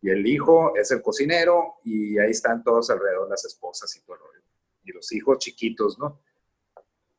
Y 0.00 0.10
el 0.10 0.26
hijo 0.26 0.74
es 0.74 0.90
el 0.90 1.02
cocinero 1.02 1.74
y 1.84 2.18
ahí 2.18 2.30
están 2.30 2.62
todos 2.64 2.88
alrededor, 2.88 3.28
las 3.28 3.44
esposas 3.44 3.94
y 3.96 4.00
todo 4.06 4.18
Y 4.84 4.92
los 4.92 5.12
hijos 5.12 5.38
chiquitos, 5.38 5.98
¿no? 5.98 6.22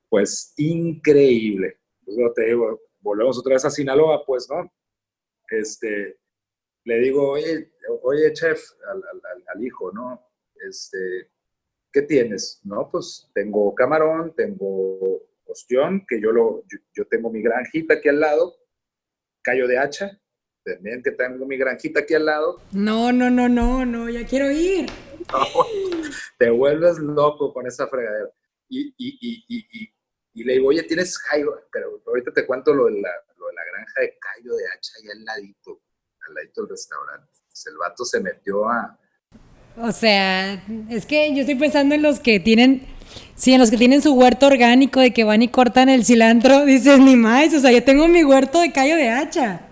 Pues 0.09 0.53
increíble. 0.57 1.77
Pues 2.03 2.17
te 2.33 2.45
digo, 2.45 2.81
volvemos 3.01 3.37
otra 3.37 3.53
vez 3.53 3.65
a 3.65 3.69
Sinaloa, 3.69 4.25
pues, 4.25 4.49
¿no? 4.49 4.73
Este, 5.49 6.19
le 6.85 6.99
digo, 6.99 7.31
oye, 7.31 7.73
oye, 8.01 8.33
chef, 8.33 8.71
al, 8.89 9.03
al 9.53 9.63
hijo, 9.63 9.91
¿no? 9.91 10.25
Este, 10.67 11.29
¿qué 11.95 12.01
tienes? 12.01 12.59
No, 12.65 12.89
pues 12.91 13.31
tengo 13.33 13.73
camarón, 13.73 14.35
tengo 14.35 15.21
ostión, 15.45 16.05
que 16.05 16.19
yo, 16.19 16.33
lo, 16.33 16.61
yo, 16.93 17.07
tengo 17.07 17.29
mi 17.29 17.41
granjita 17.41 17.93
aquí 17.93 18.09
al 18.09 18.19
lado, 18.19 18.53
callo 19.41 19.65
de 19.65 19.77
hacha, 19.77 20.21
también 20.65 21.01
que 21.01 21.11
tengo 21.11 21.45
mi 21.45 21.55
granjita 21.55 22.01
aquí 22.01 22.13
al 22.13 22.25
lado. 22.25 22.61
No, 22.73 23.13
no, 23.13 23.29
no, 23.29 23.47
no, 23.47 23.85
no, 23.85 24.09
ya 24.09 24.25
quiero 24.27 24.51
ir. 24.51 24.87
te 26.37 26.49
vuelves 26.49 26.99
loco 26.99 27.53
con 27.53 27.65
esa 27.65 27.87
fregadera. 27.87 28.29
Y, 28.67 28.93
y, 28.97 29.45
y, 29.47 29.93
y, 30.33 30.43
le 30.43 30.53
digo, 30.53 30.67
oye, 30.67 30.83
tienes 30.83 31.17
callo, 31.17 31.61
pero 31.71 32.01
ahorita 32.07 32.33
te 32.33 32.45
cuento 32.45 32.73
lo 32.73 32.87
de 32.87 32.99
la, 32.99 33.11
lo 33.37 33.47
de 33.47 33.53
la 33.53 33.63
granja 33.63 34.01
de 34.01 34.17
callo 34.19 34.53
de 34.53 34.65
hacha 34.65 34.91
ahí 34.99 35.11
al 35.11 35.23
ladito, 35.23 35.81
al 36.27 36.33
ladito 36.33 36.63
del 36.63 36.71
restaurante. 36.71 37.31
el 37.67 37.77
vato 37.77 38.03
se 38.03 38.19
metió 38.19 38.67
a, 38.67 38.99
o 39.77 39.91
sea, 39.91 40.63
es 40.89 41.05
que 41.05 41.33
yo 41.33 41.41
estoy 41.41 41.55
pensando 41.55 41.95
en 41.95 42.01
los 42.01 42.19
que 42.19 42.39
tienen, 42.39 42.85
sí, 43.35 43.53
en 43.53 43.59
los 43.59 43.69
que 43.69 43.77
tienen 43.77 44.01
su 44.01 44.13
huerto 44.13 44.47
orgánico 44.47 44.99
de 44.99 45.11
que 45.11 45.23
van 45.23 45.41
y 45.41 45.49
cortan 45.49 45.89
el 45.89 46.05
cilantro, 46.05 46.65
dices, 46.65 46.99
ni 46.99 47.15
más, 47.15 47.53
o 47.53 47.59
sea, 47.59 47.71
yo 47.71 47.83
tengo 47.83 48.07
mi 48.07 48.23
huerto 48.23 48.61
de 48.61 48.71
callo 48.71 48.95
de 48.95 49.09
hacha. 49.09 49.67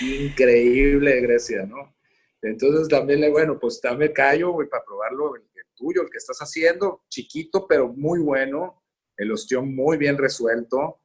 Increíble, 0.00 1.20
Grecia, 1.20 1.64
¿no? 1.64 1.94
Entonces 2.42 2.88
también, 2.88 3.30
bueno, 3.32 3.58
pues 3.58 3.80
dame 3.82 4.12
callo, 4.12 4.52
güey, 4.52 4.68
para 4.68 4.84
probarlo, 4.84 5.34
el, 5.36 5.42
tuyo, 5.74 6.02
el 6.02 6.10
que 6.10 6.18
estás 6.18 6.38
haciendo, 6.38 7.04
chiquito, 7.08 7.66
pero 7.66 7.88
muy 7.88 8.20
bueno, 8.20 8.82
el 9.16 9.30
ostión 9.30 9.74
muy 9.74 9.98
bien 9.98 10.16
resuelto, 10.16 11.00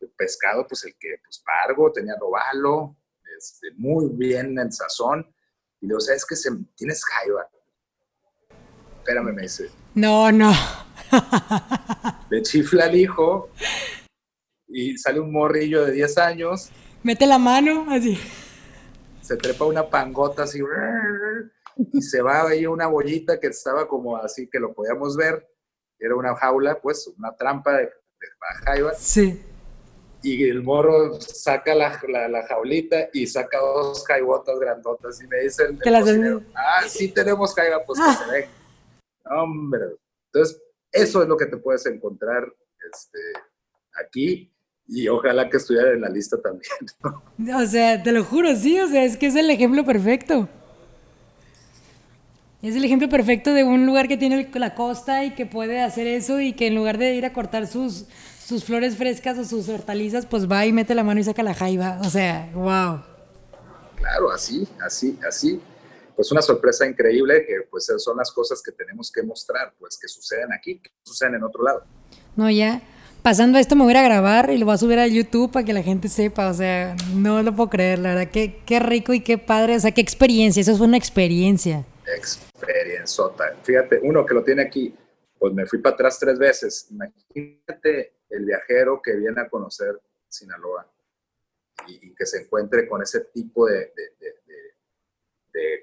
el 0.00 0.10
pescado, 0.10 0.66
pues 0.66 0.84
el 0.84 0.96
que, 0.98 1.16
pues 1.24 1.42
pargo, 1.44 1.92
tenía 1.92 2.14
robalo, 2.20 2.96
este, 3.36 3.68
muy 3.76 4.08
bien 4.10 4.58
en 4.58 4.72
sazón, 4.72 5.32
y 5.80 5.86
digo, 5.86 6.00
¿sabes 6.00 6.24
que 6.24 6.34
se, 6.34 6.50
tienes 6.74 7.04
jaiba? 7.04 7.48
Espérame, 9.06 9.32
me 9.32 9.42
dice. 9.42 9.70
No, 9.94 10.32
no. 10.32 10.52
Le 12.30 12.42
chifla 12.42 12.86
al 12.86 12.96
hijo 12.96 13.50
y 14.66 14.98
sale 14.98 15.20
un 15.20 15.32
morrillo 15.32 15.84
de 15.84 15.92
10 15.92 16.18
años. 16.18 16.70
Mete 17.04 17.24
la 17.24 17.38
mano, 17.38 17.86
así. 17.88 18.18
Se 19.20 19.36
trepa 19.36 19.64
una 19.64 19.88
pangota 19.88 20.42
así. 20.42 20.60
Y 21.92 22.02
se 22.02 22.20
va 22.20 22.48
ahí 22.48 22.66
una 22.66 22.88
bollita 22.88 23.38
que 23.38 23.48
estaba 23.48 23.86
como 23.86 24.16
así 24.16 24.48
que 24.48 24.58
lo 24.58 24.74
podíamos 24.74 25.16
ver. 25.16 25.46
Era 25.98 26.16
una 26.16 26.34
jaula, 26.34 26.80
pues, 26.80 27.06
una 27.16 27.34
trampa 27.36 27.74
de, 27.74 27.84
de 27.84 28.92
Sí. 28.98 29.40
Y 30.22 30.48
el 30.48 30.62
morro 30.62 31.20
saca 31.20 31.74
la, 31.74 32.00
la, 32.28 32.46
jaulita 32.48 33.08
y 33.12 33.26
saca 33.28 33.58
dos 33.58 34.04
jaibotas 34.04 34.58
grandotas 34.58 35.22
y 35.22 35.28
me 35.28 35.42
dice 35.42 35.64
el, 35.64 35.78
ah, 36.54 36.82
sí 36.88 37.08
tenemos 37.08 37.54
jaiba, 37.54 37.84
pues 37.86 38.00
que 38.00 38.24
se 38.24 38.32
ven. 38.32 38.65
Hombre. 39.30 39.96
Entonces, 40.32 40.60
eso 40.92 41.22
es 41.22 41.28
lo 41.28 41.36
que 41.36 41.46
te 41.46 41.56
puedes 41.56 41.86
encontrar 41.86 42.44
este, 42.92 43.18
aquí. 44.02 44.52
y 44.88 45.08
ojalá 45.08 45.50
que 45.50 45.56
estuviera 45.56 45.92
en 45.92 46.02
la 46.02 46.08
lista 46.08 46.40
también. 46.40 46.72
O 47.56 47.66
sea, 47.66 48.02
te 48.02 48.12
lo 48.12 48.24
juro, 48.24 48.54
sí, 48.54 48.78
o 48.80 48.88
sea, 48.88 49.04
es 49.04 49.16
que 49.16 49.26
es 49.26 49.36
el 49.36 49.50
ejemplo 49.50 49.84
perfecto. 49.84 50.48
Es 52.62 52.74
el 52.74 52.84
ejemplo 52.84 53.08
perfecto 53.08 53.52
de 53.52 53.64
un 53.64 53.86
lugar 53.86 54.08
que 54.08 54.16
tiene 54.16 54.50
la 54.54 54.74
costa 54.74 55.24
y 55.24 55.34
que 55.34 55.46
puede 55.46 55.82
hacer 55.82 56.06
eso 56.06 56.40
y 56.40 56.52
que 56.54 56.68
en 56.68 56.74
lugar 56.74 56.98
de 56.98 57.14
ir 57.14 57.24
a 57.26 57.32
cortar 57.32 57.66
sus, 57.66 58.06
sus 58.44 58.64
flores 58.64 58.96
frescas 58.96 59.38
o 59.38 59.44
sus 59.44 59.68
hortalizas, 59.68 60.26
pues 60.26 60.50
va 60.50 60.64
y 60.66 60.72
mete 60.72 60.94
la 60.94 61.04
mano 61.04 61.20
y 61.20 61.24
saca 61.24 61.42
la 61.42 61.54
jaiba. 61.54 62.00
O 62.00 62.10
sea, 62.10 62.50
wow. 62.54 63.02
Claro, 63.96 64.30
así, 64.32 64.66
así, 64.80 65.18
así. 65.26 65.60
Pues 66.16 66.32
una 66.32 66.42
sorpresa 66.42 66.86
increíble 66.86 67.44
que 67.46 67.68
pues 67.70 67.92
son 67.98 68.16
las 68.16 68.32
cosas 68.32 68.62
que 68.62 68.72
tenemos 68.72 69.12
que 69.12 69.22
mostrar, 69.22 69.74
pues 69.78 69.98
que 70.00 70.08
suceden 70.08 70.52
aquí, 70.52 70.80
que 70.80 70.90
suceden 71.04 71.34
en 71.34 71.44
otro 71.44 71.62
lado. 71.62 71.84
No, 72.34 72.50
ya 72.50 72.82
pasando 73.26 73.58
esto 73.58 73.74
me 73.74 73.82
voy 73.82 73.92
a 73.96 74.04
grabar 74.04 74.50
y 74.50 74.56
lo 74.56 74.66
voy 74.66 74.76
a 74.76 74.78
subir 74.78 75.00
a 75.00 75.06
YouTube 75.08 75.50
para 75.50 75.66
que 75.66 75.72
la 75.72 75.82
gente 75.82 76.08
sepa, 76.08 76.48
o 76.48 76.54
sea, 76.54 76.94
no 77.12 77.42
lo 77.42 77.56
puedo 77.56 77.70
creer, 77.70 77.98
la 77.98 78.10
verdad, 78.10 78.30
qué, 78.32 78.62
qué 78.64 78.78
rico 78.78 79.12
y 79.14 79.20
qué 79.20 79.36
padre, 79.36 79.74
o 79.74 79.80
sea, 79.80 79.90
qué 79.90 80.00
experiencia, 80.00 80.60
eso 80.60 80.76
fue 80.76 80.86
una 80.86 80.96
experiencia. 80.96 81.84
Experiencia, 82.06 83.24
fíjate, 83.64 83.98
uno 84.04 84.24
que 84.24 84.32
lo 84.32 84.44
tiene 84.44 84.62
aquí, 84.62 84.94
pues 85.40 85.52
me 85.52 85.66
fui 85.66 85.80
para 85.80 85.94
atrás 85.94 86.20
tres 86.20 86.38
veces, 86.38 86.86
imagínate 86.92 88.12
el 88.30 88.44
viajero 88.44 89.02
que 89.02 89.16
viene 89.16 89.40
a 89.40 89.48
conocer 89.48 90.00
Sinaloa 90.28 90.86
y, 91.88 92.14
que 92.14 92.26
se 92.26 92.42
encuentre 92.42 92.88
con 92.88 93.02
ese 93.02 93.22
tipo 93.34 93.66
de, 93.66 93.92
de 93.96 94.45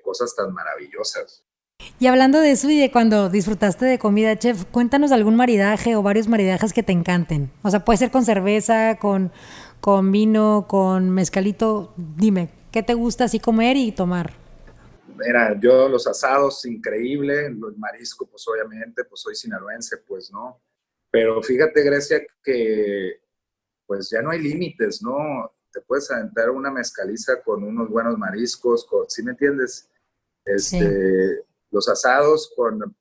cosas 0.03 0.35
tan 0.35 0.53
maravillosas. 0.53 1.43
Y 1.99 2.07
hablando 2.07 2.39
de 2.39 2.51
eso 2.51 2.69
y 2.69 2.79
de 2.79 2.91
cuando 2.91 3.29
disfrutaste 3.29 3.85
de 3.85 3.99
comida, 3.99 4.37
chef, 4.37 4.65
cuéntanos 4.65 5.11
algún 5.11 5.35
maridaje 5.35 5.95
o 5.95 6.03
varios 6.03 6.27
maridajes 6.27 6.73
que 6.73 6.83
te 6.83 6.91
encanten. 6.91 7.51
O 7.61 7.69
sea, 7.69 7.83
puede 7.83 7.97
ser 7.97 8.11
con 8.11 8.25
cerveza, 8.25 8.97
con, 8.99 9.31
con 9.79 10.11
vino, 10.11 10.65
con 10.67 11.09
mezcalito. 11.09 11.93
Dime, 11.97 12.49
¿qué 12.71 12.83
te 12.83 12.93
gusta 12.93 13.25
así 13.25 13.39
comer 13.39 13.77
y 13.77 13.91
tomar? 13.91 14.33
Mira, 15.15 15.57
yo 15.59 15.87
los 15.87 16.07
asados, 16.07 16.65
increíble. 16.65 17.49
Los 17.51 17.77
mariscos, 17.77 18.27
pues 18.29 18.47
obviamente, 18.47 19.03
pues 19.05 19.21
soy 19.21 19.35
sinaloense, 19.35 19.97
pues 19.97 20.31
no. 20.31 20.61
Pero 21.11 21.41
fíjate, 21.43 21.83
Grecia, 21.83 22.21
que 22.43 23.21
pues 23.85 24.09
ya 24.09 24.21
no 24.21 24.31
hay 24.31 24.39
límites, 24.39 25.03
¿no? 25.03 25.52
Te 25.73 25.81
puedes 25.81 26.09
aventar 26.11 26.51
una 26.51 26.69
mezcaliza 26.71 27.41
con 27.41 27.63
unos 27.63 27.89
buenos 27.89 28.17
mariscos, 28.17 28.87
¿sí 29.07 29.23
me 29.23 29.31
entiendes? 29.31 29.89
Este, 30.45 31.43
los 31.71 31.89
asados 31.89 32.53
con, 32.55 32.95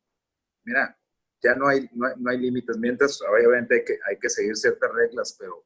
mira, 0.65 0.99
ya 1.43 1.55
no 1.55 1.69
hay, 1.69 1.89
no 1.93 2.31
hay, 2.31 2.39
límites, 2.39 2.79
mientras 2.79 3.21
obviamente 3.23 3.75
hay 3.75 3.85
que, 3.85 3.99
hay 4.09 4.19
que 4.19 4.31
seguir 4.31 4.57
ciertas 4.57 4.91
reglas, 4.93 5.37
pero, 5.39 5.65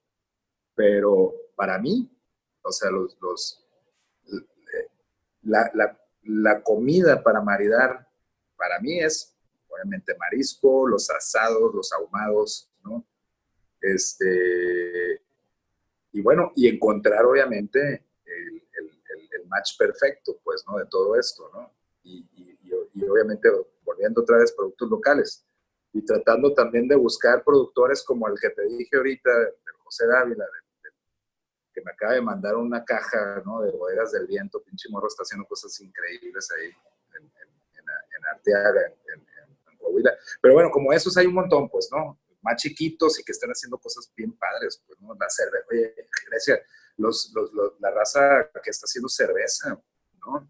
pero 0.74 1.32
para 1.54 1.78
mí, 1.78 2.10
o 2.62 2.72
sea, 2.72 2.90
los, 2.90 3.16
los 3.20 3.62
la, 5.42 5.70
la, 5.74 6.00
la, 6.22 6.62
comida 6.62 7.22
para 7.22 7.40
maridar, 7.40 8.08
para 8.56 8.80
mí 8.80 8.98
es 8.98 9.36
obviamente 9.68 10.16
marisco, 10.16 10.88
los 10.88 11.08
asados, 11.10 11.74
los 11.74 11.92
ahumados, 11.92 12.70
¿no? 12.82 13.06
Este, 13.80 15.22
y 16.16 16.22
bueno, 16.22 16.52
y 16.56 16.66
encontrar 16.66 17.26
obviamente 17.26 18.06
el, 18.24 18.62
el, 19.32 19.46
match 19.48 19.78
perfecto, 19.78 20.40
pues, 20.42 20.64
¿no? 20.66 20.78
De 20.78 20.86
todo 20.86 21.14
esto, 21.14 21.48
¿no? 21.54 21.72
Y, 22.02 22.26
y 22.94 23.04
obviamente 23.04 23.48
volviendo 23.84 24.22
otra 24.22 24.38
vez 24.38 24.52
productos 24.52 24.90
locales 24.90 25.46
y 25.92 26.02
tratando 26.04 26.52
también 26.54 26.88
de 26.88 26.96
buscar 26.96 27.44
productores 27.44 28.02
como 28.02 28.26
el 28.28 28.34
que 28.40 28.50
te 28.50 28.62
dije 28.64 28.96
ahorita, 28.96 29.30
de 29.30 29.72
José 29.84 30.06
Dávila, 30.06 30.46
que 31.72 31.82
me 31.82 31.92
acaba 31.92 32.14
de 32.14 32.22
mandar 32.22 32.56
una 32.56 32.82
caja 32.82 33.42
¿no? 33.44 33.60
de 33.60 33.70
bodegas 33.70 34.12
del 34.12 34.26
viento, 34.26 34.62
pinche 34.62 34.88
morro 34.88 35.08
está 35.08 35.22
haciendo 35.22 35.46
cosas 35.46 35.78
increíbles 35.80 36.48
ahí 36.50 36.70
en, 37.18 37.24
en, 37.24 38.24
Arteaga, 38.32 38.80
en, 39.14 39.76
Coahuila. 39.78 40.12
Pero 40.40 40.54
bueno, 40.54 40.70
como 40.70 40.92
esos 40.92 41.16
hay 41.18 41.26
un 41.26 41.34
montón, 41.34 41.68
pues, 41.68 41.88
¿no? 41.92 42.18
Más 42.46 42.62
chiquitos 42.62 43.18
y 43.18 43.24
que 43.24 43.32
están 43.32 43.50
haciendo 43.50 43.76
cosas 43.78 44.12
bien 44.16 44.32
padres, 44.38 44.80
pues, 44.86 45.00
¿no? 45.00 45.14
La 45.18 45.28
cerveza, 45.28 45.64
oye, 45.70 45.94
Grecia, 46.30 46.62
los, 46.96 47.32
los, 47.34 47.50
la 47.80 47.90
raza 47.90 48.48
que 48.62 48.70
está 48.70 48.84
haciendo 48.84 49.08
cerveza, 49.08 49.82
¿no? 50.20 50.48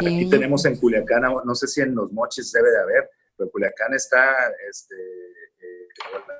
Aquí 0.00 0.30
tenemos 0.30 0.64
en 0.64 0.76
Culiacán, 0.76 1.22
no 1.44 1.54
sé 1.54 1.66
si 1.66 1.80
en 1.80 1.94
los 1.94 2.10
mochis 2.12 2.52
debe 2.52 2.70
de 2.70 2.80
haber, 2.80 3.10
pero 3.36 3.50
Culiacán 3.50 3.92
está 3.94 4.34
este, 4.70 4.94
eh, 4.94 5.88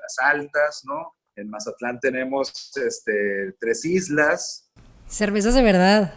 las 0.01 0.15
altas, 0.19 0.83
¿no? 0.85 1.13
En 1.35 1.49
Mazatlán 1.49 1.99
tenemos 1.99 2.71
este, 2.77 3.55
tres 3.59 3.85
islas. 3.85 4.71
Cervezas 5.07 5.53
de 5.53 5.61
verdad. 5.61 6.13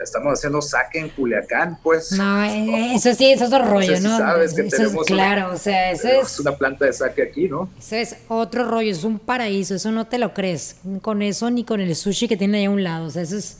Estamos 0.00 0.32
haciendo 0.32 0.60
saque 0.60 0.98
en 0.98 1.08
Culiacán, 1.10 1.78
pues. 1.82 2.12
No, 2.12 2.42
eh, 2.42 2.94
eso 2.94 3.14
sí, 3.14 3.30
eso 3.30 3.44
es 3.44 3.52
otro 3.52 3.64
rollo, 3.64 4.00
¿no? 4.00 4.18
sabes 4.18 4.54
que 4.54 4.64
tenemos 4.64 5.06
claro, 5.06 5.52
o 5.52 5.56
sea, 5.56 5.92
eso 5.92 6.08
es 6.08 6.40
una 6.40 6.56
planta 6.56 6.86
de 6.86 6.92
saque 6.92 7.22
aquí, 7.22 7.48
¿no? 7.48 7.70
Eso 7.78 7.96
es 7.96 8.16
otro 8.28 8.68
rollo, 8.68 8.90
es 8.90 9.04
un 9.04 9.18
paraíso, 9.18 9.74
eso 9.74 9.92
no 9.92 10.06
te 10.06 10.18
lo 10.18 10.34
crees. 10.34 10.76
Con 11.02 11.22
eso 11.22 11.50
ni 11.50 11.64
con 11.64 11.80
el 11.80 11.94
sushi 11.94 12.28
que 12.28 12.36
tiene 12.36 12.58
ahí 12.58 12.64
a 12.64 12.70
un 12.70 12.82
lado, 12.82 13.06
o 13.06 13.10
sea, 13.10 13.22
eso 13.22 13.36
es. 13.36 13.58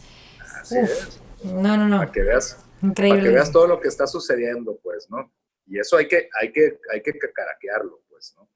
Así 0.60 0.76
es. 0.78 1.20
No, 1.44 1.76
no, 1.76 1.88
no. 1.88 1.98
Para 1.98 2.12
que 2.12 2.22
veas. 2.22 2.56
Increíble. 2.82 3.18
Para 3.20 3.30
que 3.30 3.34
veas 3.34 3.52
todo 3.52 3.66
lo 3.66 3.80
que 3.80 3.88
está 3.88 4.06
sucediendo, 4.06 4.78
pues, 4.82 5.08
¿no? 5.10 5.32
Y 5.66 5.78
eso 5.78 5.96
hay 5.96 6.08
que, 6.08 6.28
hay 6.40 6.52
que, 6.52 6.78
hay 6.92 7.02
que 7.02 7.12
caraquearlo, 7.18 8.00
pues, 8.10 8.34
¿no? 8.36 8.48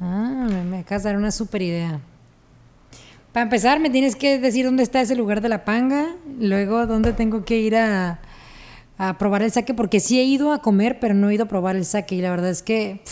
Ah, 0.00 0.48
me 0.64 0.78
acabas 0.78 1.02
de 1.02 1.10
dar 1.10 1.18
una 1.18 1.30
super 1.30 1.60
idea. 1.60 2.00
Para 3.32 3.44
empezar, 3.44 3.78
me 3.78 3.90
tienes 3.90 4.16
que 4.16 4.38
decir 4.38 4.64
dónde 4.64 4.82
está 4.82 5.00
ese 5.00 5.14
lugar 5.14 5.40
de 5.40 5.48
la 5.48 5.64
panga, 5.64 6.16
luego 6.40 6.86
dónde 6.86 7.12
tengo 7.12 7.44
que 7.44 7.58
ir 7.58 7.76
a, 7.76 8.20
a 8.98 9.18
probar 9.18 9.42
el 9.42 9.52
saque, 9.52 9.72
porque 9.72 10.00
sí 10.00 10.18
he 10.18 10.24
ido 10.24 10.52
a 10.52 10.62
comer, 10.62 10.98
pero 11.00 11.14
no 11.14 11.30
he 11.30 11.34
ido 11.34 11.44
a 11.44 11.48
probar 11.48 11.76
el 11.76 11.84
saque 11.84 12.16
y 12.16 12.22
la 12.22 12.30
verdad 12.30 12.50
es 12.50 12.62
que 12.62 13.02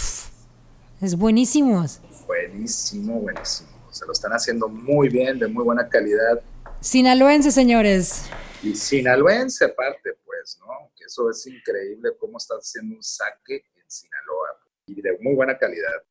es 1.00 1.14
buenísimo. 1.16 1.86
Buenísimo, 2.26 3.20
buenísimo. 3.20 3.68
Se 3.92 4.04
lo 4.06 4.12
están 4.12 4.32
haciendo 4.32 4.68
muy 4.68 5.08
bien, 5.08 5.38
de 5.38 5.46
muy 5.46 5.62
buena 5.64 5.88
calidad. 5.88 6.42
Sinaloense, 6.80 7.52
señores. 7.52 8.24
Y 8.62 8.74
sinaloense 8.74 9.64
aparte, 9.66 10.10
pues, 10.26 10.58
¿no? 10.60 10.90
Que 10.96 11.04
eso 11.04 11.30
es 11.30 11.46
increíble 11.46 12.10
cómo 12.18 12.38
está 12.38 12.54
haciendo 12.54 12.96
un 12.96 13.02
saque 13.02 13.64
en 13.76 13.84
Sinaloa 13.88 14.58
y 14.86 15.00
de 15.00 15.16
muy 15.20 15.36
buena 15.36 15.56
calidad. 15.56 16.02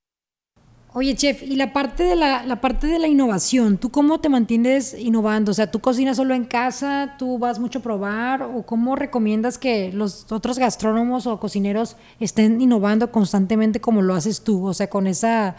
Oye, 0.99 1.15
chef, 1.15 1.43
y 1.43 1.55
la 1.57 1.73
parte 1.73 2.01
de 2.01 2.15
la, 2.15 2.43
la, 2.43 2.59
parte 2.59 2.87
de 2.87 2.97
la 2.97 3.07
innovación, 3.07 3.77
¿tú 3.77 3.91
cómo 3.91 4.19
te 4.19 4.29
mantienes 4.29 4.95
innovando? 4.95 5.51
O 5.51 5.53
sea, 5.53 5.69
¿tú 5.69 5.79
cocinas 5.79 6.17
solo 6.17 6.33
en 6.33 6.43
casa? 6.43 7.17
¿Tú 7.19 7.37
vas 7.37 7.59
mucho 7.59 7.77
a 7.77 7.81
probar? 7.83 8.41
¿O 8.41 8.65
cómo 8.65 8.95
recomiendas 8.95 9.59
que 9.59 9.91
los 9.93 10.31
otros 10.31 10.57
gastrónomos 10.57 11.27
o 11.27 11.39
cocineros 11.39 11.97
estén 12.19 12.59
innovando 12.61 13.11
constantemente 13.11 13.79
como 13.79 14.01
lo 14.01 14.15
haces 14.15 14.41
tú? 14.41 14.65
O 14.65 14.73
sea, 14.73 14.89
con 14.89 15.05
esa 15.05 15.55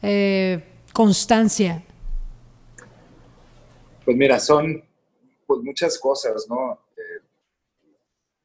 eh, 0.00 0.64
constancia. 0.94 1.84
Pues 4.06 4.16
mira, 4.16 4.40
son 4.40 4.82
pues 5.46 5.60
muchas 5.62 5.98
cosas, 5.98 6.46
¿no? 6.48 6.80
Eh, 6.96 7.20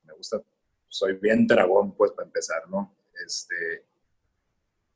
me 0.03 0.13
gusta, 0.15 0.41
soy 0.89 1.13
bien 1.13 1.47
dragón, 1.47 1.93
pues, 1.93 2.11
para 2.11 2.25
empezar, 2.25 2.69
¿no? 2.69 2.93
Este, 3.25 3.85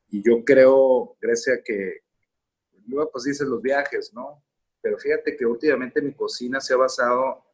y 0.08 0.22
yo 0.22 0.44
creo, 0.44 1.16
Grecia, 1.20 1.62
que 1.64 2.02
luego 2.86 3.10
pues 3.10 3.24
dices 3.24 3.46
los 3.46 3.60
viajes, 3.60 4.12
¿no? 4.12 4.42
Pero 4.80 4.98
fíjate 4.98 5.36
que 5.36 5.46
últimamente 5.46 6.00
mi 6.00 6.14
cocina 6.14 6.60
se 6.60 6.74
ha 6.74 6.76
basado 6.76 7.44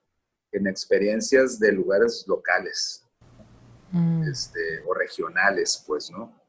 en 0.51 0.67
experiencias 0.67 1.59
de 1.59 1.73
lugares 1.73 2.25
locales 2.27 3.07
mm. 3.91 4.29
este, 4.29 4.83
o 4.87 4.93
regionales, 4.93 5.83
pues, 5.87 6.11
¿no? 6.11 6.41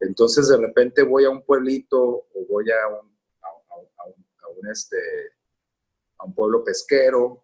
Entonces 0.00 0.48
de 0.48 0.56
repente 0.56 1.02
voy 1.02 1.24
a 1.24 1.30
un 1.30 1.42
pueblito 1.42 2.00
o 2.00 2.46
voy 2.48 2.70
a 2.70 2.88
un, 2.88 3.16
a 3.42 4.48
un 4.48 4.70
este, 4.70 4.96
a 6.18 6.24
un 6.24 6.34
pueblo 6.34 6.64
pesquero 6.64 7.42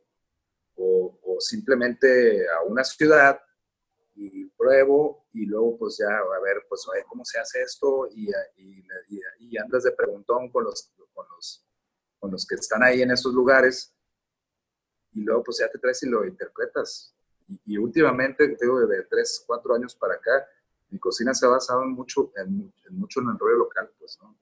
o, 0.76 1.18
simplemente 1.40 2.47
a 2.49 2.62
una 2.62 2.84
ciudad 2.84 3.40
pruebo 4.63 5.27
y 5.33 5.47
luego 5.47 5.77
pues 5.77 5.99
ya 5.99 6.07
a 6.07 6.41
ver 6.41 6.65
pues 6.69 6.87
cómo 7.09 7.25
se 7.25 7.39
hace 7.41 7.63
esto 7.63 8.07
y, 8.15 8.31
y, 8.57 9.59
andas 9.59 9.83
de 9.83 9.93
preguntón 9.93 10.51
con 10.51 10.65
los, 10.65 10.93
con, 11.13 11.27
los, 11.35 11.67
con 12.19 12.31
los 12.31 12.47
que 12.47 12.55
están 12.55 12.83
ahí 12.83 13.03
en 13.03 13.11
esos 13.11 13.35
lugares 13.35 13.93
y 15.13 15.23
luego 15.23 15.43
pues 15.43 15.59
ya 15.59 15.69
te 15.69 15.79
traes 15.79 16.03
y 16.05 16.09
lo 16.09 16.25
interpretas. 16.25 17.15
Y, 17.67 17.77
últimamente, 17.77 18.57
digo, 18.59 18.81
de 18.87 19.03
tres, 19.03 19.45
cuatro 19.47 19.75
años 19.75 19.95
para 19.95 20.15
acá, 20.15 20.47
mi 20.89 20.99
cocina 20.99 21.35
se 21.35 21.45
ha 21.45 21.51
basado 21.51 21.83
en 21.83 21.91
mucho 21.91 22.33
en, 22.37 22.73
mucho 22.91 23.21
en 23.21 23.29
el 23.29 23.39
rollo 23.39 23.57
local, 23.57 23.91
pues, 23.99 24.19
¿no? 24.23 24.35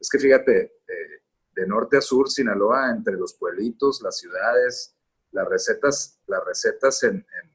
Es 0.00 0.08
que 0.10 0.18
fíjate, 0.18 0.80
eh, 0.88 1.22
de 1.54 1.66
norte 1.66 1.98
a 1.98 2.00
sur, 2.00 2.28
Sinaloa, 2.28 2.90
entre 2.90 3.14
los 3.14 3.34
pueblitos, 3.34 4.02
las 4.02 4.18
ciudades, 4.18 4.96
las 5.30 5.48
recetas, 5.48 6.20
las 6.26 6.44
recetas 6.44 7.02
en, 7.04 7.18
eh, 7.18 7.53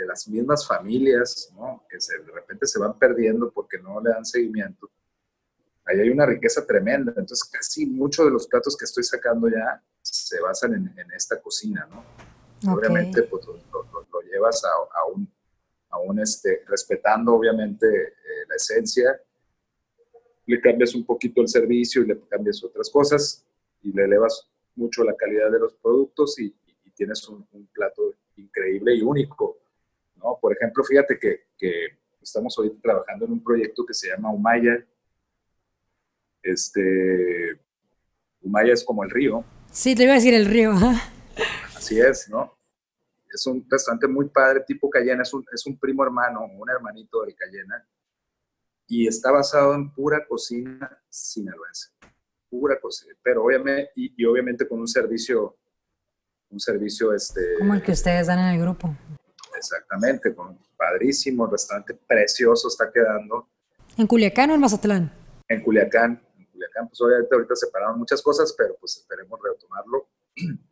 de 0.00 0.06
las 0.06 0.26
mismas 0.26 0.66
familias, 0.66 1.52
¿no? 1.54 1.84
que 1.88 1.98
de 1.98 2.32
repente 2.32 2.66
se 2.66 2.78
van 2.78 2.98
perdiendo 2.98 3.50
porque 3.50 3.78
no 3.78 4.00
le 4.00 4.10
dan 4.10 4.24
seguimiento. 4.24 4.90
ahí 5.84 6.00
hay 6.00 6.08
una 6.08 6.24
riqueza 6.24 6.64
tremenda. 6.64 7.12
Entonces, 7.16 7.44
casi 7.44 7.84
muchos 7.84 8.24
de 8.24 8.32
los 8.32 8.46
platos 8.46 8.76
que 8.78 8.86
estoy 8.86 9.04
sacando 9.04 9.48
ya 9.48 9.82
se 10.00 10.40
basan 10.40 10.74
en, 10.74 11.12
esta 11.12 11.38
cocina, 11.40 11.86
¿no? 11.90 12.72
Obviamente, 12.72 13.24
pues 13.24 13.44
lo, 13.46 14.22
llevas 14.22 14.62
a, 14.64 15.04
un, 15.12 15.30
a 15.90 15.98
un 15.98 16.18
este, 16.20 16.62
respetando 16.66 17.34
obviamente 17.34 17.86
eh, 17.86 18.46
la 18.48 18.54
esencia, 18.54 19.20
le 20.46 20.60
cambias 20.60 20.94
un 20.94 21.04
poquito 21.04 21.42
el 21.42 21.48
servicio 21.48 22.02
y 22.02 22.06
le 22.06 22.20
cambias 22.20 22.64
otras 22.64 22.88
cosas 22.88 23.44
y 23.82 23.92
le 23.92 24.04
elevas 24.04 24.48
mucho 24.76 25.04
la 25.04 25.14
calidad 25.14 25.50
de 25.50 25.58
los 25.58 25.74
productos 25.74 26.38
y, 26.38 26.54
tienes 26.96 27.26
un, 27.30 27.46
plato 27.72 28.12
increíble 28.36 28.94
y 28.94 29.00
único, 29.00 29.59
¿no? 30.22 30.38
Por 30.40 30.52
ejemplo, 30.52 30.84
fíjate 30.84 31.18
que, 31.18 31.46
que 31.56 31.98
estamos 32.22 32.58
hoy 32.58 32.70
trabajando 32.82 33.24
en 33.24 33.32
un 33.32 33.42
proyecto 33.42 33.84
que 33.84 33.94
se 33.94 34.08
llama 34.08 34.32
Umaya, 34.32 34.84
este, 36.42 37.60
Umaya 38.42 38.72
es 38.72 38.84
como 38.84 39.04
el 39.04 39.10
río. 39.10 39.44
Sí, 39.70 39.94
te 39.94 40.04
iba 40.04 40.12
a 40.12 40.16
decir 40.16 40.34
el 40.34 40.46
río. 40.46 40.72
Así 41.76 42.00
es, 42.00 42.28
¿no? 42.28 42.56
Es 43.32 43.46
un 43.46 43.64
restaurante 43.68 44.08
muy 44.08 44.28
padre, 44.28 44.64
tipo 44.66 44.90
Cayena, 44.90 45.22
es 45.22 45.32
un, 45.32 45.44
es 45.52 45.64
un 45.66 45.78
primo 45.78 46.02
hermano, 46.04 46.44
un 46.44 46.68
hermanito 46.68 47.22
del 47.22 47.34
Cayena, 47.34 47.86
y 48.88 49.06
está 49.06 49.30
basado 49.30 49.74
en 49.74 49.92
pura 49.92 50.26
cocina 50.26 51.00
sinaloense, 51.08 51.90
pura 52.48 52.80
cocina, 52.80 53.14
pero 53.22 53.44
obviamente, 53.44 53.92
y, 53.94 54.24
obviamente 54.24 54.66
con 54.66 54.80
un 54.80 54.88
servicio, 54.88 55.56
un 56.50 56.58
servicio 56.58 57.14
este... 57.14 57.54
Como 57.58 57.74
el 57.74 57.82
que 57.82 57.92
ustedes 57.92 58.26
dan 58.26 58.40
en 58.40 58.46
el 58.46 58.60
grupo. 58.60 58.96
Exactamente, 59.60 60.34
con 60.34 60.58
padrísimo, 60.76 61.46
restaurante 61.46 61.94
precioso 61.94 62.68
está 62.68 62.90
quedando. 62.90 63.46
¿En 63.96 64.06
Culiacán 64.06 64.50
o 64.50 64.54
en 64.54 64.60
Mazatlán? 64.60 65.12
En 65.48 65.62
Culiacán, 65.62 66.22
Culiacán, 66.60 66.88
pues 66.88 67.00
obviamente 67.00 67.34
ahorita 67.34 67.56
separaron 67.56 67.98
muchas 67.98 68.22
cosas, 68.22 68.54
pero 68.56 68.76
pues 68.80 68.96
esperemos 68.96 69.38
retomarlo. 69.42 70.08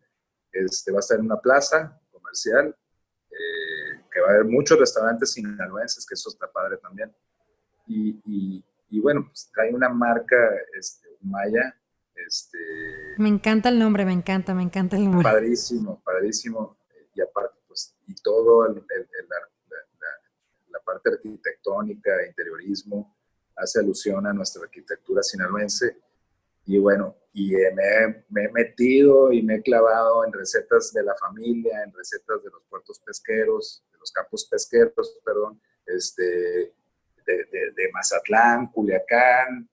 Este, 0.50 0.90
va 0.90 0.98
a 0.98 1.00
estar 1.00 1.18
en 1.18 1.26
una 1.26 1.38
plaza 1.38 2.00
comercial, 2.10 2.74
eh, 3.30 4.00
que 4.10 4.20
va 4.20 4.28
a 4.28 4.30
haber 4.30 4.46
muchos 4.46 4.78
restaurantes 4.78 5.32
sinaloenses, 5.32 6.06
que 6.06 6.14
eso 6.14 6.30
está 6.30 6.50
padre 6.50 6.78
también. 6.78 7.14
Y, 7.86 8.64
y, 8.88 9.00
bueno, 9.00 9.26
pues 9.28 9.50
trae 9.52 9.72
una 9.72 9.90
marca 9.90 10.36
este, 10.76 11.06
Maya. 11.20 11.76
Este, 12.14 12.58
me 13.18 13.28
encanta 13.28 13.68
el 13.68 13.78
nombre, 13.78 14.04
me 14.04 14.14
encanta, 14.14 14.54
me 14.54 14.62
encanta 14.62 14.96
el 14.96 15.04
nombre. 15.04 15.22
Padrísimo, 15.22 16.02
padrísimo. 16.02 16.78
Y 17.14 17.20
aparte, 17.20 17.47
pues, 17.78 17.94
y 18.06 18.14
todo 18.22 18.66
el, 18.66 18.74
la, 18.74 19.36
la, 20.70 20.80
parte 20.80 21.10
arquitectónica, 21.10 22.26
interiorismo, 22.26 23.14
hace 23.56 23.80
alusión 23.80 24.26
a 24.26 24.32
nuestra 24.32 24.62
arquitectura 24.62 25.22
sinaloense. 25.22 25.98
Y 26.66 26.78
bueno, 26.78 27.16
y 27.32 27.52
me, 27.52 28.24
me, 28.30 28.44
he 28.44 28.48
metido 28.50 29.32
y 29.32 29.42
me 29.42 29.56
he 29.56 29.62
clavado 29.62 30.24
en 30.24 30.32
recetas 30.32 30.92
de 30.92 31.02
la 31.02 31.14
familia, 31.16 31.82
en 31.82 31.92
recetas 31.92 32.42
de 32.42 32.50
los 32.50 32.62
puertos 32.68 33.00
pesqueros, 33.00 33.82
de 33.92 33.98
los 33.98 34.10
campos 34.12 34.46
pesqueros, 34.46 35.18
perdón, 35.24 35.60
este, 35.86 36.74
de, 37.26 37.72
de, 37.76 37.92
Mazatlán, 37.92 38.70
Culiacán, 38.72 39.68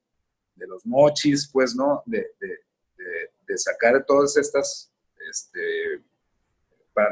de 0.56 0.68
los 0.68 0.86
mochis, 0.86 1.50
pues, 1.52 1.76
¿no? 1.76 2.04
De, 2.06 2.32
de 3.48 3.58
sacar 3.58 4.04
todas 4.06 4.36
estas 4.38 4.92
este, 5.30 6.04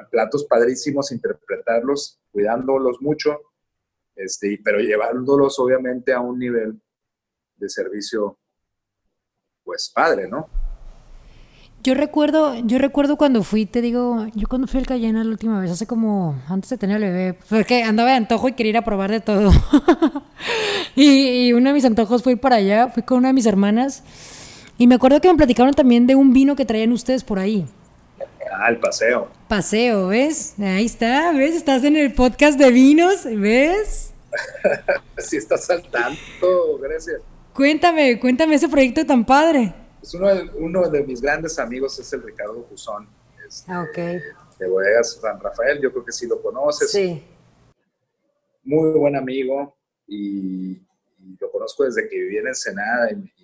platos 0.10 0.46
padrísimos, 0.46 1.12
interpretarlos, 1.12 2.20
cuidándolos 2.32 3.02
mucho 3.02 3.40
este, 4.16 4.60
pero 4.64 4.80
llevándolos 4.80 5.60
obviamente 5.60 6.14
a 6.14 6.20
un 6.20 6.38
nivel 6.38 6.80
de 7.56 7.70
servicio, 7.70 8.38
pues 9.64 9.92
padre, 9.94 10.28
¿no? 10.28 10.48
Yo 11.84 11.96
recuerdo, 11.96 12.56
yo 12.64 12.78
recuerdo 12.78 13.18
cuando 13.18 13.44
fui, 13.44 13.66
te 13.66 13.82
digo, 13.82 14.28
yo 14.36 14.48
cuando 14.48 14.68
fui 14.68 14.80
al 14.80 14.86
Cayena 14.86 15.24
la 15.24 15.32
última 15.32 15.60
vez, 15.60 15.70
hace 15.70 15.86
como, 15.86 16.42
antes 16.48 16.70
de 16.70 16.78
tener 16.78 17.04
el 17.04 17.12
bebé, 17.12 17.38
fue 17.44 17.66
que 17.66 17.84
andaba 17.84 18.12
de 18.12 18.16
antojo 18.16 18.48
y 18.48 18.54
quería 18.54 18.70
ir 18.70 18.78
a 18.78 18.86
probar 18.86 19.12
de 19.12 19.20
todo. 19.20 19.52
y, 20.96 21.48
y, 21.48 21.54
uno 21.54 21.70
de 21.70 21.74
mis 21.74 21.84
antojos 21.84 22.24
fue 22.24 22.34
ir 22.34 22.40
para 22.40 22.56
allá, 22.58 22.88
fui 22.88 23.04
con 23.04 23.18
una 23.18 23.30
de 23.30 23.34
mis 23.34 23.46
hermanas, 23.46 24.04
y 24.78 24.88
me 24.88 24.96
acuerdo 24.96 25.20
que 25.20 25.28
me 25.28 25.36
platicaron 25.36 25.74
también 25.74 26.08
de 26.08 26.16
un 26.16 26.32
vino 26.32 26.56
que 26.56 26.66
traían 26.66 26.94
ustedes 26.94 27.26
por 27.26 27.40
ahí. 27.40 27.68
Ah, 28.56 28.70
el 28.70 28.78
paseo. 28.78 29.30
Paseo, 29.48 30.08
¿ves? 30.10 30.54
Ahí 30.60 30.86
está, 30.86 31.32
¿ves? 31.32 31.56
Estás 31.56 31.84
en 31.84 31.96
el 31.96 32.14
podcast 32.14 32.60
de 32.60 32.72
vinos, 32.72 33.26
¿ves? 33.26 34.14
sí, 35.18 35.38
estás 35.38 35.66
saltando, 35.66 36.78
gracias. 36.80 37.22
Cuéntame, 37.54 38.20
cuéntame 38.20 38.56
ese 38.56 38.70
proyecto 38.70 39.06
tan 39.06 39.26
padre. 39.26 39.74
Pues 40.00 40.14
uno, 40.14 40.28
de, 40.28 40.50
uno 40.56 40.90
de 40.90 41.04
mis 41.04 41.22
grandes 41.22 41.58
amigos 41.58 41.98
es 41.98 42.12
el 42.14 42.24
Ricardo 42.24 42.66
Juzón. 42.70 43.08
Este, 43.48 43.72
ah, 43.72 43.82
ok. 43.82 43.98
De 44.60 44.68
Bodegas 44.68 45.20
San 45.20 45.40
Rafael, 45.40 45.82
yo 45.82 45.92
creo 45.92 46.06
que 46.06 46.12
sí 46.12 46.28
lo 46.28 46.42
conoces. 46.42 46.92
Sí. 46.92 47.24
Muy 48.64 48.92
buen 48.92 49.16
amigo 49.16 49.76
y, 50.08 50.82
lo 51.40 51.52
conozco 51.52 51.86
desde 51.86 52.08
que 52.08 52.18
viví 52.18 52.38
en 52.38 52.48
Ensenada 52.48 53.12
y, 53.12 53.43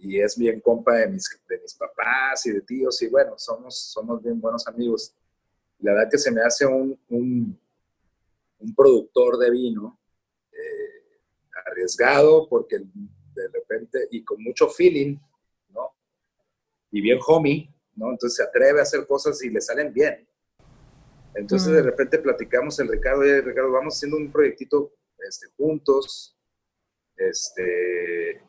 y 0.00 0.20
es 0.20 0.36
bien 0.36 0.60
compa 0.60 0.96
de 0.96 1.08
mis, 1.08 1.28
de 1.48 1.58
mis 1.60 1.74
papás 1.74 2.46
y 2.46 2.52
de 2.52 2.62
tíos, 2.62 3.00
y 3.02 3.08
bueno, 3.08 3.34
somos, 3.36 3.78
somos 3.78 4.22
bien 4.22 4.40
buenos 4.40 4.66
amigos. 4.66 5.14
La 5.78 5.92
verdad 5.92 6.10
que 6.10 6.18
se 6.18 6.30
me 6.30 6.40
hace 6.40 6.66
un, 6.66 6.98
un, 7.08 7.60
un 8.58 8.74
productor 8.74 9.38
de 9.38 9.50
vino 9.50 9.98
eh, 10.52 11.20
arriesgado 11.66 12.48
porque 12.48 12.78
de 12.78 13.48
repente, 13.52 14.08
y 14.10 14.24
con 14.24 14.42
mucho 14.42 14.68
feeling, 14.68 15.18
¿no? 15.68 15.94
Y 16.90 17.00
bien 17.00 17.18
homie, 17.26 17.72
¿no? 17.94 18.10
Entonces 18.10 18.36
se 18.36 18.42
atreve 18.42 18.80
a 18.80 18.82
hacer 18.82 19.06
cosas 19.06 19.42
y 19.42 19.50
le 19.50 19.60
salen 19.60 19.92
bien. 19.92 20.26
Entonces 21.34 21.72
de 21.72 21.82
mm. 21.82 21.84
repente 21.84 22.18
platicamos 22.18 22.78
el 22.80 22.88
Ricardo, 22.88 23.24
y 23.24 23.40
Ricardo, 23.40 23.70
vamos 23.70 23.94
haciendo 23.94 24.16
un 24.16 24.32
proyectito 24.32 24.94
este, 25.18 25.46
juntos, 25.56 26.36
este, 27.16 28.42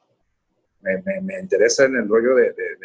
me, 0.81 1.21
me, 1.21 1.39
interesa 1.39 1.85
en 1.85 1.95
el 1.95 2.07
rollo 2.07 2.35
de, 2.35 2.53
de, 2.53 2.77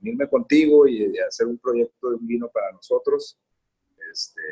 unirme 0.00 0.28
contigo 0.28 0.86
y 0.86 1.12
de 1.12 1.22
hacer 1.22 1.46
un 1.46 1.58
proyecto 1.58 2.10
de 2.10 2.16
un 2.16 2.26
vino 2.26 2.48
para 2.48 2.72
nosotros. 2.72 3.38
Este, 4.12 4.42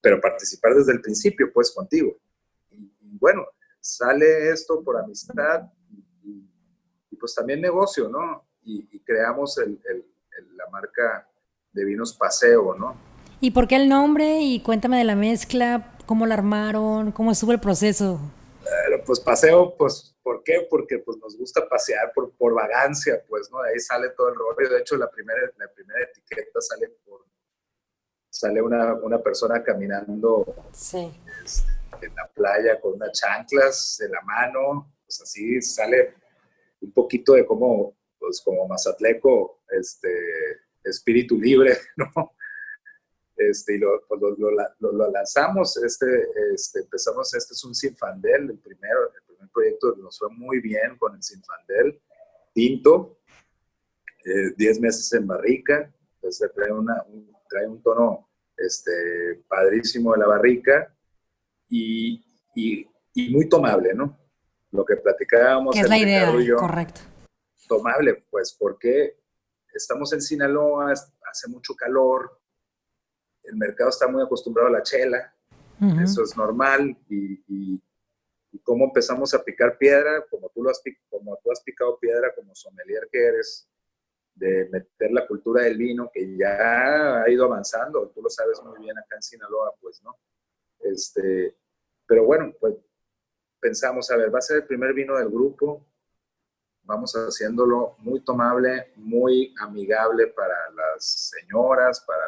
pero 0.00 0.20
participar 0.20 0.74
desde 0.74 0.92
el 0.92 1.00
principio, 1.00 1.52
pues, 1.52 1.70
contigo. 1.70 2.18
Y, 2.70 2.90
bueno, 3.18 3.46
sale 3.80 4.50
esto 4.50 4.82
por 4.82 4.98
amistad 4.98 5.70
y, 6.24 7.16
pues 7.16 7.34
también 7.36 7.60
negocio, 7.60 8.08
¿no? 8.08 8.44
Y, 8.64 8.98
creamos 9.00 9.58
el, 9.58 9.80
el, 9.88 10.04
la 10.56 10.68
marca 10.70 11.28
de 11.72 11.84
vinos 11.84 12.16
Paseo, 12.16 12.74
¿no? 12.74 12.96
¿Y 13.40 13.52
por 13.52 13.68
qué 13.68 13.76
el 13.76 13.88
nombre? 13.88 14.40
Y 14.40 14.60
cuéntame 14.60 14.98
de 14.98 15.04
la 15.04 15.16
mezcla, 15.16 15.96
cómo 16.06 16.26
la 16.26 16.34
armaron, 16.34 17.12
cómo 17.12 17.30
estuvo 17.30 17.52
el 17.52 17.60
proceso. 17.60 18.20
pues 19.06 19.20
Paseo, 19.20 19.74
pues 19.76 20.11
¿Por 20.22 20.42
qué? 20.44 20.66
Porque 20.70 20.98
pues 20.98 21.18
nos 21.18 21.36
gusta 21.36 21.68
pasear 21.68 22.12
por, 22.14 22.32
por 22.32 22.54
vagancia, 22.54 23.22
pues, 23.28 23.50
¿no? 23.50 23.62
De 23.62 23.70
ahí 23.70 23.80
sale 23.80 24.10
todo 24.10 24.28
el 24.28 24.34
rollo. 24.36 24.70
De 24.70 24.80
hecho, 24.80 24.96
la 24.96 25.10
primera, 25.10 25.40
la 25.56 25.68
primera 25.72 26.00
etiqueta 26.04 26.60
sale 26.60 26.88
por, 27.04 27.24
sale 28.30 28.62
una, 28.62 28.94
una 28.94 29.22
persona 29.22 29.62
caminando 29.62 30.44
sí. 30.72 31.12
Este, 31.44 32.06
en 32.06 32.14
la 32.14 32.26
playa 32.28 32.80
con 32.80 32.94
unas 32.94 33.12
chanclas 33.12 33.96
de 34.00 34.08
la 34.08 34.20
mano, 34.22 34.94
pues 35.04 35.20
así 35.22 35.60
sale 35.60 36.14
un 36.80 36.92
poquito 36.92 37.34
de 37.34 37.44
como, 37.44 37.96
pues 38.18 38.40
como 38.40 38.66
Mazatleco, 38.66 39.62
este, 39.70 40.08
espíritu 40.84 41.38
libre, 41.38 41.76
¿no? 41.96 42.34
Este, 43.36 43.74
y 43.74 43.78
lo, 43.78 44.04
pues, 44.06 44.20
lo, 44.20 44.30
lo, 44.30 44.92
lo, 44.92 45.10
lanzamos, 45.10 45.76
este, 45.78 46.06
este, 46.54 46.80
empezamos, 46.80 47.32
este 47.34 47.54
es 47.54 47.64
un 47.64 47.74
sinfandel, 47.74 48.50
el 48.50 48.58
primero, 48.58 49.12
el 49.14 49.31
proyecto 49.52 49.94
nos 49.96 50.18
fue 50.18 50.30
muy 50.30 50.60
bien 50.60 50.96
con 50.98 51.14
el 51.14 51.22
Sinfandel, 51.22 52.00
tinto, 52.52 53.18
10 54.56 54.76
eh, 54.76 54.80
meses 54.80 55.12
en 55.12 55.26
barrica, 55.26 55.92
entonces 56.16 56.50
trae, 56.54 56.72
una, 56.72 57.02
un, 57.08 57.32
trae 57.48 57.66
un 57.66 57.82
tono 57.82 58.28
este, 58.56 59.42
padrísimo 59.48 60.12
de 60.12 60.18
la 60.18 60.26
barrica 60.26 60.94
y, 61.68 62.24
y, 62.54 62.88
muy 63.30 63.48
tomable, 63.48 63.94
¿no? 63.94 64.18
Lo 64.70 64.84
que 64.84 64.96
platicábamos. 64.96 65.76
es 65.76 65.88
la 65.88 65.98
idea, 65.98 66.32
correcto. 66.56 67.00
Tomable, 67.68 68.24
pues 68.30 68.56
porque 68.58 69.18
estamos 69.74 70.12
en 70.12 70.20
Sinaloa, 70.20 70.92
hace 70.92 71.48
mucho 71.48 71.74
calor, 71.74 72.38
el 73.42 73.56
mercado 73.56 73.90
está 73.90 74.06
muy 74.08 74.22
acostumbrado 74.22 74.68
a 74.68 74.72
la 74.72 74.82
chela, 74.82 75.34
eso 76.00 76.22
es 76.22 76.36
normal 76.36 76.96
y, 77.08 77.42
y 77.48 77.82
cómo 78.60 78.84
empezamos 78.84 79.32
a 79.34 79.42
picar 79.42 79.78
piedra, 79.78 80.24
como 80.30 80.48
tú, 80.50 80.62
lo 80.62 80.70
has, 80.70 80.82
como 81.08 81.38
tú 81.42 81.50
has 81.50 81.62
picado 81.62 81.98
piedra 81.98 82.34
como 82.34 82.54
sommelier 82.54 83.08
que 83.10 83.24
eres, 83.24 83.68
de 84.34 84.68
meter 84.70 85.12
la 85.12 85.26
cultura 85.26 85.62
del 85.62 85.76
vino 85.76 86.10
que 86.12 86.36
ya 86.36 87.22
ha 87.22 87.30
ido 87.30 87.44
avanzando, 87.44 88.10
tú 88.14 88.22
lo 88.22 88.30
sabes 88.30 88.62
muy 88.62 88.78
bien 88.80 88.98
acá 88.98 89.16
en 89.16 89.22
Sinaloa, 89.22 89.74
pues, 89.80 90.02
¿no? 90.02 90.18
Este, 90.80 91.56
pero 92.06 92.24
bueno, 92.24 92.52
pues 92.58 92.74
pensamos, 93.60 94.10
a 94.10 94.16
ver, 94.16 94.34
va 94.34 94.38
a 94.38 94.42
ser 94.42 94.58
el 94.58 94.66
primer 94.66 94.92
vino 94.94 95.16
del 95.16 95.28
grupo, 95.28 95.86
vamos 96.82 97.12
haciéndolo 97.12 97.96
muy 97.98 98.24
tomable, 98.24 98.92
muy 98.96 99.54
amigable 99.60 100.28
para 100.28 100.70
las 100.70 101.30
señoras, 101.30 102.00
para... 102.06 102.22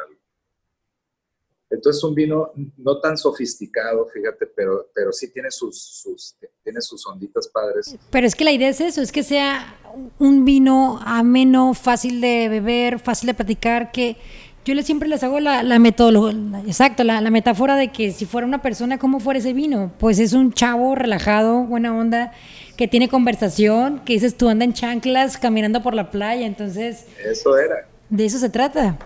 Entonces 1.69 2.03
un 2.03 2.13
vino 2.13 2.51
no 2.77 2.99
tan 2.99 3.17
sofisticado, 3.17 4.07
fíjate, 4.07 4.45
pero, 4.47 4.89
pero 4.93 5.11
sí 5.11 5.31
tiene 5.31 5.49
sus, 5.49 5.81
sus, 5.81 6.37
tiene 6.63 6.79
sus 6.81 7.05
onditas 7.07 7.47
padres. 7.47 7.95
Pero 8.11 8.27
es 8.27 8.35
que 8.35 8.43
la 8.43 8.51
idea 8.51 8.69
es 8.69 8.81
eso, 8.81 9.01
es 9.01 9.11
que 9.11 9.23
sea 9.23 9.77
un 10.19 10.45
vino 10.45 10.99
ameno, 11.03 11.73
fácil 11.73 12.21
de 12.21 12.49
beber, 12.49 12.99
fácil 12.99 13.27
de 13.27 13.33
platicar, 13.33 13.91
que 13.91 14.17
yo 14.63 14.73
les, 14.73 14.85
siempre 14.85 15.07
les 15.07 15.23
hago 15.23 15.39
la, 15.39 15.63
la 15.63 15.77
metodología, 15.79 16.61
exacto, 16.65 17.03
la, 17.03 17.21
la, 17.21 17.29
metáfora 17.29 17.75
de 17.75 17.91
que 17.91 18.11
si 18.11 18.25
fuera 18.25 18.47
una 18.47 18.61
persona, 18.61 18.97
¿cómo 18.97 19.19
fuera 19.19 19.39
ese 19.39 19.53
vino? 19.53 19.91
Pues 19.99 20.17
es 20.17 20.33
un 20.33 20.53
chavo 20.53 20.95
relajado, 20.95 21.63
buena 21.63 21.95
onda, 21.95 22.31
que 22.75 22.87
tiene 22.87 23.07
conversación, 23.07 24.01
que 24.05 24.13
dices 24.13 24.37
tú 24.37 24.49
anda 24.49 24.65
en 24.65 24.73
chanclas 24.73 25.37
caminando 25.37 25.83
por 25.83 25.93
la 25.93 26.09
playa, 26.09 26.47
entonces... 26.47 27.05
Eso 27.23 27.57
era. 27.57 27.87
De 28.09 28.25
eso 28.25 28.39
se 28.39 28.49
trata. 28.49 28.97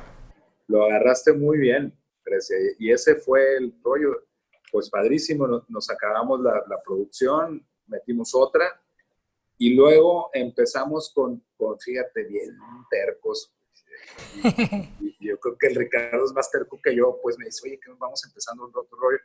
Lo 0.68 0.86
agarraste 0.86 1.34
muy 1.34 1.58
bien, 1.58 1.94
y 2.78 2.92
ese 2.92 3.16
fue 3.16 3.58
el 3.58 3.74
rollo, 3.84 4.28
pues 4.72 4.90
padrísimo, 4.90 5.48
nos, 5.68 5.90
acabamos 5.90 6.42
la, 6.42 6.64
la, 6.68 6.82
producción, 6.84 7.66
metimos 7.88 8.34
otra, 8.36 8.82
y 9.58 9.74
luego 9.74 10.30
empezamos 10.34 11.12
con, 11.14 11.44
con 11.58 11.80
fíjate 11.80 12.24
bien, 12.26 12.58
tercos, 12.90 13.54
y, 15.00 15.28
yo 15.28 15.40
creo 15.40 15.58
que 15.58 15.68
el 15.68 15.76
Ricardo 15.76 16.26
es 16.26 16.34
más 16.34 16.50
terco 16.52 16.80
que 16.82 16.96
yo, 16.96 17.20
pues 17.22 17.38
me 17.38 17.46
dice, 17.46 17.62
oye, 17.66 17.80
que 17.80 17.92
vamos 17.98 18.24
empezando 18.26 18.66
un 18.66 18.72
otro 18.76 18.98
rollo. 18.98 19.20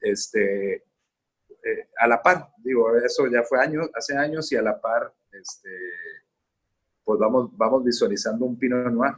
Este, 0.00 0.74
eh, 0.74 1.88
a 1.98 2.06
la 2.06 2.22
par, 2.22 2.50
digo, 2.58 2.94
eso 2.96 3.26
ya 3.26 3.42
fue 3.42 3.60
años, 3.60 3.88
hace 3.94 4.16
años 4.16 4.50
y 4.52 4.56
a 4.56 4.62
la 4.62 4.80
par, 4.80 5.12
este, 5.32 5.70
pues 7.04 7.18
vamos, 7.18 7.56
vamos 7.56 7.84
visualizando 7.84 8.44
un 8.44 8.58
Pinot 8.58 8.92
Noir, 8.92 9.14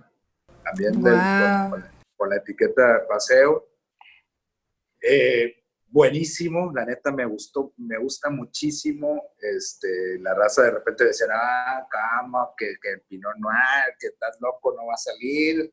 también 0.64 1.00
con, 1.00 1.84
la 2.24 2.36
etiqueta 2.36 3.06
paseo. 3.08 3.68
Eh, 5.00 5.62
buenísimo, 5.88 6.72
la 6.74 6.84
neta 6.84 7.12
me 7.12 7.24
gustó, 7.24 7.72
me 7.76 7.98
gusta 7.98 8.30
muchísimo. 8.30 9.34
Este, 9.38 10.18
la 10.20 10.34
raza 10.34 10.62
de 10.62 10.70
repente 10.72 11.04
decían, 11.04 11.30
ah, 11.32 11.86
cama, 11.90 12.50
que, 12.56 12.74
que 12.80 12.90
el 12.90 13.00
Pinot 13.02 13.36
Noir, 13.36 13.96
que 13.98 14.08
estás 14.08 14.36
loco, 14.40 14.74
no 14.74 14.86
va 14.86 14.94
a 14.94 14.98
salir. 14.98 15.72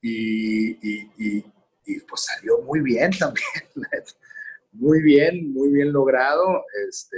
Y, 0.00 0.78
y, 0.82 2.00
pues 2.08 2.24
salió 2.24 2.60
muy 2.60 2.80
bien 2.80 3.10
también, 3.18 3.46
muy 4.72 5.02
bien, 5.02 5.52
muy 5.52 5.70
bien 5.70 5.92
logrado. 5.92 6.64
Este, 6.88 7.16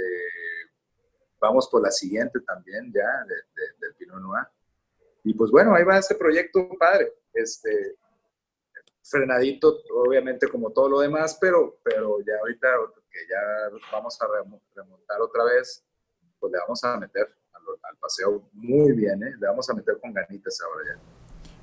vamos 1.39 1.67
por 1.69 1.81
la 1.81 1.91
siguiente 1.91 2.39
también 2.41 2.91
ya 2.93 3.25
del 3.27 3.95
Pinot 3.95 4.21
Noir. 4.21 4.47
Y 5.23 5.33
pues 5.33 5.51
bueno, 5.51 5.75
ahí 5.75 5.83
va 5.83 5.97
ese 5.97 6.15
proyecto 6.15 6.69
padre. 6.79 7.11
Este, 7.33 7.97
frenadito, 9.09 9.81
obviamente, 10.05 10.47
como 10.47 10.71
todo 10.71 10.89
lo 10.89 10.99
demás, 10.99 11.37
pero, 11.39 11.79
pero 11.83 12.19
ya 12.25 12.33
ahorita 12.41 12.67
que 13.09 13.19
ya 13.29 13.77
vamos 13.91 14.17
a 14.21 14.27
remontar 14.75 15.21
otra 15.21 15.43
vez, 15.45 15.83
pues 16.39 16.51
le 16.51 16.59
vamos 16.59 16.83
a 16.83 16.97
meter 16.97 17.27
al, 17.53 17.97
paseo 17.99 18.49
muy 18.53 18.93
bien, 18.93 19.21
¿eh? 19.23 19.31
Le 19.39 19.47
vamos 19.47 19.69
a 19.69 19.73
meter 19.73 19.97
con 19.99 20.13
ganitas 20.13 20.59
ahora 20.61 20.85
ya. 20.93 20.99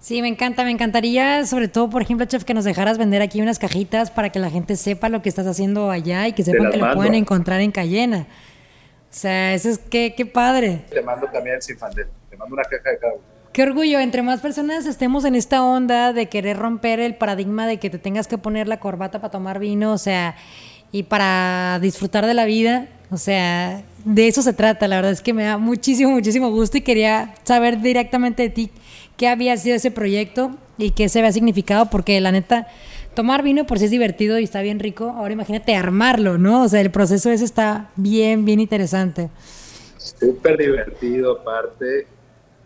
Sí, 0.00 0.20
me 0.20 0.28
encanta, 0.28 0.64
me 0.64 0.70
encantaría, 0.70 1.46
sobre 1.46 1.68
todo, 1.68 1.88
por 1.88 2.02
ejemplo, 2.02 2.26
Chef, 2.26 2.44
que 2.44 2.52
nos 2.52 2.64
dejaras 2.64 2.98
vender 2.98 3.22
aquí 3.22 3.40
unas 3.40 3.58
cajitas 3.58 4.10
para 4.10 4.30
que 4.30 4.38
la 4.38 4.50
gente 4.50 4.76
sepa 4.76 5.08
lo 5.08 5.22
que 5.22 5.30
estás 5.30 5.46
haciendo 5.46 5.90
allá 5.90 6.28
y 6.28 6.34
que 6.34 6.42
sepan 6.42 6.70
que 6.70 6.76
lo 6.76 6.92
pueden 6.92 7.14
encontrar 7.14 7.60
en 7.60 7.72
Cayena. 7.72 8.26
O 9.08 9.16
sea, 9.16 9.54
eso 9.54 9.70
es 9.70 9.78
qué, 9.78 10.14
qué 10.14 10.26
padre. 10.26 10.84
Te 10.90 11.00
mando 11.00 11.26
también 11.28 11.62
sin 11.62 11.78
te 11.78 12.36
mando 12.36 12.54
una 12.54 12.64
caja 12.64 12.90
de 12.90 12.98
cada 12.98 13.14
uno. 13.14 13.33
Qué 13.54 13.62
orgullo, 13.62 14.00
entre 14.00 14.22
más 14.22 14.40
personas 14.40 14.84
estemos 14.84 15.24
en 15.24 15.36
esta 15.36 15.62
onda 15.62 16.12
de 16.12 16.26
querer 16.26 16.56
romper 16.56 16.98
el 16.98 17.14
paradigma 17.14 17.68
de 17.68 17.78
que 17.78 17.88
te 17.88 18.00
tengas 18.00 18.26
que 18.26 18.36
poner 18.36 18.66
la 18.66 18.80
corbata 18.80 19.20
para 19.20 19.30
tomar 19.30 19.60
vino, 19.60 19.92
o 19.92 19.98
sea, 19.98 20.34
y 20.90 21.04
para 21.04 21.78
disfrutar 21.80 22.26
de 22.26 22.34
la 22.34 22.46
vida, 22.46 22.88
o 23.12 23.16
sea, 23.16 23.84
de 24.04 24.26
eso 24.26 24.42
se 24.42 24.54
trata, 24.54 24.88
la 24.88 24.96
verdad 24.96 25.12
es 25.12 25.22
que 25.22 25.32
me 25.32 25.44
da 25.44 25.56
muchísimo, 25.56 26.10
muchísimo 26.10 26.50
gusto 26.50 26.78
y 26.78 26.80
quería 26.80 27.32
saber 27.44 27.80
directamente 27.80 28.42
de 28.42 28.50
ti 28.50 28.70
qué 29.16 29.28
había 29.28 29.56
sido 29.56 29.76
ese 29.76 29.92
proyecto 29.92 30.50
y 30.76 30.90
qué 30.90 31.08
se 31.08 31.20
había 31.20 31.30
significado, 31.30 31.90
porque 31.90 32.20
la 32.20 32.32
neta, 32.32 32.66
tomar 33.14 33.44
vino 33.44 33.66
por 33.66 33.78
si 33.78 33.84
es 33.84 33.92
divertido 33.92 34.40
y 34.40 34.42
está 34.42 34.62
bien 34.62 34.80
rico, 34.80 35.10
ahora 35.10 35.32
imagínate 35.32 35.76
armarlo, 35.76 36.38
¿no? 36.38 36.64
O 36.64 36.68
sea, 36.68 36.80
el 36.80 36.90
proceso 36.90 37.30
ese 37.30 37.44
está 37.44 37.90
bien, 37.94 38.44
bien 38.44 38.58
interesante. 38.58 39.30
Súper 39.96 40.58
divertido 40.58 41.38
aparte 41.38 42.13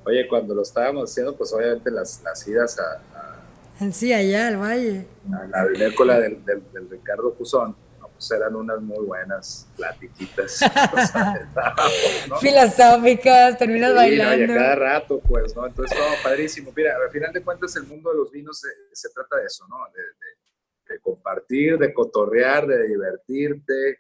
Oye, 0.09 0.27
cuando 0.27 0.55
lo 0.55 0.63
estábamos 0.63 1.11
haciendo, 1.11 1.37
pues 1.37 1.53
obviamente 1.53 1.91
las, 1.91 2.23
las 2.23 2.49
idas 2.49 2.79
a, 2.79 3.93
Sí, 3.93 4.11
allá 4.11 4.49
al 4.49 4.57
valle. 4.57 5.07
A 5.31 5.47
la 5.47 5.67
vinícola 5.67 6.19
del, 6.19 6.43
del, 6.47 6.89
Ricardo 6.89 7.35
Cusón, 7.35 7.77
pues 8.01 8.31
eran 8.31 8.57
unas 8.57 8.81
muy 8.81 9.05
buenas 9.05 9.69
platiquitas. 9.77 10.61
Filosóficas, 12.41 13.59
terminas 13.59 13.95
bailando. 13.95 14.55
cada 14.55 14.75
rato, 14.77 15.21
pues, 15.21 15.55
¿no? 15.55 15.67
Entonces, 15.67 15.97
todo 15.97 16.09
padrísimo. 16.25 16.73
Mira, 16.75 16.97
al 16.97 17.11
final 17.11 17.31
de 17.31 17.43
cuentas, 17.43 17.77
el 17.77 17.85
mundo 17.85 18.11
de 18.11 18.17
los 18.17 18.33
vinos 18.33 18.59
se, 18.59 18.69
se 18.93 19.11
trata 19.11 19.37
de 19.37 19.45
eso, 19.45 19.67
¿no? 19.69 19.77
De, 19.95 20.95
de, 20.95 21.01
compartir, 21.01 21.77
de 21.77 21.93
cotorrear, 21.93 22.67
de 22.67 22.89
divertirte, 22.89 23.99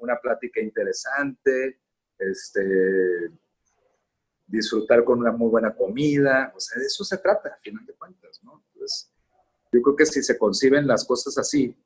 una 0.00 0.18
plática 0.20 0.60
interesante, 0.60 1.78
este 2.18 3.30
disfrutar 4.48 5.04
con 5.04 5.20
una 5.20 5.30
muy 5.30 5.50
buena 5.50 5.74
comida, 5.74 6.52
o 6.56 6.58
sea, 6.58 6.80
de 6.80 6.86
eso 6.86 7.04
se 7.04 7.18
trata, 7.18 7.50
a 7.50 7.56
final 7.58 7.84
de 7.84 7.92
cuentas, 7.92 8.40
¿no? 8.42 8.64
Entonces, 8.72 9.10
yo 9.70 9.82
creo 9.82 9.94
que 9.94 10.06
si 10.06 10.22
se 10.22 10.38
conciben 10.38 10.86
las 10.86 11.04
cosas 11.04 11.36
así, 11.36 11.76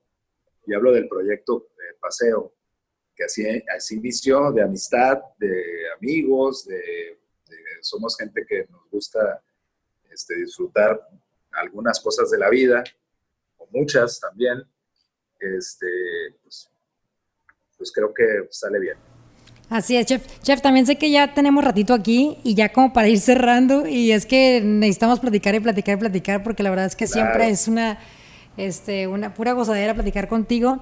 y 0.65 0.75
hablo 0.75 0.93
del 0.93 1.09
proyecto 1.09 1.69
paseo, 2.01 2.55
que 3.15 3.25
así, 3.25 3.45
así 3.77 3.97
inició, 3.97 4.53
de 4.53 4.63
amistad, 4.63 5.19
de 5.39 5.91
amigos, 5.99 6.65
de, 6.67 7.19
somos 7.81 8.17
gente 8.17 8.47
que 8.47 8.67
nos 8.71 8.89
gusta 8.91 9.43
este, 10.11 10.37
disfrutar 10.37 11.01
algunas 11.53 12.01
cosas 12.01 12.31
de 12.31 12.39
la 12.39 12.49
vida, 12.49 12.85
o 13.59 13.67
muchas 13.73 14.21
también, 14.21 14.63
este, 15.41 16.37
pues, 16.43 16.71
pues 17.77 17.93
creo 17.93 18.15
que 18.15 18.47
sale 18.51 18.79
bien. 18.79 19.12
Así 19.73 19.97
es, 19.97 20.05
chef. 20.05 20.23
Chef, 20.43 20.61
también 20.61 20.85
sé 20.85 20.97
que 20.97 21.11
ya 21.11 21.33
tenemos 21.33 21.65
ratito 21.65 21.95
aquí 21.95 22.37
y 22.45 22.55
ya 22.55 22.73
como 22.73 22.93
para 22.93 23.09
ir 23.09 23.19
cerrando 23.19 23.89
y 23.89 24.13
es 24.13 24.27
que 24.27 24.61
necesitamos 24.63 25.19
platicar 25.19 25.55
y 25.55 25.61
platicar 25.61 25.97
y 25.97 25.99
platicar 25.99 26.43
porque 26.43 26.63
la 26.63 26.69
verdad 26.69 26.85
es 26.85 26.95
que 26.95 27.07
siempre 27.07 27.49
es 27.49 27.69
una, 27.69 27.99
este, 28.59 29.07
una 29.07 29.33
pura 29.33 29.53
gozadera 29.53 29.95
platicar 29.95 30.29
contigo. 30.29 30.81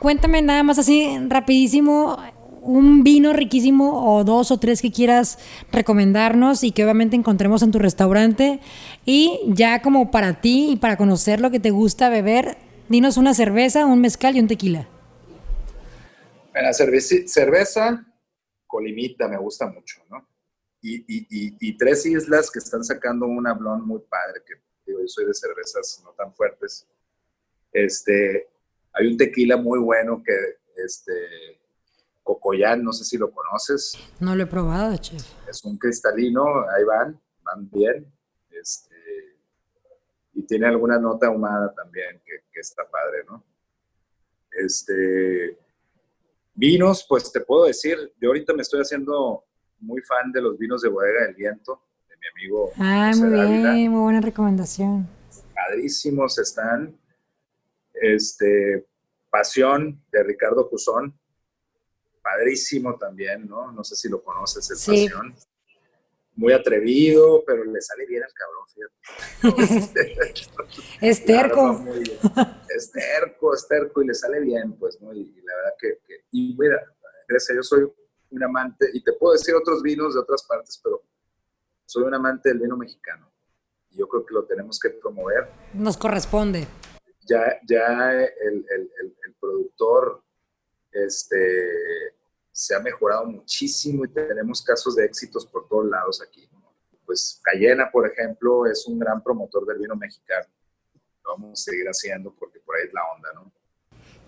Cuéntame 0.00 0.42
nada 0.42 0.64
más 0.64 0.80
así 0.80 1.16
rapidísimo 1.28 2.18
un 2.62 3.04
vino 3.04 3.32
riquísimo 3.32 4.12
o 4.12 4.24
dos 4.24 4.50
o 4.50 4.58
tres 4.58 4.82
que 4.82 4.90
quieras 4.90 5.38
recomendarnos 5.70 6.64
y 6.64 6.72
que 6.72 6.82
obviamente 6.82 7.14
encontremos 7.14 7.62
en 7.62 7.70
tu 7.70 7.78
restaurante 7.78 8.58
y 9.06 9.38
ya 9.46 9.82
como 9.82 10.10
para 10.10 10.40
ti 10.40 10.70
y 10.72 10.76
para 10.76 10.96
conocer 10.96 11.40
lo 11.40 11.52
que 11.52 11.60
te 11.60 11.70
gusta 11.70 12.08
beber, 12.08 12.56
dinos 12.88 13.18
una 13.18 13.34
cerveza, 13.34 13.86
un 13.86 14.00
mezcal 14.00 14.36
y 14.36 14.40
un 14.40 14.48
tequila. 14.48 14.88
La 16.54 16.72
cerveza 16.72 18.04
Colimita 18.72 19.28
me 19.28 19.36
gusta 19.36 19.66
mucho, 19.66 20.02
¿no? 20.08 20.26
Y, 20.80 21.04
y, 21.06 21.76
tres 21.76 22.06
islas 22.06 22.50
que 22.50 22.58
están 22.58 22.82
sacando 22.82 23.26
un 23.26 23.46
hablón 23.46 23.86
muy 23.86 24.00
padre, 24.00 24.42
que 24.44 24.54
digo, 24.86 25.00
yo 25.00 25.06
soy 25.06 25.26
de 25.26 25.34
cervezas 25.34 26.00
no 26.02 26.12
tan 26.12 26.34
fuertes. 26.34 26.88
Este, 27.70 28.48
hay 28.94 29.06
un 29.08 29.18
tequila 29.18 29.58
muy 29.58 29.78
bueno 29.78 30.22
que, 30.24 30.34
este, 30.82 31.60
Cocoyán, 32.22 32.82
no 32.82 32.92
sé 32.94 33.04
si 33.04 33.18
lo 33.18 33.30
conoces. 33.30 33.92
No 34.18 34.34
lo 34.34 34.42
he 34.42 34.46
probado, 34.46 34.96
chef. 34.96 35.22
Es 35.46 35.62
un 35.64 35.76
cristalino, 35.76 36.42
ahí 36.70 36.84
van, 36.84 37.20
van 37.44 37.70
bien. 37.70 38.10
Este, 38.50 38.96
y 40.32 40.42
tiene 40.46 40.66
alguna 40.66 40.98
nota 40.98 41.26
ahumada 41.26 41.74
también 41.74 42.22
que, 42.24 42.44
que 42.50 42.60
está 42.60 42.88
padre, 42.90 43.24
¿no? 43.28 43.44
Este, 44.50 45.58
Vinos, 46.54 47.04
pues 47.08 47.32
te 47.32 47.40
puedo 47.40 47.64
decir, 47.64 47.96
yo 48.20 48.28
ahorita 48.28 48.52
me 48.52 48.62
estoy 48.62 48.80
haciendo 48.80 49.44
muy 49.80 50.02
fan 50.02 50.30
de 50.32 50.40
los 50.40 50.58
vinos 50.58 50.82
de 50.82 50.88
Bodega 50.88 51.26
del 51.26 51.34
Viento, 51.34 51.82
de 52.08 52.16
mi 52.16 52.26
amigo. 52.28 52.70
Ah, 52.78 53.12
muy 53.16 53.30
bien, 53.30 53.90
muy 53.90 54.00
buena 54.02 54.20
recomendación. 54.20 55.08
Padrísimos 55.54 56.38
están. 56.38 56.96
Este, 57.94 58.86
Pasión 59.32 60.04
de 60.12 60.22
Ricardo 60.24 60.68
Cusón, 60.68 61.18
padrísimo 62.22 62.96
también, 62.96 63.48
¿no? 63.48 63.72
No 63.72 63.82
sé 63.82 63.96
si 63.96 64.10
lo 64.10 64.22
conoces, 64.22 64.70
el 64.70 64.76
sí. 64.76 65.08
Pasión. 65.08 65.34
Muy 66.34 66.52
atrevido, 66.52 67.44
pero 67.46 67.64
le 67.64 67.80
sale 67.80 68.06
bien 68.06 68.22
al 68.22 68.32
cabrón, 68.32 68.64
fíjate. 68.68 70.34
Esterco. 71.00 71.84
Esterco, 72.74 73.54
esterco, 73.54 74.02
y 74.02 74.06
le 74.06 74.14
sale 74.14 74.40
bien, 74.40 74.72
pues, 74.78 75.00
¿no? 75.00 75.12
Y, 75.12 75.42
la 75.42 75.54
verdad 75.56 75.74
que, 75.78 75.98
y 76.30 76.56
mira, 76.58 76.82
Grecia, 77.28 77.54
yo 77.54 77.62
soy 77.62 77.86
un 78.30 78.42
amante, 78.42 78.88
y 78.92 79.02
te 79.04 79.12
puedo 79.12 79.34
decir 79.34 79.54
otros 79.54 79.82
vinos 79.82 80.14
de 80.14 80.20
otras 80.20 80.42
partes, 80.44 80.80
pero 80.82 81.02
soy 81.84 82.04
un 82.04 82.14
amante 82.14 82.48
del 82.48 82.60
vino 82.60 82.76
mexicano. 82.76 83.30
Y 83.90 83.98
yo 83.98 84.08
creo 84.08 84.24
que 84.24 84.32
lo 84.32 84.44
tenemos 84.44 84.80
que 84.80 84.88
promover. 84.88 85.48
Nos 85.74 85.98
corresponde. 85.98 86.66
Ya, 87.26 87.60
ya 87.68 88.12
el, 88.14 88.64
el, 88.70 88.90
el, 89.00 89.34
productor 89.38 90.22
este, 90.92 92.14
se 92.52 92.74
ha 92.74 92.80
mejorado 92.80 93.24
muchísimo 93.24 94.04
y 94.04 94.08
tenemos 94.08 94.62
casos 94.62 94.94
de 94.94 95.06
éxitos 95.06 95.46
por 95.46 95.66
todos 95.66 95.86
lados 95.86 96.22
aquí. 96.22 96.48
Pues 97.04 97.40
Cayena, 97.42 97.90
por 97.90 98.06
ejemplo, 98.06 98.66
es 98.66 98.86
un 98.86 98.98
gran 98.98 99.22
promotor 99.22 99.66
del 99.66 99.78
vino 99.78 99.96
mexicano. 99.96 100.46
Lo 101.24 101.32
vamos 101.32 101.60
a 101.60 101.70
seguir 101.70 101.86
haciendo 101.86 102.34
porque 102.34 102.60
por 102.60 102.76
ahí 102.76 102.86
es 102.86 102.92
la 102.92 103.02
onda, 103.14 103.32
¿no? 103.34 103.52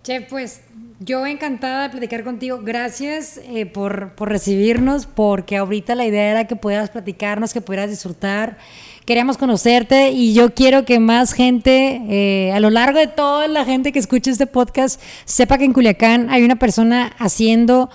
Chef, 0.05 0.25
pues 0.29 0.61
yo 0.99 1.25
encantada 1.25 1.81
de 1.81 1.89
platicar 1.89 2.23
contigo. 2.23 2.59
Gracias 2.61 3.39
eh, 3.47 3.65
por, 3.65 4.13
por, 4.13 4.29
recibirnos, 4.29 5.07
porque 5.07 5.57
ahorita 5.57 5.95
la 5.95 6.05
idea 6.05 6.29
era 6.29 6.45
que 6.45 6.55
pudieras 6.55 6.91
platicarnos, 6.91 7.53
que 7.53 7.61
pudieras 7.61 7.89
disfrutar. 7.89 8.59
Queríamos 9.07 9.35
conocerte 9.39 10.11
y 10.11 10.35
yo 10.35 10.53
quiero 10.53 10.85
que 10.85 10.99
más 10.99 11.33
gente, 11.33 12.03
eh, 12.07 12.51
a 12.53 12.59
lo 12.59 12.69
largo 12.69 12.99
de 12.99 13.07
toda 13.07 13.47
la 13.47 13.65
gente 13.65 13.91
que 13.91 13.97
escuche 13.97 14.29
este 14.29 14.45
podcast, 14.45 15.01
sepa 15.25 15.57
que 15.57 15.65
en 15.65 15.73
Culiacán 15.73 16.29
hay 16.29 16.43
una 16.43 16.57
persona 16.57 17.11
haciendo 17.17 17.89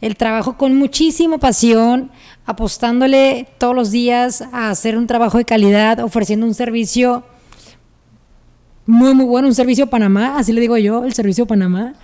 el 0.00 0.16
trabajo 0.16 0.58
con 0.58 0.76
muchísima 0.76 1.38
pasión, 1.38 2.10
apostándole 2.44 3.46
todos 3.58 3.76
los 3.76 3.92
días 3.92 4.42
a 4.52 4.70
hacer 4.70 4.96
un 4.96 5.06
trabajo 5.06 5.38
de 5.38 5.44
calidad, 5.44 6.00
ofreciendo 6.00 6.44
un 6.44 6.54
servicio 6.54 7.22
muy, 8.92 9.14
muy 9.14 9.24
bueno, 9.24 9.48
un 9.48 9.54
servicio 9.54 9.86
Panamá, 9.86 10.38
así 10.38 10.52
le 10.52 10.60
digo 10.60 10.76
yo, 10.76 11.04
el 11.04 11.14
servicio 11.14 11.46
Panamá. 11.46 11.94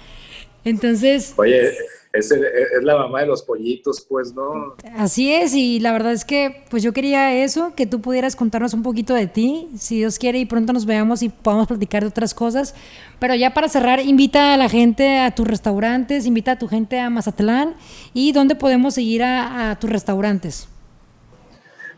Entonces... 0.65 1.35
Oye, 1.37 1.69
es, 2.15 2.33
es, 2.33 2.83
la 2.83 2.97
mamá 2.97 3.21
de 3.21 3.27
los 3.27 3.43
pollitos, 3.43 4.01
pues, 4.09 4.33
¿no? 4.33 4.75
Así 4.97 5.31
es, 5.31 5.55
y 5.55 5.81
la 5.81 5.93
verdad 5.93 6.13
es 6.13 6.25
que, 6.25 6.65
pues 6.71 6.83
yo 6.83 6.95
quería 6.95 7.45
eso, 7.45 7.75
que 7.77 7.87
tú 7.87 8.01
pudieras 8.01 8.37
contarnos 8.37 8.73
un 8.73 8.83
poquito 8.83 9.13
de 9.13 9.27
ti, 9.27 9.69
si 9.79 9.99
Dios 9.99 10.19
quiere, 10.19 10.39
y 10.39 10.47
pronto 10.47 10.73
nos 10.73 10.87
veamos 10.87 11.23
y 11.23 11.29
podamos 11.29 11.69
platicar 11.69 12.03
de 12.03 12.09
otras 12.09 12.33
cosas. 12.33 12.75
Pero 13.19 13.35
ya 13.35 13.53
para 13.53 13.69
cerrar, 13.69 14.01
invita 14.01 14.55
a 14.55 14.57
la 14.57 14.71
gente 14.71 15.19
a 15.19 15.35
tus 15.35 15.47
restaurantes, 15.47 16.25
invita 16.25 16.53
a 16.53 16.59
tu 16.59 16.69
gente 16.69 16.99
a 16.99 17.11
Mazatlán, 17.11 17.75
y 18.15 18.33
dónde 18.33 18.55
podemos 18.55 18.95
seguir 18.95 19.23
a, 19.23 19.73
a 19.73 19.79
tus 19.79 19.91
restaurantes. 19.91 20.69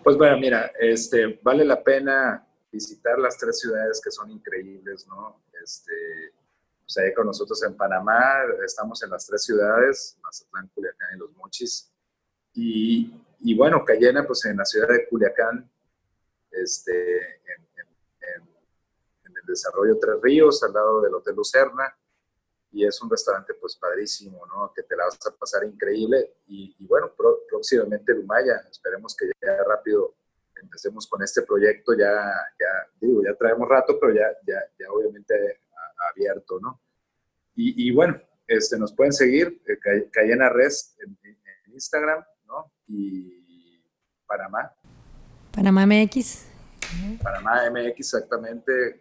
Pues 0.03 0.17
bueno, 0.17 0.37
mira, 0.39 0.69
este, 0.81 1.39
vale 1.45 1.65
la 1.65 1.81
pena 1.81 2.45
visitar 2.71 3.19
las 3.19 3.37
tres 3.37 3.59
ciudades 3.59 4.01
que 4.03 4.11
son 4.11 4.31
increíbles, 4.31 5.07
¿no? 5.07 5.43
Este, 5.63 6.33
pues 6.83 6.97
ahí 6.99 7.15
con 7.15 7.27
nosotros 7.27 7.63
en 7.65 7.77
Panamá, 7.77 8.45
estamos 8.65 9.03
en 9.03 9.11
las 9.11 9.27
tres 9.27 9.43
ciudades, 9.45 10.17
Mazatlán, 10.23 10.69
Culiacán 10.69 11.09
y 11.15 11.19
Los 11.19 11.33
Mochis. 11.37 11.93
Y, 12.55 13.15
y 13.41 13.55
bueno, 13.57 13.85
Cayena, 13.85 14.27
pues 14.27 14.45
en 14.45 14.57
la 14.57 14.65
ciudad 14.65 14.89
de 14.89 15.09
Culiacán, 15.09 15.71
este, 16.51 17.37
en, 17.37 17.71
el 19.37 19.47
desarrollo 19.47 19.99
Tres 19.99 20.17
Ríos, 20.21 20.63
al 20.63 20.73
lado 20.73 21.01
del 21.01 21.15
Hotel 21.15 21.35
Lucerna. 21.35 21.97
Y 22.73 22.87
es 22.87 23.01
un 23.03 23.11
restaurante 23.11 23.55
pues 23.55 23.77
padrísimo, 23.77 24.47
¿no? 24.47 24.73
Que 24.73 24.83
te 24.85 24.95
la 24.95 25.05
vas 25.05 25.19
a 25.27 25.31
pasar 25.33 25.65
increíble. 25.65 26.37
Y, 26.47 26.77
y 26.79 26.87
bueno, 26.87 27.13
próximamente 27.49 28.15
Lumaya, 28.15 28.57
esperemos 28.71 29.17
que 29.17 29.27
llegue 29.27 29.65
rápido 29.65 30.15
empecemos 30.63 31.07
con 31.07 31.23
este 31.23 31.43
proyecto, 31.43 31.93
ya, 31.95 32.13
ya 32.59 32.91
digo, 33.01 33.23
ya 33.23 33.35
traemos 33.35 33.69
rato, 33.69 33.99
pero 34.01 34.15
ya, 34.15 34.27
ya, 34.47 34.61
ya 34.79 34.91
obviamente 34.91 35.61
abierto, 36.11 36.59
¿no? 36.61 36.81
Y, 37.55 37.89
y, 37.89 37.93
bueno, 37.93 38.21
este, 38.47 38.79
nos 38.79 38.93
pueden 38.95 39.13
seguir, 39.13 39.63
eh, 39.67 40.09
Cayena 40.11 40.49
Rest 40.49 40.99
en, 41.01 41.19
en, 41.23 41.37
Instagram, 41.73 42.25
¿no? 42.47 42.73
Y 42.89 43.81
Panamá. 44.27 44.73
Panamá 45.53 45.87
MX. 45.87 46.47
Panamá 47.23 47.71
MX, 47.71 47.99
exactamente. 47.99 49.01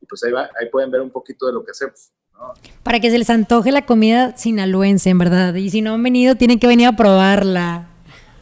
Y 0.00 0.06
pues 0.06 0.22
ahí, 0.22 0.32
va, 0.32 0.48
ahí 0.60 0.70
pueden 0.70 0.90
ver 0.90 1.00
un 1.00 1.10
poquito 1.10 1.46
de 1.46 1.52
lo 1.52 1.64
que 1.64 1.72
hacemos. 1.72 2.12
¿no? 2.32 2.54
Para 2.82 3.00
que 3.00 3.10
se 3.10 3.18
les 3.18 3.30
antoje 3.30 3.72
la 3.72 3.84
comida 3.84 4.36
sinaloense, 4.36 5.10
en 5.10 5.18
verdad. 5.18 5.54
Y 5.54 5.70
si 5.70 5.82
no 5.82 5.94
han 5.94 6.02
venido, 6.02 6.36
tienen 6.36 6.60
que 6.60 6.68
venir 6.68 6.86
a 6.86 6.96
probarla. 6.96 7.88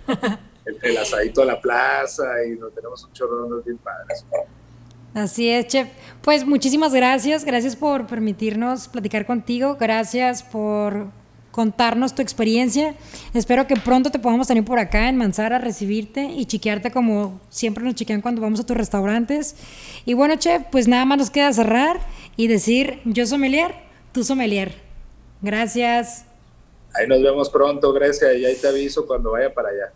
el, 0.64 0.96
asadito 0.96 1.42
a 1.42 1.44
la 1.44 1.60
plaza 1.60 2.24
y 2.46 2.56
nos 2.58 2.74
tenemos 2.74 3.04
un 3.04 3.12
chorro 3.12 3.56
de 3.56 3.62
bien 3.62 3.78
padres. 3.78 4.24
Así 5.14 5.48
es, 5.48 5.66
chef. 5.66 5.88
Pues 6.22 6.46
muchísimas 6.46 6.94
gracias, 6.94 7.44
gracias 7.44 7.76
por 7.76 8.06
permitirnos 8.06 8.88
platicar 8.88 9.26
contigo, 9.26 9.76
gracias 9.78 10.42
por 10.42 11.08
contarnos 11.50 12.14
tu 12.14 12.22
experiencia. 12.22 12.94
Espero 13.34 13.66
que 13.66 13.76
pronto 13.76 14.10
te 14.10 14.18
podamos 14.18 14.48
tener 14.48 14.64
por 14.64 14.78
acá 14.78 15.08
en 15.10 15.18
Manzara 15.18 15.56
a 15.56 15.58
recibirte 15.58 16.24
y 16.24 16.46
chiquearte 16.46 16.90
como 16.90 17.40
siempre 17.50 17.84
nos 17.84 17.94
chiquean 17.94 18.22
cuando 18.22 18.40
vamos 18.40 18.60
a 18.60 18.66
tus 18.66 18.76
restaurantes. 18.76 19.54
Y 20.06 20.14
bueno, 20.14 20.36
chef, 20.36 20.62
pues 20.72 20.88
nada 20.88 21.04
más 21.04 21.18
nos 21.18 21.30
queda 21.30 21.52
cerrar 21.52 22.00
y 22.36 22.46
decir, 22.46 23.00
yo 23.04 23.26
sommelier, 23.26 23.74
tú 24.12 24.24
sommelier. 24.24 24.72
Gracias. 25.42 26.24
Ahí 26.94 27.06
nos 27.06 27.22
vemos 27.22 27.50
pronto, 27.50 27.92
Grecia, 27.92 28.32
y 28.32 28.44
ahí 28.44 28.56
te 28.56 28.68
aviso 28.68 29.06
cuando 29.06 29.32
vaya 29.32 29.52
para 29.52 29.68
allá. 29.68 29.92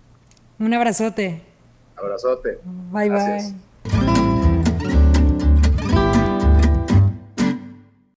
Un 0.59 0.73
abrazote. 0.73 1.43
Abrazote. 1.97 2.61
Bye 2.93 3.11
bye. 3.11 3.66